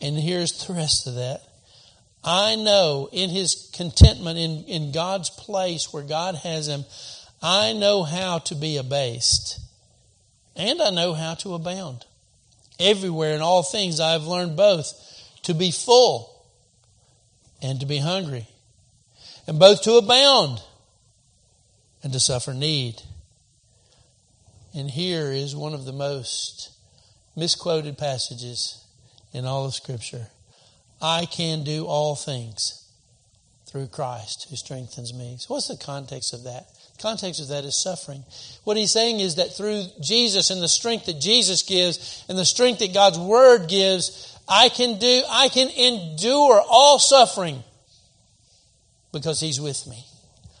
And 0.00 0.16
here's 0.16 0.66
the 0.66 0.72
rest 0.72 1.06
of 1.06 1.16
that. 1.16 1.42
I 2.22 2.56
know 2.56 3.08
in 3.12 3.30
his 3.30 3.70
contentment 3.74 4.38
in, 4.38 4.64
in 4.64 4.92
God's 4.92 5.30
place 5.30 5.92
where 5.92 6.02
God 6.02 6.34
has 6.36 6.68
him, 6.68 6.84
I 7.42 7.72
know 7.72 8.02
how 8.02 8.38
to 8.40 8.54
be 8.54 8.76
abased. 8.76 9.58
And 10.56 10.82
I 10.82 10.90
know 10.90 11.14
how 11.14 11.34
to 11.34 11.54
abound. 11.54 12.04
Everywhere 12.78 13.34
in 13.34 13.40
all 13.40 13.62
things 13.62 14.00
I 14.00 14.12
have 14.12 14.26
learned 14.26 14.56
both 14.56 14.92
to 15.42 15.54
be 15.54 15.70
full 15.70 16.44
and 17.62 17.80
to 17.80 17.86
be 17.86 17.98
hungry, 17.98 18.46
and 19.46 19.58
both 19.58 19.82
to 19.82 19.94
abound 19.94 20.62
and 22.02 22.12
to 22.12 22.20
suffer 22.20 22.54
need. 22.54 23.02
And 24.74 24.90
here 24.90 25.30
is 25.30 25.54
one 25.54 25.74
of 25.74 25.84
the 25.84 25.92
most 25.92 26.70
misquoted 27.36 27.98
passages 27.98 28.79
in 29.32 29.44
all 29.44 29.66
of 29.66 29.74
Scripture. 29.74 30.26
I 31.00 31.26
can 31.26 31.64
do 31.64 31.86
all 31.86 32.14
things 32.16 32.80
through 33.66 33.86
Christ 33.86 34.48
who 34.50 34.56
strengthens 34.56 35.14
me. 35.14 35.36
So, 35.38 35.54
what's 35.54 35.68
the 35.68 35.76
context 35.76 36.32
of 36.34 36.44
that? 36.44 36.66
The 36.96 37.02
context 37.02 37.40
of 37.40 37.48
that 37.48 37.64
is 37.64 37.80
suffering. 37.80 38.24
What 38.64 38.76
he's 38.76 38.90
saying 38.90 39.20
is 39.20 39.36
that 39.36 39.56
through 39.56 39.84
Jesus 40.00 40.50
and 40.50 40.60
the 40.60 40.68
strength 40.68 41.06
that 41.06 41.20
Jesus 41.20 41.62
gives 41.62 42.24
and 42.28 42.36
the 42.36 42.44
strength 42.44 42.80
that 42.80 42.92
God's 42.92 43.18
Word 43.18 43.68
gives, 43.68 44.36
I 44.48 44.68
can 44.68 44.98
do, 44.98 45.22
I 45.30 45.48
can 45.48 45.68
endure 45.70 46.60
all 46.68 46.98
suffering 46.98 47.62
because 49.12 49.40
He's 49.40 49.60
with 49.60 49.86
me. 49.86 50.04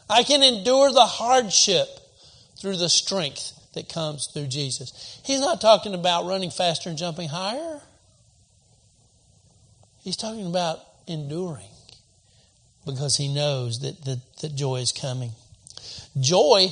I 0.08 0.22
can 0.22 0.42
endure 0.42 0.92
the 0.92 1.06
hardship 1.06 1.88
through 2.60 2.76
the 2.76 2.88
strength 2.88 3.52
that 3.74 3.88
comes 3.88 4.26
through 4.26 4.46
Jesus. 4.46 5.20
He's 5.24 5.40
not 5.40 5.60
talking 5.60 5.94
about 5.94 6.26
running 6.26 6.50
faster 6.50 6.88
and 6.88 6.98
jumping 6.98 7.28
higher. 7.28 7.80
He's 10.02 10.16
talking 10.16 10.46
about 10.46 10.80
enduring 11.06 11.68
because 12.86 13.16
he 13.16 13.32
knows 13.32 13.80
that, 13.80 14.04
that, 14.04 14.20
that 14.40 14.54
joy 14.54 14.76
is 14.76 14.92
coming. 14.92 15.32
Joy 16.18 16.68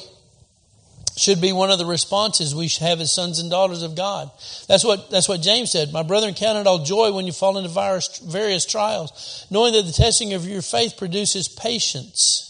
should 1.17 1.41
be 1.41 1.53
one 1.53 1.71
of 1.71 1.79
the 1.79 1.85
responses 1.85 2.55
we 2.55 2.69
have 2.81 3.01
as 3.01 3.13
sons 3.13 3.39
and 3.41 3.51
daughters 3.51 3.83
of 3.83 3.97
God. 3.97 4.31
That's 4.69 4.85
what, 4.85 5.11
that's 5.11 5.29
what 5.29 5.43
James 5.43 5.73
said. 5.73 5.93
My 5.93 6.03
brethren, 6.03 6.35
count 6.35 6.59
it 6.59 6.67
all 6.67 6.85
joy 6.85 7.13
when 7.13 7.27
you 7.27 7.33
fall 7.33 7.59
into 7.59 7.71
various, 7.71 8.19
various 8.19 8.65
trials, 8.65 9.47
knowing 9.51 9.73
that 9.73 9.83
the 9.83 9.93
testing 9.93 10.33
of 10.33 10.47
your 10.47 10.63
faith 10.63 10.97
produces 10.97 11.49
patience. 11.49 12.45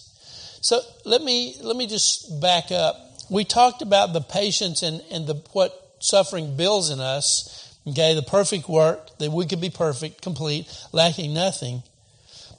So 0.60 0.80
let 1.04 1.22
me, 1.22 1.56
let 1.62 1.76
me 1.76 1.86
just 1.86 2.40
back 2.40 2.70
up 2.70 3.08
we 3.30 3.44
talked 3.44 3.82
about 3.82 4.12
the 4.12 4.20
patience 4.20 4.82
and, 4.82 5.02
and 5.10 5.26
the, 5.26 5.34
what 5.52 5.72
suffering 6.00 6.56
builds 6.56 6.90
in 6.90 7.00
us. 7.00 7.67
Okay, 7.88 8.14
the 8.14 8.22
perfect 8.22 8.68
work, 8.68 9.16
that 9.18 9.30
we 9.30 9.46
could 9.46 9.60
be 9.60 9.70
perfect, 9.70 10.20
complete, 10.22 10.66
lacking 10.92 11.32
nothing. 11.32 11.82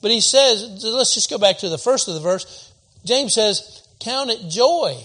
But 0.02 0.12
he 0.12 0.22
says, 0.22 0.84
let's 0.84 1.14
just 1.14 1.30
go 1.30 1.38
back 1.38 1.60
to 1.60 1.70
the 1.70 1.78
first 1.78 2.08
of 2.08 2.14
the 2.14 2.20
verse. 2.20 2.72
James 3.06 3.34
says, 3.34 3.88
count 4.00 4.30
it 4.30 4.50
joy. 4.50 4.98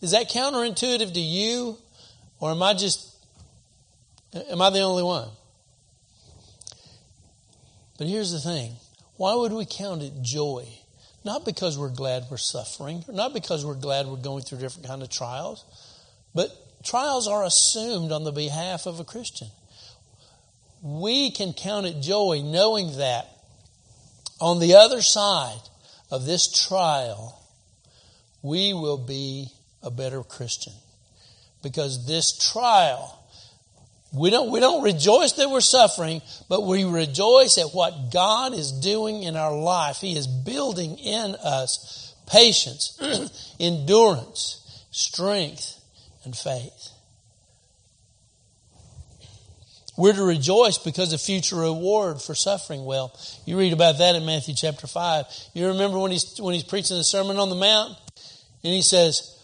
Is 0.00 0.12
that 0.12 0.30
counterintuitive 0.30 1.12
to 1.14 1.20
you? 1.20 1.78
Or 2.40 2.50
am 2.50 2.62
I 2.62 2.74
just, 2.74 3.08
am 4.50 4.60
I 4.60 4.70
the 4.70 4.80
only 4.80 5.04
one? 5.04 5.28
But 7.98 8.08
here's 8.08 8.32
the 8.32 8.40
thing. 8.40 8.72
Why 9.16 9.34
would 9.34 9.52
we 9.52 9.64
count 9.64 10.02
it 10.02 10.22
joy? 10.22 10.66
Not 11.24 11.44
because 11.44 11.78
we're 11.78 11.90
glad 11.90 12.24
we're 12.30 12.36
suffering, 12.38 13.04
not 13.08 13.32
because 13.32 13.64
we're 13.64 13.76
glad 13.76 14.06
we're 14.06 14.16
going 14.16 14.42
through 14.42 14.58
different 14.58 14.88
kind 14.88 15.02
of 15.02 15.08
trials, 15.10 15.64
but 16.34 16.50
trials 16.82 17.28
are 17.28 17.44
assumed 17.44 18.12
on 18.12 18.24
the 18.24 18.32
behalf 18.32 18.86
of 18.86 19.00
a 19.00 19.04
Christian. 19.04 19.48
We 20.82 21.30
can 21.30 21.52
count 21.52 21.86
it 21.86 22.00
joy 22.00 22.42
knowing 22.44 22.96
that 22.98 23.28
on 24.40 24.58
the 24.58 24.74
other 24.74 25.02
side 25.02 25.60
of 26.10 26.26
this 26.26 26.66
trial, 26.66 27.40
we 28.42 28.74
will 28.74 28.98
be 28.98 29.48
a 29.82 29.90
better 29.90 30.22
Christian. 30.22 30.72
Because 31.62 32.06
this 32.06 32.36
trial, 32.50 33.24
we 34.12 34.30
don't, 34.30 34.50
we 34.50 34.58
don't 34.58 34.82
rejoice 34.82 35.32
that 35.32 35.48
we're 35.48 35.60
suffering, 35.60 36.20
but 36.48 36.66
we 36.66 36.84
rejoice 36.84 37.56
at 37.58 37.72
what 37.72 38.12
God 38.12 38.52
is 38.52 38.72
doing 38.72 39.22
in 39.22 39.36
our 39.36 39.56
life. 39.56 39.98
He 39.98 40.16
is 40.16 40.26
building 40.26 40.98
in 40.98 41.36
us 41.36 42.14
patience, 42.26 42.98
endurance, 43.60 44.84
strength, 44.90 45.81
and 46.24 46.36
faith. 46.36 46.90
We're 49.96 50.14
to 50.14 50.22
rejoice 50.22 50.78
because 50.78 51.12
of 51.12 51.20
future 51.20 51.56
reward 51.56 52.22
for 52.22 52.34
suffering 52.34 52.84
well. 52.84 53.16
You 53.44 53.58
read 53.58 53.74
about 53.74 53.98
that 53.98 54.16
in 54.16 54.24
Matthew 54.24 54.54
chapter 54.54 54.86
5. 54.86 55.24
You 55.52 55.68
remember 55.68 55.98
when 55.98 56.10
he's, 56.10 56.40
when 56.40 56.54
he's 56.54 56.64
preaching 56.64 56.96
the 56.96 57.04
Sermon 57.04 57.36
on 57.36 57.50
the 57.50 57.56
Mount? 57.56 57.96
And 58.64 58.72
he 58.72 58.82
says, 58.82 59.38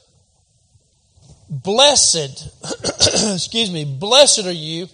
Blessed, 1.51 2.49
excuse 3.35 3.71
me, 3.71 3.85
blessed 3.85 4.47
are 4.47 4.53
you 4.53 4.89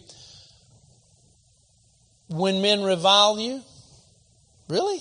when 2.29 2.61
men 2.61 2.83
revile 2.83 3.39
you. 3.39 3.63
Really? 4.69 5.01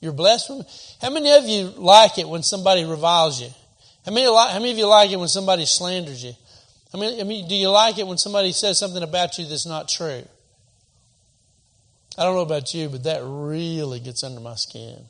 You're 0.00 0.12
blessed? 0.12 0.96
How 1.00 1.10
many 1.10 1.32
of 1.32 1.44
you 1.44 1.72
like 1.76 2.18
it 2.18 2.28
when 2.28 2.42
somebody 2.42 2.84
reviles 2.84 3.40
you? 3.40 3.50
How 4.08 4.14
many, 4.14 4.24
how 4.24 4.54
many 4.54 4.70
of 4.70 4.78
you 4.78 4.86
like 4.86 5.10
it 5.10 5.18
when 5.18 5.28
somebody 5.28 5.66
slanders 5.66 6.24
you? 6.24 6.32
I 6.94 6.96
mean, 6.96 7.20
I 7.20 7.24
mean, 7.24 7.46
do 7.46 7.54
you 7.54 7.68
like 7.68 7.98
it 7.98 8.06
when 8.06 8.16
somebody 8.16 8.52
says 8.52 8.78
something 8.78 9.02
about 9.02 9.36
you 9.36 9.44
that's 9.44 9.66
not 9.66 9.86
true? 9.86 10.22
I 12.16 12.24
don't 12.24 12.34
know 12.34 12.40
about 12.40 12.72
you, 12.72 12.88
but 12.88 13.04
that 13.04 13.20
really 13.22 14.00
gets 14.00 14.24
under 14.24 14.40
my 14.40 14.54
skin. 14.54 15.04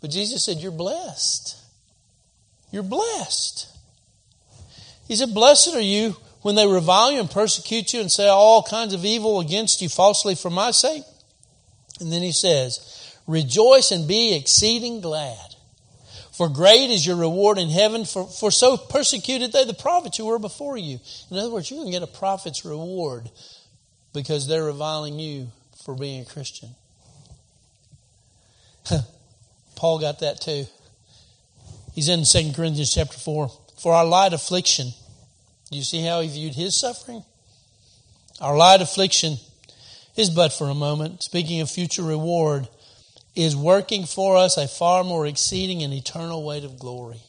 But 0.00 0.12
Jesus 0.12 0.44
said, 0.44 0.58
You're 0.58 0.70
blessed. 0.70 1.56
You're 2.70 2.84
blessed. 2.84 3.66
He 5.08 5.16
said, 5.16 5.34
Blessed 5.34 5.74
are 5.74 5.80
you 5.80 6.14
when 6.42 6.54
they 6.54 6.68
revile 6.68 7.10
you 7.10 7.18
and 7.18 7.28
persecute 7.28 7.92
you 7.92 8.00
and 8.00 8.12
say 8.12 8.28
all 8.28 8.62
kinds 8.62 8.94
of 8.94 9.04
evil 9.04 9.40
against 9.40 9.82
you 9.82 9.88
falsely 9.88 10.36
for 10.36 10.50
my 10.50 10.70
sake. 10.70 11.02
And 11.98 12.12
then 12.12 12.22
he 12.22 12.30
says, 12.30 13.18
Rejoice 13.26 13.90
and 13.90 14.06
be 14.06 14.36
exceeding 14.36 15.00
glad. 15.00 15.53
For 16.36 16.48
great 16.48 16.90
is 16.90 17.06
your 17.06 17.14
reward 17.14 17.58
in 17.58 17.70
heaven, 17.70 18.04
for, 18.04 18.26
for 18.26 18.50
so 18.50 18.76
persecuted 18.76 19.52
they 19.52 19.64
the 19.64 19.72
prophets 19.72 20.18
who 20.18 20.26
were 20.26 20.40
before 20.40 20.76
you. 20.76 20.98
In 21.30 21.38
other 21.38 21.50
words, 21.50 21.70
you 21.70 21.76
can 21.76 21.92
get 21.92 22.02
a 22.02 22.08
prophet's 22.08 22.64
reward 22.64 23.30
because 24.12 24.48
they're 24.48 24.64
reviling 24.64 25.20
you 25.20 25.48
for 25.84 25.94
being 25.94 26.22
a 26.22 26.24
Christian. 26.24 26.70
Paul 29.76 30.00
got 30.00 30.18
that 30.20 30.40
too. 30.40 30.66
He's 31.92 32.08
in 32.08 32.24
2 32.24 32.52
Corinthians 32.52 32.92
chapter 32.92 33.16
4. 33.16 33.48
For 33.78 33.94
our 33.94 34.04
light 34.04 34.32
affliction, 34.32 34.88
you 35.70 35.82
see 35.82 36.04
how 36.04 36.20
he 36.20 36.28
viewed 36.28 36.54
his 36.54 36.80
suffering? 36.80 37.24
Our 38.40 38.56
light 38.56 38.82
affliction 38.82 39.36
is 40.16 40.30
but 40.30 40.52
for 40.52 40.68
a 40.68 40.74
moment. 40.74 41.22
Speaking 41.22 41.60
of 41.60 41.70
future 41.70 42.02
reward, 42.02 42.68
is 43.34 43.56
working 43.56 44.04
for 44.06 44.36
us 44.36 44.56
a 44.56 44.68
far 44.68 45.02
more 45.02 45.26
exceeding 45.26 45.82
and 45.82 45.92
eternal 45.92 46.44
weight 46.44 46.64
of 46.64 46.78
glory. 46.78 47.20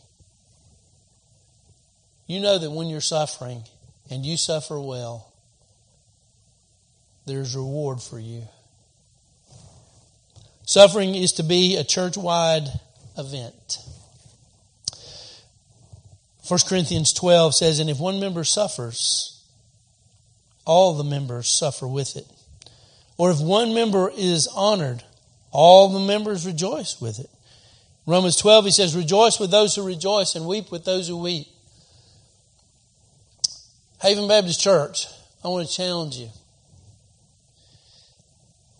You 2.28 2.39
know 2.39 2.58
that 2.58 2.72
when 2.72 2.88
you're 2.88 3.01
suffering 3.01 3.64
and 4.10 4.26
you 4.26 4.38
suffer 4.38 4.80
well, 4.80 5.32
there's 7.26 7.56
reward 7.56 8.01
for 8.01 8.20
you. 8.20 8.43
Suffering 10.66 11.14
is 11.16 11.34
to 11.34 11.43
be 11.43 11.76
a 11.76 11.84
church 11.84 12.18
wide 12.18 12.68
event. 13.18 13.80
1 16.47 16.60
Corinthians 16.68 17.14
12 17.14 17.56
says, 17.56 17.80
And 17.80 17.89
if 17.89 17.99
one 17.99 18.20
member 18.20 18.43
suffers, 18.43 19.43
all 20.66 20.93
the 20.95 21.03
members 21.03 21.47
suffer 21.47 21.88
with 21.88 22.16
it. 22.16 22.28
Or 23.18 23.32
if 23.32 23.39
one 23.39 23.74
member 23.74 24.12
is 24.16 24.47
honored, 24.47 25.03
all 25.56 25.88
the 25.89 25.99
members 25.99 26.45
rejoice 26.45 26.99
with 26.99 27.20
it. 27.20 27.30
Romans 28.06 28.36
12, 28.36 28.66
he 28.66 28.72
says, 28.72 28.95
Rejoice 28.95 29.39
with 29.39 29.51
those 29.51 29.76
who 29.76 29.84
rejoice 29.84 30.36
and 30.36 30.45
weep 30.45 30.70
with 30.72 30.86
those 30.86 31.08
who 31.08 31.18
weep. 31.18 31.47
Haven 34.01 34.28
Baptist 34.28 34.62
Church, 34.62 35.08
I 35.43 35.47
want 35.47 35.68
to 35.68 35.74
challenge 35.74 36.18
you. 36.18 36.30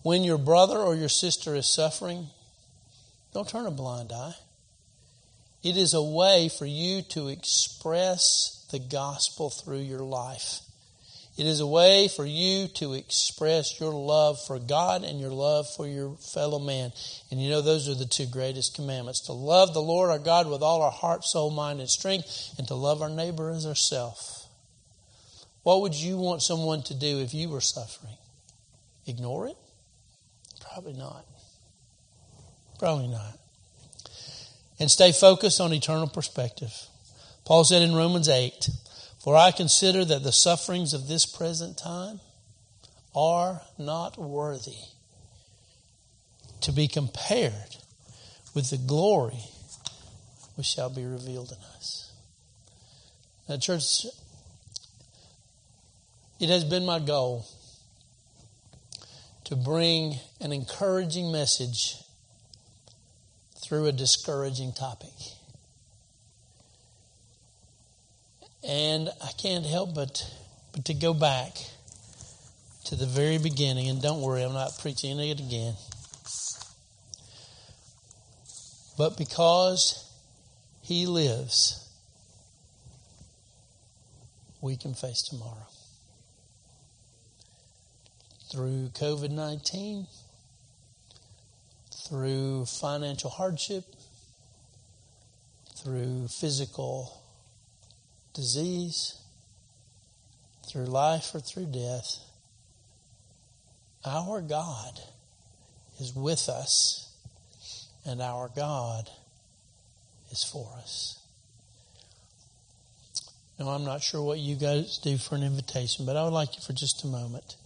When 0.02 0.22
your 0.22 0.38
brother 0.38 0.76
or 0.76 0.94
your 0.94 1.08
sister 1.08 1.56
is 1.56 1.66
suffering, 1.66 2.28
don't 3.32 3.48
turn 3.48 3.66
a 3.66 3.70
blind 3.70 4.12
eye. 4.12 4.34
It 5.64 5.76
is 5.76 5.94
a 5.94 6.02
way 6.02 6.48
for 6.48 6.66
you 6.66 7.02
to 7.02 7.28
express 7.28 8.66
the 8.70 8.78
gospel 8.78 9.50
through 9.50 9.80
your 9.80 10.00
life. 10.00 10.60
It 11.36 11.44
is 11.44 11.60
a 11.60 11.66
way 11.66 12.08
for 12.08 12.24
you 12.24 12.66
to 12.76 12.94
express 12.94 13.78
your 13.78 13.92
love 13.92 14.38
for 14.46 14.58
God 14.58 15.04
and 15.04 15.20
your 15.20 15.30
love 15.30 15.66
for 15.76 15.86
your 15.86 16.16
fellow 16.16 16.58
man. 16.58 16.92
And 17.30 17.42
you 17.42 17.50
know, 17.50 17.60
those 17.60 17.90
are 17.90 17.94
the 17.94 18.06
two 18.06 18.24
greatest 18.24 18.74
commandments 18.74 19.20
to 19.26 19.32
love 19.32 19.74
the 19.74 19.82
Lord 19.82 20.10
our 20.10 20.18
God 20.18 20.48
with 20.48 20.62
all 20.62 20.80
our 20.80 20.90
heart, 20.90 21.24
soul, 21.24 21.50
mind, 21.50 21.80
and 21.80 21.90
strength, 21.90 22.54
and 22.56 22.66
to 22.68 22.74
love 22.74 23.02
our 23.02 23.10
neighbor 23.10 23.50
as 23.50 23.66
ourselves. 23.66 24.48
What 25.62 25.82
would 25.82 25.94
you 25.94 26.16
want 26.16 26.42
someone 26.42 26.82
to 26.84 26.94
do 26.94 27.20
if 27.20 27.34
you 27.34 27.50
were 27.50 27.60
suffering? 27.60 28.16
Ignore 29.06 29.48
it? 29.48 29.56
Probably 30.60 30.94
not. 30.94 31.26
Probably 32.78 33.08
not. 33.08 33.38
And 34.78 34.90
stay 34.90 35.12
focused 35.12 35.60
on 35.60 35.72
eternal 35.72 36.06
perspective. 36.06 36.72
Paul 37.44 37.64
said 37.64 37.82
in 37.82 37.94
Romans 37.94 38.28
8, 38.28 38.68
for 39.26 39.34
I 39.34 39.50
consider 39.50 40.04
that 40.04 40.22
the 40.22 40.30
sufferings 40.30 40.94
of 40.94 41.08
this 41.08 41.26
present 41.26 41.76
time 41.76 42.20
are 43.12 43.60
not 43.76 44.16
worthy 44.16 44.78
to 46.60 46.70
be 46.70 46.86
compared 46.86 47.74
with 48.54 48.70
the 48.70 48.76
glory 48.76 49.40
which 50.54 50.68
shall 50.68 50.90
be 50.90 51.04
revealed 51.04 51.50
in 51.50 51.58
us. 51.76 52.12
Now, 53.48 53.56
church, 53.56 54.06
it 56.38 56.48
has 56.48 56.62
been 56.62 56.86
my 56.86 57.00
goal 57.00 57.46
to 59.46 59.56
bring 59.56 60.20
an 60.40 60.52
encouraging 60.52 61.32
message 61.32 61.96
through 63.56 63.86
a 63.86 63.92
discouraging 63.92 64.72
topic. 64.72 65.35
And 68.66 69.08
I 69.22 69.30
can't 69.38 69.64
help 69.64 69.94
but, 69.94 70.28
but 70.72 70.84
to 70.86 70.94
go 70.94 71.14
back 71.14 71.56
to 72.86 72.96
the 72.96 73.06
very 73.06 73.38
beginning. 73.38 73.88
And 73.88 74.02
don't 74.02 74.20
worry, 74.20 74.42
I'm 74.42 74.54
not 74.54 74.76
preaching 74.80 75.20
it 75.20 75.38
again. 75.38 75.74
But 78.98 79.16
because 79.16 80.10
He 80.82 81.06
lives, 81.06 81.88
we 84.60 84.76
can 84.76 84.94
face 84.94 85.22
tomorrow. 85.22 85.68
Through 88.50 88.90
COVID 88.94 89.30
19, 89.30 90.06
through 92.08 92.66
financial 92.66 93.30
hardship, 93.30 93.84
through 95.76 96.26
physical 96.28 97.25
disease, 98.36 99.18
through 100.68 100.84
life 100.84 101.34
or 101.34 101.40
through 101.40 101.66
death, 101.66 102.18
our 104.04 104.40
God 104.40 105.00
is 105.98 106.14
with 106.14 106.48
us 106.48 107.12
and 108.04 108.20
our 108.20 108.50
God 108.54 109.08
is 110.30 110.44
for 110.44 110.70
us. 110.76 111.18
Now, 113.58 113.70
I'm 113.70 113.84
not 113.84 114.02
sure 114.02 114.22
what 114.22 114.38
you 114.38 114.54
guys 114.54 114.98
do 114.98 115.16
for 115.16 115.34
an 115.34 115.42
invitation, 115.42 116.04
but 116.04 116.16
I 116.16 116.24
would 116.24 116.32
like 116.32 116.56
you 116.56 116.62
for 116.62 116.74
just 116.74 117.04
a 117.04 117.06
moment. 117.06 117.56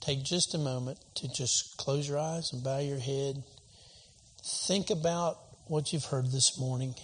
Take 0.00 0.24
just 0.24 0.54
a 0.54 0.58
moment 0.58 0.98
to 1.16 1.32
just 1.32 1.76
close 1.76 2.08
your 2.08 2.18
eyes 2.18 2.52
and 2.52 2.64
bow 2.64 2.80
your 2.80 2.98
head. 2.98 3.42
Think 4.42 4.90
about 4.90 5.38
what 5.66 5.92
you've 5.92 6.06
heard 6.06 6.32
this 6.32 6.58
morning 6.58 6.94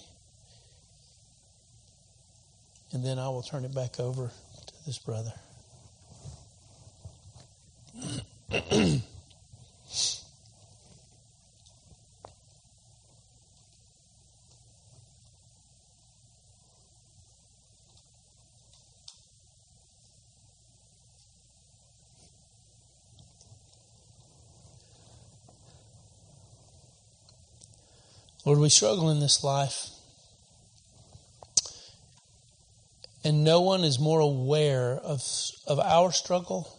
and 2.93 3.05
then 3.05 3.18
I 3.18 3.28
will 3.28 3.43
turn 3.43 3.64
it 3.64 3.74
back 3.74 4.01
over 4.01 4.30
to 4.66 4.74
this 4.87 4.99
brother. 4.99 5.32
Lord, 28.45 28.61
we 28.61 28.68
struggle 28.68 29.11
in 29.11 29.18
this 29.18 29.43
life 29.43 29.95
And 33.26 33.42
no 33.42 33.60
one 33.60 33.82
is 33.82 33.98
more 33.98 34.20
aware 34.20 34.92
of, 34.92 35.20
of 35.66 35.80
our 35.80 36.12
struggle 36.12 36.78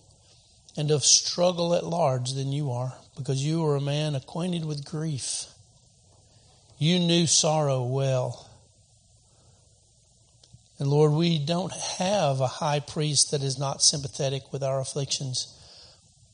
and 0.78 0.92
of 0.92 1.04
struggle 1.04 1.76
at 1.76 1.84
large 1.84 2.36
than 2.36 2.54
you 2.54 2.72
are, 2.72 2.94
because 3.18 3.44
you 3.44 3.66
are 3.66 3.76
a 3.76 3.82
man 3.82 4.16
acquainted 4.16 4.64
with 4.64 4.86
grief. 4.86 5.48
You 6.78 7.00
knew 7.00 7.28
sorrow 7.28 7.84
well. 7.84 8.50
And 10.80 10.88
Lord, 10.88 11.12
we 11.12 11.38
don't 11.38 11.74
have 12.00 12.40
a 12.40 12.48
high 12.48 12.80
priest 12.80 13.32
that 13.32 13.44
is 13.44 13.60
not 13.60 13.84
sympathetic 13.84 14.54
with 14.54 14.64
our 14.64 14.80
afflictions, 14.80 15.54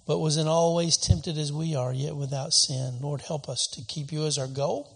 but 0.06 0.20
was 0.20 0.38
in 0.38 0.46
all 0.48 0.76
ways 0.76 0.96
tempted 0.96 1.40
as 1.40 1.52
we 1.52 1.74
are, 1.74 1.92
yet 1.92 2.16
without 2.16 2.54
sin. 2.54 3.00
Lord, 3.02 3.22
help 3.22 3.50
us 3.50 3.66
to 3.74 3.82
keep 3.82 4.12
you 4.12 4.28
as 4.28 4.38
our 4.38 4.46
goal 4.46 4.96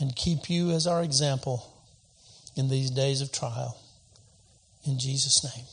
and 0.00 0.16
keep 0.16 0.50
you 0.50 0.72
as 0.72 0.88
our 0.88 1.00
example 1.00 1.77
in 2.58 2.68
these 2.68 2.90
days 2.90 3.20
of 3.20 3.30
trial. 3.30 3.78
In 4.84 4.98
Jesus' 4.98 5.44
name. 5.44 5.64